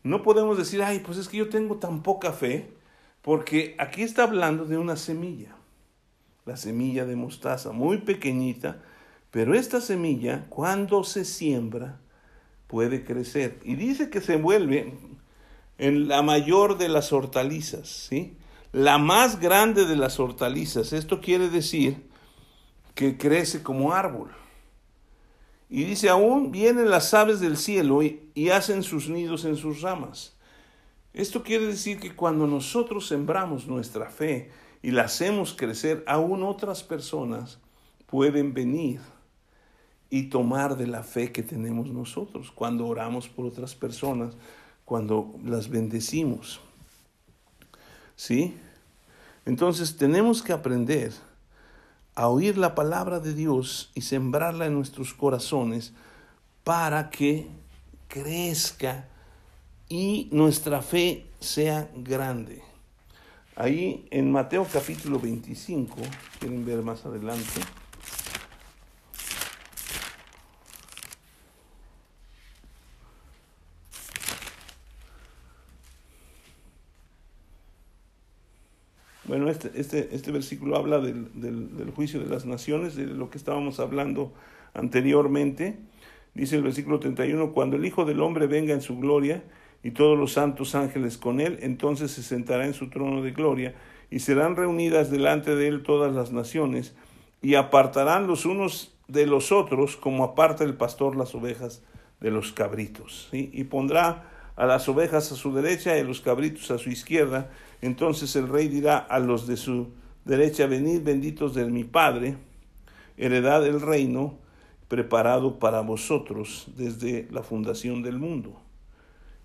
no 0.07 0.23
podemos 0.23 0.57
decir, 0.57 0.81
ay, 0.81 0.99
pues 0.99 1.17
es 1.17 1.27
que 1.27 1.37
yo 1.37 1.49
tengo 1.49 1.77
tan 1.77 2.01
poca 2.01 2.31
fe, 2.31 2.71
porque 3.21 3.75
aquí 3.77 4.03
está 4.03 4.23
hablando 4.23 4.65
de 4.65 4.77
una 4.77 4.95
semilla, 4.95 5.55
la 6.45 6.57
semilla 6.57 7.05
de 7.05 7.15
mostaza, 7.15 7.71
muy 7.71 7.99
pequeñita, 7.99 8.81
pero 9.31 9.53
esta 9.53 9.81
semilla, 9.81 10.45
cuando 10.49 11.03
se 11.03 11.25
siembra, 11.25 11.99
puede 12.67 13.03
crecer. 13.03 13.59
Y 13.63 13.75
dice 13.75 14.09
que 14.09 14.21
se 14.21 14.37
vuelve 14.37 14.93
en 15.77 16.07
la 16.07 16.21
mayor 16.21 16.77
de 16.77 16.89
las 16.89 17.13
hortalizas, 17.13 17.87
¿sí? 17.87 18.37
La 18.71 18.97
más 18.97 19.39
grande 19.39 19.85
de 19.85 19.95
las 19.95 20.19
hortalizas. 20.19 20.93
Esto 20.93 21.21
quiere 21.21 21.49
decir 21.49 22.07
que 22.95 23.17
crece 23.17 23.63
como 23.63 23.93
árbol. 23.93 24.31
Y 25.69 25.83
dice, 25.83 26.09
aún 26.09 26.51
vienen 26.51 26.89
las 26.89 27.13
aves 27.13 27.39
del 27.39 27.57
cielo 27.57 28.01
y, 28.01 28.49
hacen 28.49 28.83
sus 28.83 29.09
nidos 29.09 29.43
en 29.45 29.57
sus 29.57 29.81
ramas. 29.81 30.35
Esto 31.13 31.43
quiere 31.43 31.65
decir 31.65 31.99
que 31.99 32.15
cuando 32.15 32.47
nosotros 32.47 33.07
sembramos 33.07 33.67
nuestra 33.67 34.09
fe 34.09 34.51
y 34.81 34.91
la 34.91 35.03
hacemos 35.03 35.53
crecer, 35.53 36.03
aún 36.07 36.43
otras 36.43 36.83
personas 36.83 37.59
pueden 38.05 38.53
venir 38.53 39.01
y 40.09 40.23
tomar 40.29 40.77
de 40.77 40.87
la 40.87 41.03
fe 41.03 41.31
que 41.31 41.43
tenemos 41.43 41.89
nosotros 41.89 42.51
cuando 42.51 42.87
oramos 42.87 43.27
por 43.27 43.45
otras 43.45 43.75
personas, 43.75 44.37
cuando 44.85 45.35
las 45.43 45.69
bendecimos. 45.69 46.61
¿Sí? 48.15 48.55
Entonces 49.45 49.97
tenemos 49.97 50.41
que 50.41 50.53
aprender 50.53 51.11
a 52.17 52.29
oír 52.29 52.57
la 52.57 52.73
palabra 52.73 53.19
de 53.19 53.35
Dios 53.35 53.91
y 53.93 54.01
sembrarla 54.01 54.65
en 54.65 54.73
nuestros 54.73 55.13
corazones 55.13 55.93
para 56.63 57.11
que 57.11 57.47
crezca 58.07 59.07
y 59.87 60.27
nuestra 60.31 60.81
fe 60.81 61.27
sea 61.39 61.91
grande. 61.95 62.63
Ahí 63.55 64.07
en 64.09 64.31
Mateo 64.31 64.65
capítulo 64.73 65.19
25, 65.19 65.95
quieren 66.39 66.65
ver 66.65 66.81
más 66.81 67.05
adelante. 67.05 67.61
Bueno, 79.27 79.49
este, 79.49 79.71
este, 79.75 80.15
este 80.15 80.31
versículo 80.31 80.77
habla 80.77 80.99
del, 80.99 81.29
del, 81.33 81.91
juicio 81.91 82.21
de 82.21 82.27
las 82.27 82.45
naciones, 82.45 82.95
de 82.95 83.05
lo 83.05 83.29
que 83.29 83.37
estábamos 83.37 83.81
hablando 83.81 84.31
anteriormente. 84.73 85.77
Dice 86.33 86.55
el 86.55 86.63
versículo 86.63 86.99
31, 86.99 87.51
cuando 87.51 87.75
el 87.75 87.85
Hijo 87.85 88.05
del 88.05 88.21
Hombre 88.21 88.47
venga 88.47 88.73
en 88.73 88.81
su 88.81 88.97
gloria 88.97 89.43
y 89.83 89.91
todos 89.91 90.17
los 90.17 90.31
santos 90.31 90.75
ángeles 90.75 91.17
con 91.17 91.41
él, 91.41 91.59
entonces 91.61 92.11
se 92.11 92.23
sentará 92.23 92.65
en 92.65 92.73
su 92.73 92.89
trono 92.89 93.21
de 93.21 93.31
gloria 93.31 93.75
y 94.09 94.19
serán 94.19 94.55
reunidas 94.55 95.11
delante 95.11 95.55
de 95.55 95.67
él 95.67 95.83
todas 95.83 96.15
las 96.15 96.31
naciones 96.31 96.95
y 97.41 97.55
apartarán 97.55 98.27
los 98.27 98.45
unos 98.45 98.95
de 99.09 99.25
los 99.25 99.51
otros 99.51 99.97
como 99.97 100.23
aparta 100.23 100.63
el 100.63 100.75
pastor 100.75 101.17
las 101.17 101.35
ovejas 101.35 101.83
de 102.21 102.31
los 102.31 102.53
cabritos. 102.53 103.27
Y 103.33 103.65
pondrá 103.65 104.29
a 104.55 104.65
las 104.65 104.87
ovejas 104.87 105.31
a 105.33 105.35
su 105.35 105.53
derecha 105.53 105.97
y 105.97 105.99
a 105.99 106.03
los 106.03 106.21
cabritos 106.21 106.71
a 106.71 106.77
su 106.77 106.89
izquierda 106.89 107.49
entonces 107.81 108.35
el 108.35 108.47
rey 108.47 108.67
dirá 108.67 108.97
a 108.97 109.19
los 109.19 109.47
de 109.47 109.57
su 109.57 109.89
derecha, 110.25 110.67
venid 110.67 111.03
benditos 111.03 111.53
de 111.53 111.65
mi 111.65 111.83
Padre, 111.83 112.37
heredad 113.17 113.61
del 113.61 113.81
reino 113.81 114.37
preparado 114.87 115.59
para 115.59 115.81
vosotros 115.81 116.67
desde 116.75 117.27
la 117.31 117.43
fundación 117.43 118.01
del 118.01 118.19
mundo. 118.19 118.59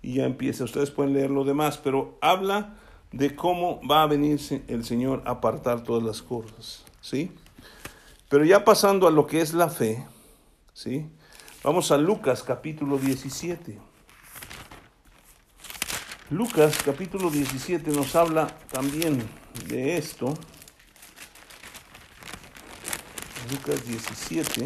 Y 0.01 0.15
ya 0.15 0.25
empieza, 0.25 0.63
ustedes 0.63 0.91
pueden 0.91 1.13
leer 1.13 1.29
lo 1.29 1.43
demás, 1.43 1.77
pero 1.77 2.17
habla 2.21 2.75
de 3.11 3.35
cómo 3.35 3.79
va 3.89 4.03
a 4.03 4.07
venir 4.07 4.39
el 4.67 4.83
Señor 4.83 5.21
a 5.25 5.31
apartar 5.31 5.83
todas 5.83 6.03
las 6.03 6.21
cosas, 6.21 6.83
¿sí? 7.01 7.31
Pero 8.27 8.43
ya 8.43 8.65
pasando 8.65 9.07
a 9.07 9.11
lo 9.11 9.27
que 9.27 9.41
es 9.41 9.53
la 9.53 9.69
fe, 9.69 10.03
¿sí? 10.73 11.05
Vamos 11.63 11.91
a 11.91 11.97
Lucas 11.97 12.43
capítulo 12.43 12.97
17. 12.97 13.92
Lucas 16.33 16.79
capítulo 16.83 17.29
17 17.29 17.91
nos 17.91 18.15
habla 18.15 18.47
también 18.71 19.21
de 19.69 19.97
esto. 19.97 20.33
Lucas 23.51 23.85
17, 23.85 24.65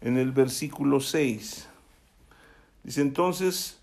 en 0.00 0.16
el 0.16 0.30
versículo 0.30 1.00
6. 1.00 1.68
Dice 2.84 3.00
entonces, 3.00 3.80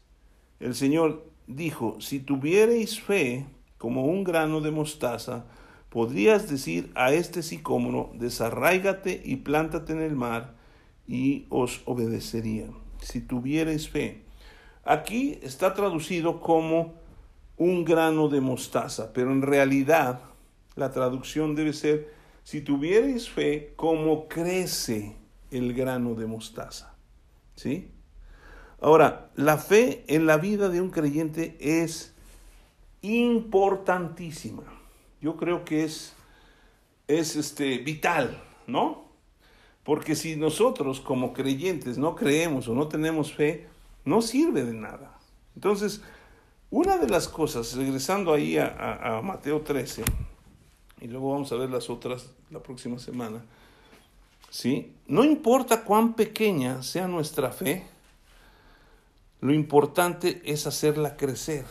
el 0.62 0.76
Señor 0.76 1.30
dijo, 1.46 2.00
si 2.00 2.22
tuviereis 2.22 3.02
fe 3.02 3.46
como 3.78 4.06
un 4.06 4.24
grano 4.24 4.62
de 4.62 4.72
mostaza, 4.72 5.44
podrías 5.90 6.50
decir 6.50 6.90
a 6.96 7.12
este 7.12 7.44
sicómoro, 7.44 8.12
desarráigate 8.14 9.22
y 9.26 9.36
plántate 9.36 9.92
en 9.92 10.00
el 10.00 10.16
mar, 10.16 10.56
y 11.06 11.48
os 11.50 11.82
obedecería. 11.84 12.68
Si 13.02 13.20
tuviereis 13.20 13.90
fe. 13.90 14.27
Aquí 14.90 15.38
está 15.42 15.74
traducido 15.74 16.40
como 16.40 16.94
un 17.58 17.84
grano 17.84 18.30
de 18.30 18.40
mostaza, 18.40 19.12
pero 19.12 19.34
en 19.34 19.42
realidad 19.42 20.22
la 20.78 20.92
traducción 20.94 21.56
debe 21.56 21.74
ser, 21.74 22.14
si 22.46 22.62
tuvierais 22.62 23.30
fe, 23.30 23.74
como 23.76 24.30
crece 24.30 25.18
el 25.52 25.74
grano 25.74 26.16
de 26.16 26.26
mostaza. 26.26 26.96
¿Sí? 27.56 27.92
Ahora, 28.80 29.30
la 29.36 29.58
fe 29.58 30.06
en 30.08 30.26
la 30.26 30.38
vida 30.38 30.70
de 30.70 30.80
un 30.80 30.90
creyente 30.90 31.58
es 31.60 32.14
importantísima. 33.02 34.64
Yo 35.20 35.36
creo 35.36 35.66
que 35.66 35.84
es, 35.84 36.14
es 37.10 37.36
este, 37.36 37.80
vital, 37.80 38.42
¿no? 38.68 39.10
Porque 39.84 40.16
si 40.16 40.38
nosotros 40.38 41.02
como 41.02 41.34
creyentes 41.34 41.98
no 41.98 42.16
creemos 42.16 42.70
o 42.70 42.74
no 42.74 42.88
tenemos 42.88 43.34
fe, 43.34 43.68
no 44.08 44.22
sirve 44.22 44.64
de 44.64 44.74
nada. 44.74 45.20
Entonces, 45.55 46.01
una 46.72 46.97
de 46.97 47.10
las 47.10 47.28
cosas, 47.28 47.76
regresando 47.76 48.34
ahí 48.34 48.58
a, 48.58 49.22
Mateo 49.22 49.62
13, 49.62 50.03
y 51.01 51.08
luego 51.08 51.34
vamos 51.34 51.51
a 51.51 51.55
ver 51.55 51.70
las 51.70 51.89
otras 51.89 52.30
la 52.49 52.64
próxima 52.64 52.99
semana, 52.99 53.43
¿sí? 54.49 54.93
No 55.08 55.26
importa 55.26 55.84
cuán 55.84 56.14
pequeña 56.14 56.84
sea 56.84 57.08
nuestra 57.08 57.51
fe, 57.51 57.86
lo 59.41 59.53
importante 59.53 60.41
es 60.45 60.66
hacerla 60.68 61.18
crecer 61.18 61.66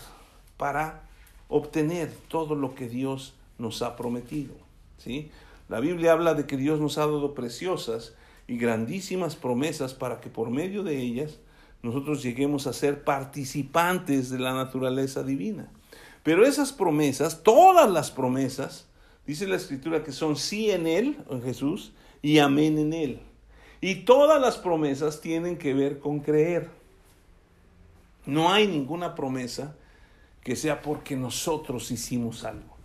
para 0.59 1.09
obtener 1.49 2.15
todo 2.29 2.55
lo 2.55 2.75
que 2.75 2.87
Dios 2.87 3.33
nos 3.59 3.81
ha 3.81 3.97
prometido, 3.97 4.55
¿sí? 4.99 5.31
La 5.71 5.81
Biblia 5.81 6.13
habla 6.13 6.35
de 6.35 6.47
que 6.47 6.59
Dios 6.59 6.81
nos 6.81 6.99
ha 6.99 7.07
dado 7.07 7.35
preciosas 7.35 8.15
y 8.47 8.59
grandísimas 8.59 9.37
promesas 9.37 9.95
para 9.95 10.21
que 10.21 10.29
por 10.29 10.51
medio 10.51 10.83
de 10.83 11.01
ellas 11.01 11.39
nosotros 11.87 12.21
lleguemos 12.23 12.67
a 12.67 12.73
ser 12.73 13.05
participantes 13.05 14.29
de 14.29 14.41
la 14.41 14.53
naturaleza 14.53 15.23
divina. 15.23 15.71
Pero 16.25 16.45
esas 16.45 16.73
promesas, 16.73 17.45
todas 17.45 17.89
las 17.89 18.11
promesas, 18.11 18.89
dice 19.25 19.47
la 19.47 19.55
escritura 19.55 20.03
que 20.03 20.11
son 20.11 20.35
sí 20.35 20.71
en 20.73 20.89
Él, 20.89 21.17
en 21.31 21.43
Jesús, 21.43 21.93
y 22.23 22.41
amén 22.41 22.79
en 22.79 22.93
Él. 22.93 23.21
Y 23.81 24.05
todas 24.05 24.41
las 24.41 24.57
promesas 24.57 25.21
tienen 25.21 25.57
que 25.57 25.75
ver 25.75 26.01
con 26.01 26.19
creer. 26.19 26.71
No 28.25 28.53
hay 28.53 28.67
ninguna 28.67 29.15
promesa 29.15 29.77
que 30.43 30.57
sea 30.57 30.83
porque 30.83 31.15
nosotros 31.15 31.93
hicimos 31.93 32.43
algo. 32.43 32.77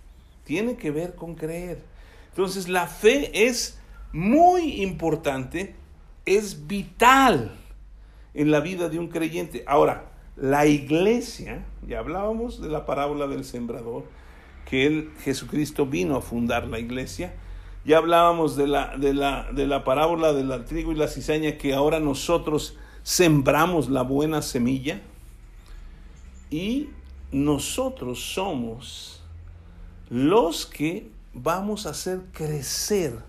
Tiene 0.44 0.76
que 0.76 0.92
ver 0.92 1.16
con 1.16 1.34
creer. 1.34 1.82
Entonces 2.30 2.70
la 2.70 2.86
fe 2.86 3.48
es 3.48 3.80
muy 4.14 4.84
importante, 4.84 5.76
es 6.26 6.68
vital 6.68 7.58
en 8.34 8.52
la 8.52 8.60
vida 8.60 8.90
de 8.90 9.00
un 9.00 9.08
creyente. 9.08 9.64
Ahora, 9.68 10.12
la 10.36 10.66
iglesia, 10.66 11.66
ya 11.88 12.00
hablábamos 12.00 12.62
de 12.62 12.70
la 12.70 12.86
parábola 12.86 13.28
del 13.28 13.44
sembrador, 13.44 14.06
que 14.66 14.86
él, 14.86 15.12
Jesucristo 15.24 15.86
vino 15.86 16.16
a 16.16 16.22
fundar 16.22 16.68
la 16.68 16.80
iglesia. 16.80 17.34
Ya 17.84 17.98
hablábamos 17.98 18.56
de 18.56 18.68
la, 18.68 18.96
de 18.98 19.14
la, 19.14 19.52
de 19.52 19.68
la 19.68 19.84
parábola 19.84 20.34
del 20.34 20.66
trigo 20.66 20.92
y 20.92 20.96
la 20.96 21.08
cizaña, 21.08 21.58
que 21.58 21.74
ahora 21.74 22.00
nosotros 22.00 22.78
sembramos 23.04 23.90
la 23.90 24.04
buena 24.04 24.42
semilla. 24.42 25.02
Y 26.50 26.90
nosotros 27.32 28.20
somos 28.34 29.24
los 30.10 30.66
que 30.66 31.10
vamos 31.34 31.86
a 31.86 31.92
hacer 31.92 32.22
crecer 32.34 33.20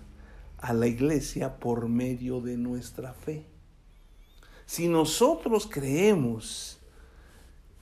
a 0.59 0.73
la 0.73 0.87
iglesia 0.87 1.57
por 1.57 1.89
medio 1.89 2.41
de 2.41 2.57
nuestra 2.57 3.13
fe. 3.13 3.45
Si 4.65 4.87
nosotros 4.87 5.67
creemos 5.69 6.79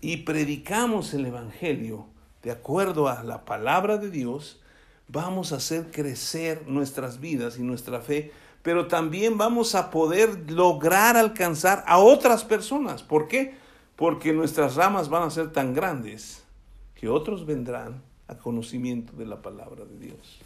y 0.01 0.17
predicamos 0.17 1.13
el 1.13 1.25
Evangelio 1.25 2.07
de 2.43 2.51
acuerdo 2.51 3.07
a 3.07 3.23
la 3.23 3.45
palabra 3.45 3.97
de 3.97 4.09
Dios, 4.09 4.59
vamos 5.07 5.51
a 5.51 5.57
hacer 5.57 5.91
crecer 5.91 6.63
nuestras 6.67 7.19
vidas 7.19 7.57
y 7.59 7.63
nuestra 7.63 8.01
fe, 8.01 8.32
pero 8.63 8.88
también 8.88 9.38
vamos 9.38 9.75
a 9.75 9.91
poder 9.91 10.49
lograr 10.51 11.17
alcanzar 11.17 11.84
a 11.88 11.99
otras 11.99 12.43
personas. 12.43 13.03
¿Por 13.03 13.27
qué? 13.27 13.55
Porque 13.95 14.34
nuestras 14.34 14.75
ramas 14.75 15.09
van 15.09 15.23
a 15.23 15.29
ser 15.29 15.51
tan 15.51 15.73
grandes 15.73 16.43
que 16.95 17.09
otros 17.09 17.45
vendrán 17.45 18.01
a 18.27 18.36
conocimiento 18.36 19.13
de 19.13 19.25
la 19.25 19.41
palabra 19.41 19.86
de 19.86 19.97
Dios. 19.97 20.39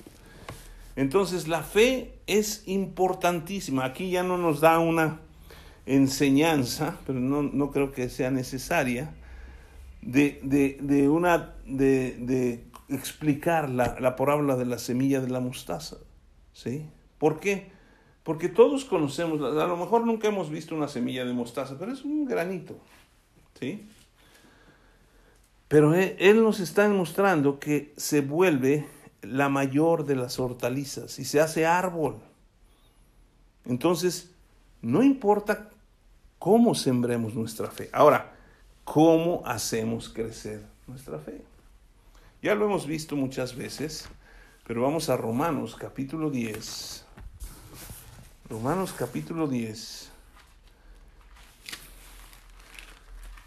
Entonces 0.96 1.48
la 1.48 1.62
fe 1.62 2.18
es 2.26 2.64
importantísima. 2.68 3.86
Aquí 3.86 4.10
ya 4.10 4.24
no 4.24 4.38
nos 4.38 4.62
da 4.62 4.80
una 4.80 5.20
enseñanza, 5.86 6.98
pero 7.06 7.20
no, 7.20 7.72
creo 7.72 7.92
que 7.92 8.10
sea 8.10 8.32
necesaria, 8.32 9.14
de, 10.02 10.40
de, 10.82 11.10
una, 11.10 11.56
de, 11.66 12.64
explicar 12.90 13.70
la, 13.70 13.98
la, 14.00 14.16
parábola 14.16 14.56
de 14.56 14.66
la 14.66 14.78
semilla 14.78 15.22
de 15.22 15.30
la 15.30 15.40
mostaza. 15.40 15.98
¿Sí? 16.54 16.86
¿Por 17.18 17.40
qué? 17.40 17.70
Porque 18.24 18.50
todos 18.50 18.86
conocemos, 18.86 19.42
a 19.42 19.68
lo 19.68 19.78
mejor 19.78 20.06
nunca 20.06 20.28
hemos 20.28 20.50
visto 20.50 20.76
una 20.76 20.88
semilla 20.88 21.26
de 21.26 21.34
mostaza, 21.34 21.76
pero 21.78 21.92
es 21.92 22.04
un 22.04 22.26
granito. 22.26 22.78
¿Sí? 23.60 23.88
Pero 25.68 25.94
él, 25.94 26.16
él 26.20 26.44
nos 26.44 26.60
está 26.60 26.88
demostrando 26.88 27.60
que 27.60 27.94
se 27.98 28.22
vuelve 28.22 28.88
la 29.22 29.50
mayor 29.50 30.06
de 30.06 30.16
las 30.16 30.40
hortalizas 30.40 31.20
y 31.20 31.26
se 31.26 31.40
hace 31.40 31.66
árbol. 31.66 32.18
Entonces, 33.66 34.32
no 34.82 35.02
importa 35.04 35.70
cómo 36.46 36.76
sembremos 36.76 37.34
nuestra 37.34 37.72
fe. 37.72 37.90
Ahora, 37.92 38.32
¿cómo 38.84 39.42
hacemos 39.48 40.10
crecer 40.10 40.62
nuestra 40.86 41.18
fe? 41.18 41.42
Ya 42.40 42.54
lo 42.54 42.66
hemos 42.66 42.86
visto 42.86 43.16
muchas 43.16 43.56
veces, 43.56 44.08
pero 44.68 44.84
vamos 44.84 45.10
a 45.10 45.18
Romanos 45.18 45.76
capítulo 45.76 46.30
10. 46.30 47.04
Romanos 48.48 48.94
capítulo 48.94 49.48
10. 49.48 50.12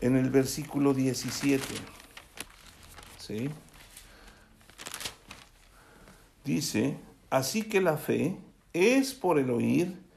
En 0.00 0.16
el 0.16 0.28
versículo 0.30 0.92
17. 0.92 1.62
¿Sí? 3.20 3.48
dice, 6.44 6.98
así 7.30 7.62
que 7.62 7.80
la 7.80 7.96
fe 7.96 8.36
es 8.72 9.14
por 9.14 9.38
el 9.38 9.50
oír 9.50 10.07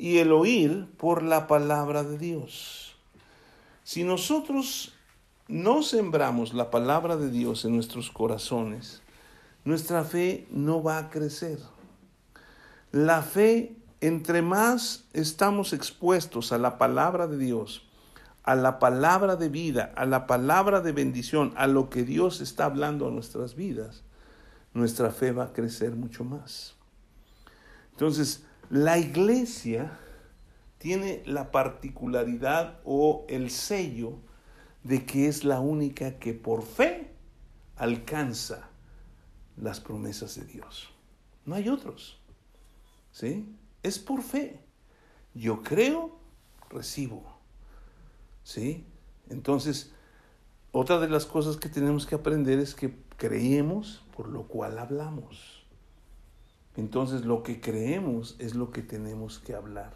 y 0.00 0.16
el 0.16 0.32
oír 0.32 0.88
por 0.96 1.22
la 1.22 1.46
palabra 1.46 2.02
de 2.02 2.16
Dios. 2.16 2.96
Si 3.84 4.02
nosotros 4.02 4.94
no 5.46 5.82
sembramos 5.82 6.54
la 6.54 6.70
palabra 6.70 7.18
de 7.18 7.30
Dios 7.30 7.66
en 7.66 7.74
nuestros 7.74 8.10
corazones, 8.10 9.02
nuestra 9.62 10.02
fe 10.04 10.46
no 10.50 10.82
va 10.82 10.96
a 10.96 11.10
crecer. 11.10 11.58
La 12.92 13.20
fe, 13.20 13.76
entre 14.00 14.40
más 14.40 15.04
estamos 15.12 15.74
expuestos 15.74 16.50
a 16.52 16.56
la 16.56 16.78
palabra 16.78 17.26
de 17.26 17.36
Dios, 17.36 17.86
a 18.42 18.54
la 18.54 18.78
palabra 18.78 19.36
de 19.36 19.50
vida, 19.50 19.92
a 19.96 20.06
la 20.06 20.26
palabra 20.26 20.80
de 20.80 20.92
bendición, 20.92 21.52
a 21.56 21.66
lo 21.66 21.90
que 21.90 22.04
Dios 22.04 22.40
está 22.40 22.64
hablando 22.64 23.06
a 23.06 23.10
nuestras 23.10 23.54
vidas, 23.54 24.02
nuestra 24.72 25.10
fe 25.10 25.32
va 25.32 25.44
a 25.44 25.52
crecer 25.52 25.94
mucho 25.94 26.24
más. 26.24 26.74
Entonces, 27.92 28.46
la 28.70 28.98
iglesia 28.98 29.98
tiene 30.78 31.22
la 31.26 31.50
particularidad 31.50 32.80
o 32.84 33.26
el 33.28 33.50
sello 33.50 34.14
de 34.84 35.04
que 35.04 35.26
es 35.26 35.44
la 35.44 35.60
única 35.60 36.18
que 36.18 36.32
por 36.32 36.62
fe 36.62 37.10
alcanza 37.76 38.70
las 39.56 39.80
promesas 39.80 40.36
de 40.36 40.44
Dios. 40.44 40.88
No 41.44 41.56
hay 41.56 41.68
otros. 41.68 42.18
¿Sí? 43.12 43.54
Es 43.82 43.98
por 43.98 44.22
fe. 44.22 44.60
Yo 45.34 45.62
creo, 45.62 46.16
recibo. 46.70 47.24
¿Sí? 48.44 48.86
Entonces, 49.28 49.92
otra 50.70 51.00
de 51.00 51.08
las 51.08 51.26
cosas 51.26 51.56
que 51.56 51.68
tenemos 51.68 52.06
que 52.06 52.14
aprender 52.14 52.60
es 52.60 52.74
que 52.76 52.94
creemos 53.16 54.04
por 54.16 54.28
lo 54.28 54.44
cual 54.44 54.78
hablamos. 54.78 55.59
Entonces, 56.76 57.24
lo 57.24 57.42
que 57.42 57.60
creemos 57.60 58.36
es 58.38 58.54
lo 58.54 58.70
que 58.70 58.82
tenemos 58.82 59.38
que 59.38 59.54
hablar. 59.54 59.94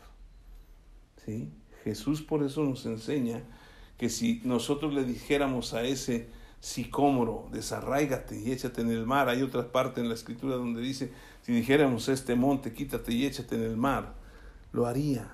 ¿Sí? 1.25 1.51
Jesús 1.85 2.22
por 2.22 2.43
eso 2.43 2.64
nos 2.64 2.87
enseña 2.87 3.43
que 3.99 4.09
si 4.09 4.41
nosotros 4.45 4.93
le 4.93 5.05
dijéramos 5.05 5.75
a 5.75 5.83
ese 5.83 6.29
sicómoro, 6.61 7.49
desarráigate 7.53 8.41
y 8.41 8.51
échate 8.51 8.81
en 8.81 8.91
el 8.91 9.07
mar, 9.07 9.29
hay 9.29 9.43
otra 9.43 9.70
parte 9.70 10.01
en 10.01 10.09
la 10.09 10.14
escritura 10.14 10.57
donde 10.57 10.81
dice, 10.81 11.12
si 11.43 11.53
dijéramos 11.53 12.09
este 12.09 12.35
monte, 12.35 12.72
quítate 12.72 13.12
y 13.12 13.27
échate 13.27 13.55
en 13.57 13.62
el 13.62 13.77
mar, 13.77 14.14
lo 14.72 14.87
haría. 14.87 15.31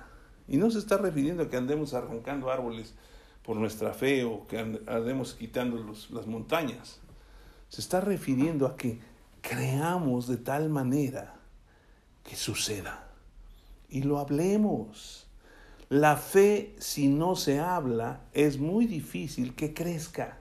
Y 0.47 0.57
no 0.57 0.69
se 0.69 0.79
está 0.79 0.97
refiriendo 0.97 1.43
a 1.43 1.49
que 1.49 1.55
andemos 1.55 1.93
arrancando 1.93 2.51
árboles 2.51 2.93
por 3.43 3.55
nuestra 3.55 3.93
fe 3.93 4.25
o 4.25 4.45
que 4.47 4.59
andemos 4.59 5.33
quitando 5.33 5.77
las 6.11 6.27
montañas. 6.27 6.99
Se 7.69 7.79
está 7.79 8.01
refiriendo 8.01 8.67
a 8.67 8.75
que 8.75 8.99
creamos 9.41 10.27
de 10.27 10.37
tal 10.37 10.69
manera 10.69 11.35
que 12.23 12.35
suceda 12.35 13.07
y 13.89 14.03
lo 14.03 14.19
hablemos. 14.19 15.27
La 15.89 16.15
fe, 16.15 16.75
si 16.79 17.09
no 17.09 17.35
se 17.35 17.59
habla, 17.59 18.21
es 18.31 18.57
muy 18.57 18.85
difícil 18.85 19.53
que 19.53 19.73
crezca. 19.73 20.37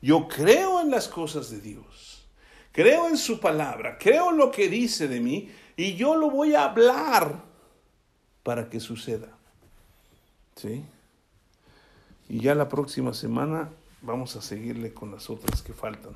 Yo 0.00 0.28
creo 0.28 0.80
en 0.80 0.90
las 0.90 1.08
cosas 1.08 1.50
de 1.50 1.60
Dios, 1.60 2.26
creo 2.72 3.08
en 3.08 3.18
su 3.18 3.38
palabra, 3.40 3.98
creo 3.98 4.30
en 4.30 4.38
lo 4.38 4.50
que 4.50 4.68
dice 4.68 5.08
de 5.08 5.20
mí 5.20 5.50
y 5.76 5.94
yo 5.94 6.16
lo 6.16 6.30
voy 6.30 6.54
a 6.54 6.64
hablar 6.64 7.42
para 8.42 8.70
que 8.70 8.80
suceda. 8.80 9.28
¿Sí? 10.56 10.84
Y 12.28 12.40
ya 12.40 12.54
la 12.54 12.68
próxima 12.68 13.12
semana 13.12 13.70
vamos 14.02 14.36
a 14.36 14.42
seguirle 14.42 14.94
con 14.94 15.10
las 15.10 15.28
otras 15.28 15.62
que 15.62 15.72
faltan, 15.72 16.14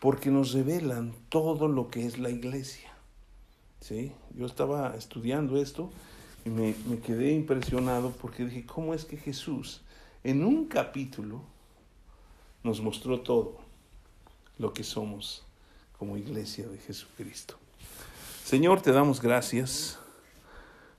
porque 0.00 0.30
nos 0.30 0.52
revelan 0.52 1.14
todo 1.28 1.68
lo 1.68 1.90
que 1.90 2.06
es 2.06 2.18
la 2.18 2.30
iglesia. 2.30 2.90
¿Sí? 3.80 4.12
Yo 4.34 4.46
estaba 4.46 4.94
estudiando 4.96 5.60
esto 5.60 5.90
y 6.44 6.50
me, 6.50 6.74
quedé 7.04 7.32
impresionado 7.32 8.10
porque 8.10 8.44
dije, 8.44 8.66
¿cómo 8.66 8.94
es 8.94 9.04
que 9.04 9.16
Jesús 9.16 9.82
en 10.24 10.44
un 10.44 10.66
capítulo 10.66 11.42
nos 12.62 12.80
mostró 12.80 13.20
todo 13.20 13.58
lo 14.58 14.72
que 14.72 14.82
somos 14.82 15.44
como 15.98 16.16
iglesia 16.16 16.66
de 16.66 16.78
Jesucristo? 16.78 17.56
Señor, 18.44 18.80
te 18.80 18.92
damos 18.92 19.20
gracias 19.20 19.98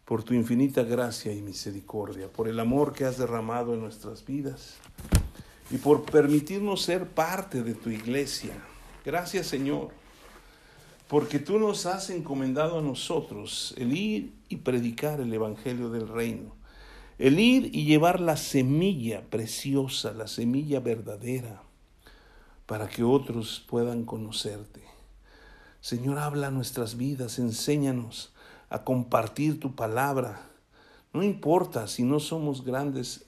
por 0.05 0.23
tu 0.23 0.33
infinita 0.33 0.83
gracia 0.83 1.33
y 1.33 1.41
misericordia, 1.41 2.27
por 2.31 2.47
el 2.47 2.59
amor 2.59 2.93
que 2.93 3.05
has 3.05 3.17
derramado 3.17 3.73
en 3.73 3.81
nuestras 3.81 4.25
vidas 4.25 4.77
y 5.69 5.77
por 5.77 6.03
permitirnos 6.03 6.81
ser 6.81 7.07
parte 7.07 7.61
de 7.61 7.75
tu 7.75 7.89
iglesia. 7.89 8.53
Gracias, 9.05 9.47
Señor 9.47 9.91
porque 11.09 11.39
tú 11.39 11.57
nos 11.57 11.87
has 11.87 12.11
encomendado 12.11 12.77
a 12.77 12.81
nosotros 12.83 13.73
el 13.77 13.97
ir 13.97 14.35
y 14.47 14.57
predicar 14.57 15.19
el 15.19 15.33
Evangelio 15.33 15.89
del 15.89 16.07
Reino, 16.07 16.55
el 17.17 17.39
ir 17.39 17.75
y 17.75 17.85
llevar 17.85 18.19
la 18.19 18.37
semilla 18.37 19.23
preciosa, 19.27 20.13
la 20.13 20.27
semilla 20.27 20.79
verdadera, 20.79 21.63
para 22.67 22.87
que 22.87 23.03
otros 23.03 23.65
puedan 23.67 24.05
conocerte. 24.05 24.83
Señor, 25.81 26.19
habla 26.19 26.51
nuestras 26.51 26.95
vidas, 26.95 27.39
enséñanos 27.39 28.31
a 28.69 28.83
compartir 28.83 29.59
tu 29.59 29.73
palabra. 29.73 30.47
No 31.11 31.23
importa 31.23 31.87
si 31.87 32.03
no 32.03 32.19
somos 32.19 32.63
grandes 32.63 33.25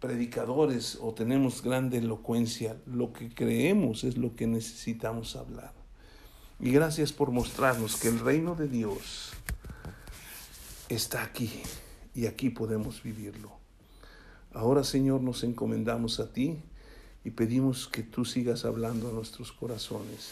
predicadores 0.00 0.98
o 1.00 1.12
tenemos 1.12 1.62
grande 1.62 1.98
elocuencia, 1.98 2.76
lo 2.86 3.12
que 3.12 3.32
creemos 3.32 4.02
es 4.04 4.16
lo 4.16 4.34
que 4.34 4.46
necesitamos 4.46 5.36
hablar. 5.36 5.72
Y 6.58 6.72
gracias 6.72 7.12
por 7.12 7.30
mostrarnos 7.30 7.96
que 7.96 8.08
el 8.08 8.18
reino 8.18 8.54
de 8.54 8.68
Dios 8.68 9.32
está 10.88 11.22
aquí 11.22 11.50
y 12.14 12.26
aquí 12.26 12.50
podemos 12.50 13.02
vivirlo. 13.02 13.52
Ahora, 14.52 14.82
Señor, 14.82 15.20
nos 15.20 15.44
encomendamos 15.44 16.18
a 16.18 16.32
ti 16.32 16.58
y 17.24 17.30
pedimos 17.30 17.86
que 17.86 18.02
tú 18.02 18.24
sigas 18.24 18.64
hablando 18.64 19.08
a 19.08 19.12
nuestros 19.12 19.52
corazones. 19.52 20.30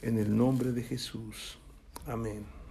En 0.00 0.18
el 0.18 0.36
nombre 0.36 0.72
de 0.72 0.82
Jesús. 0.82 1.58
Amén. 2.06 2.61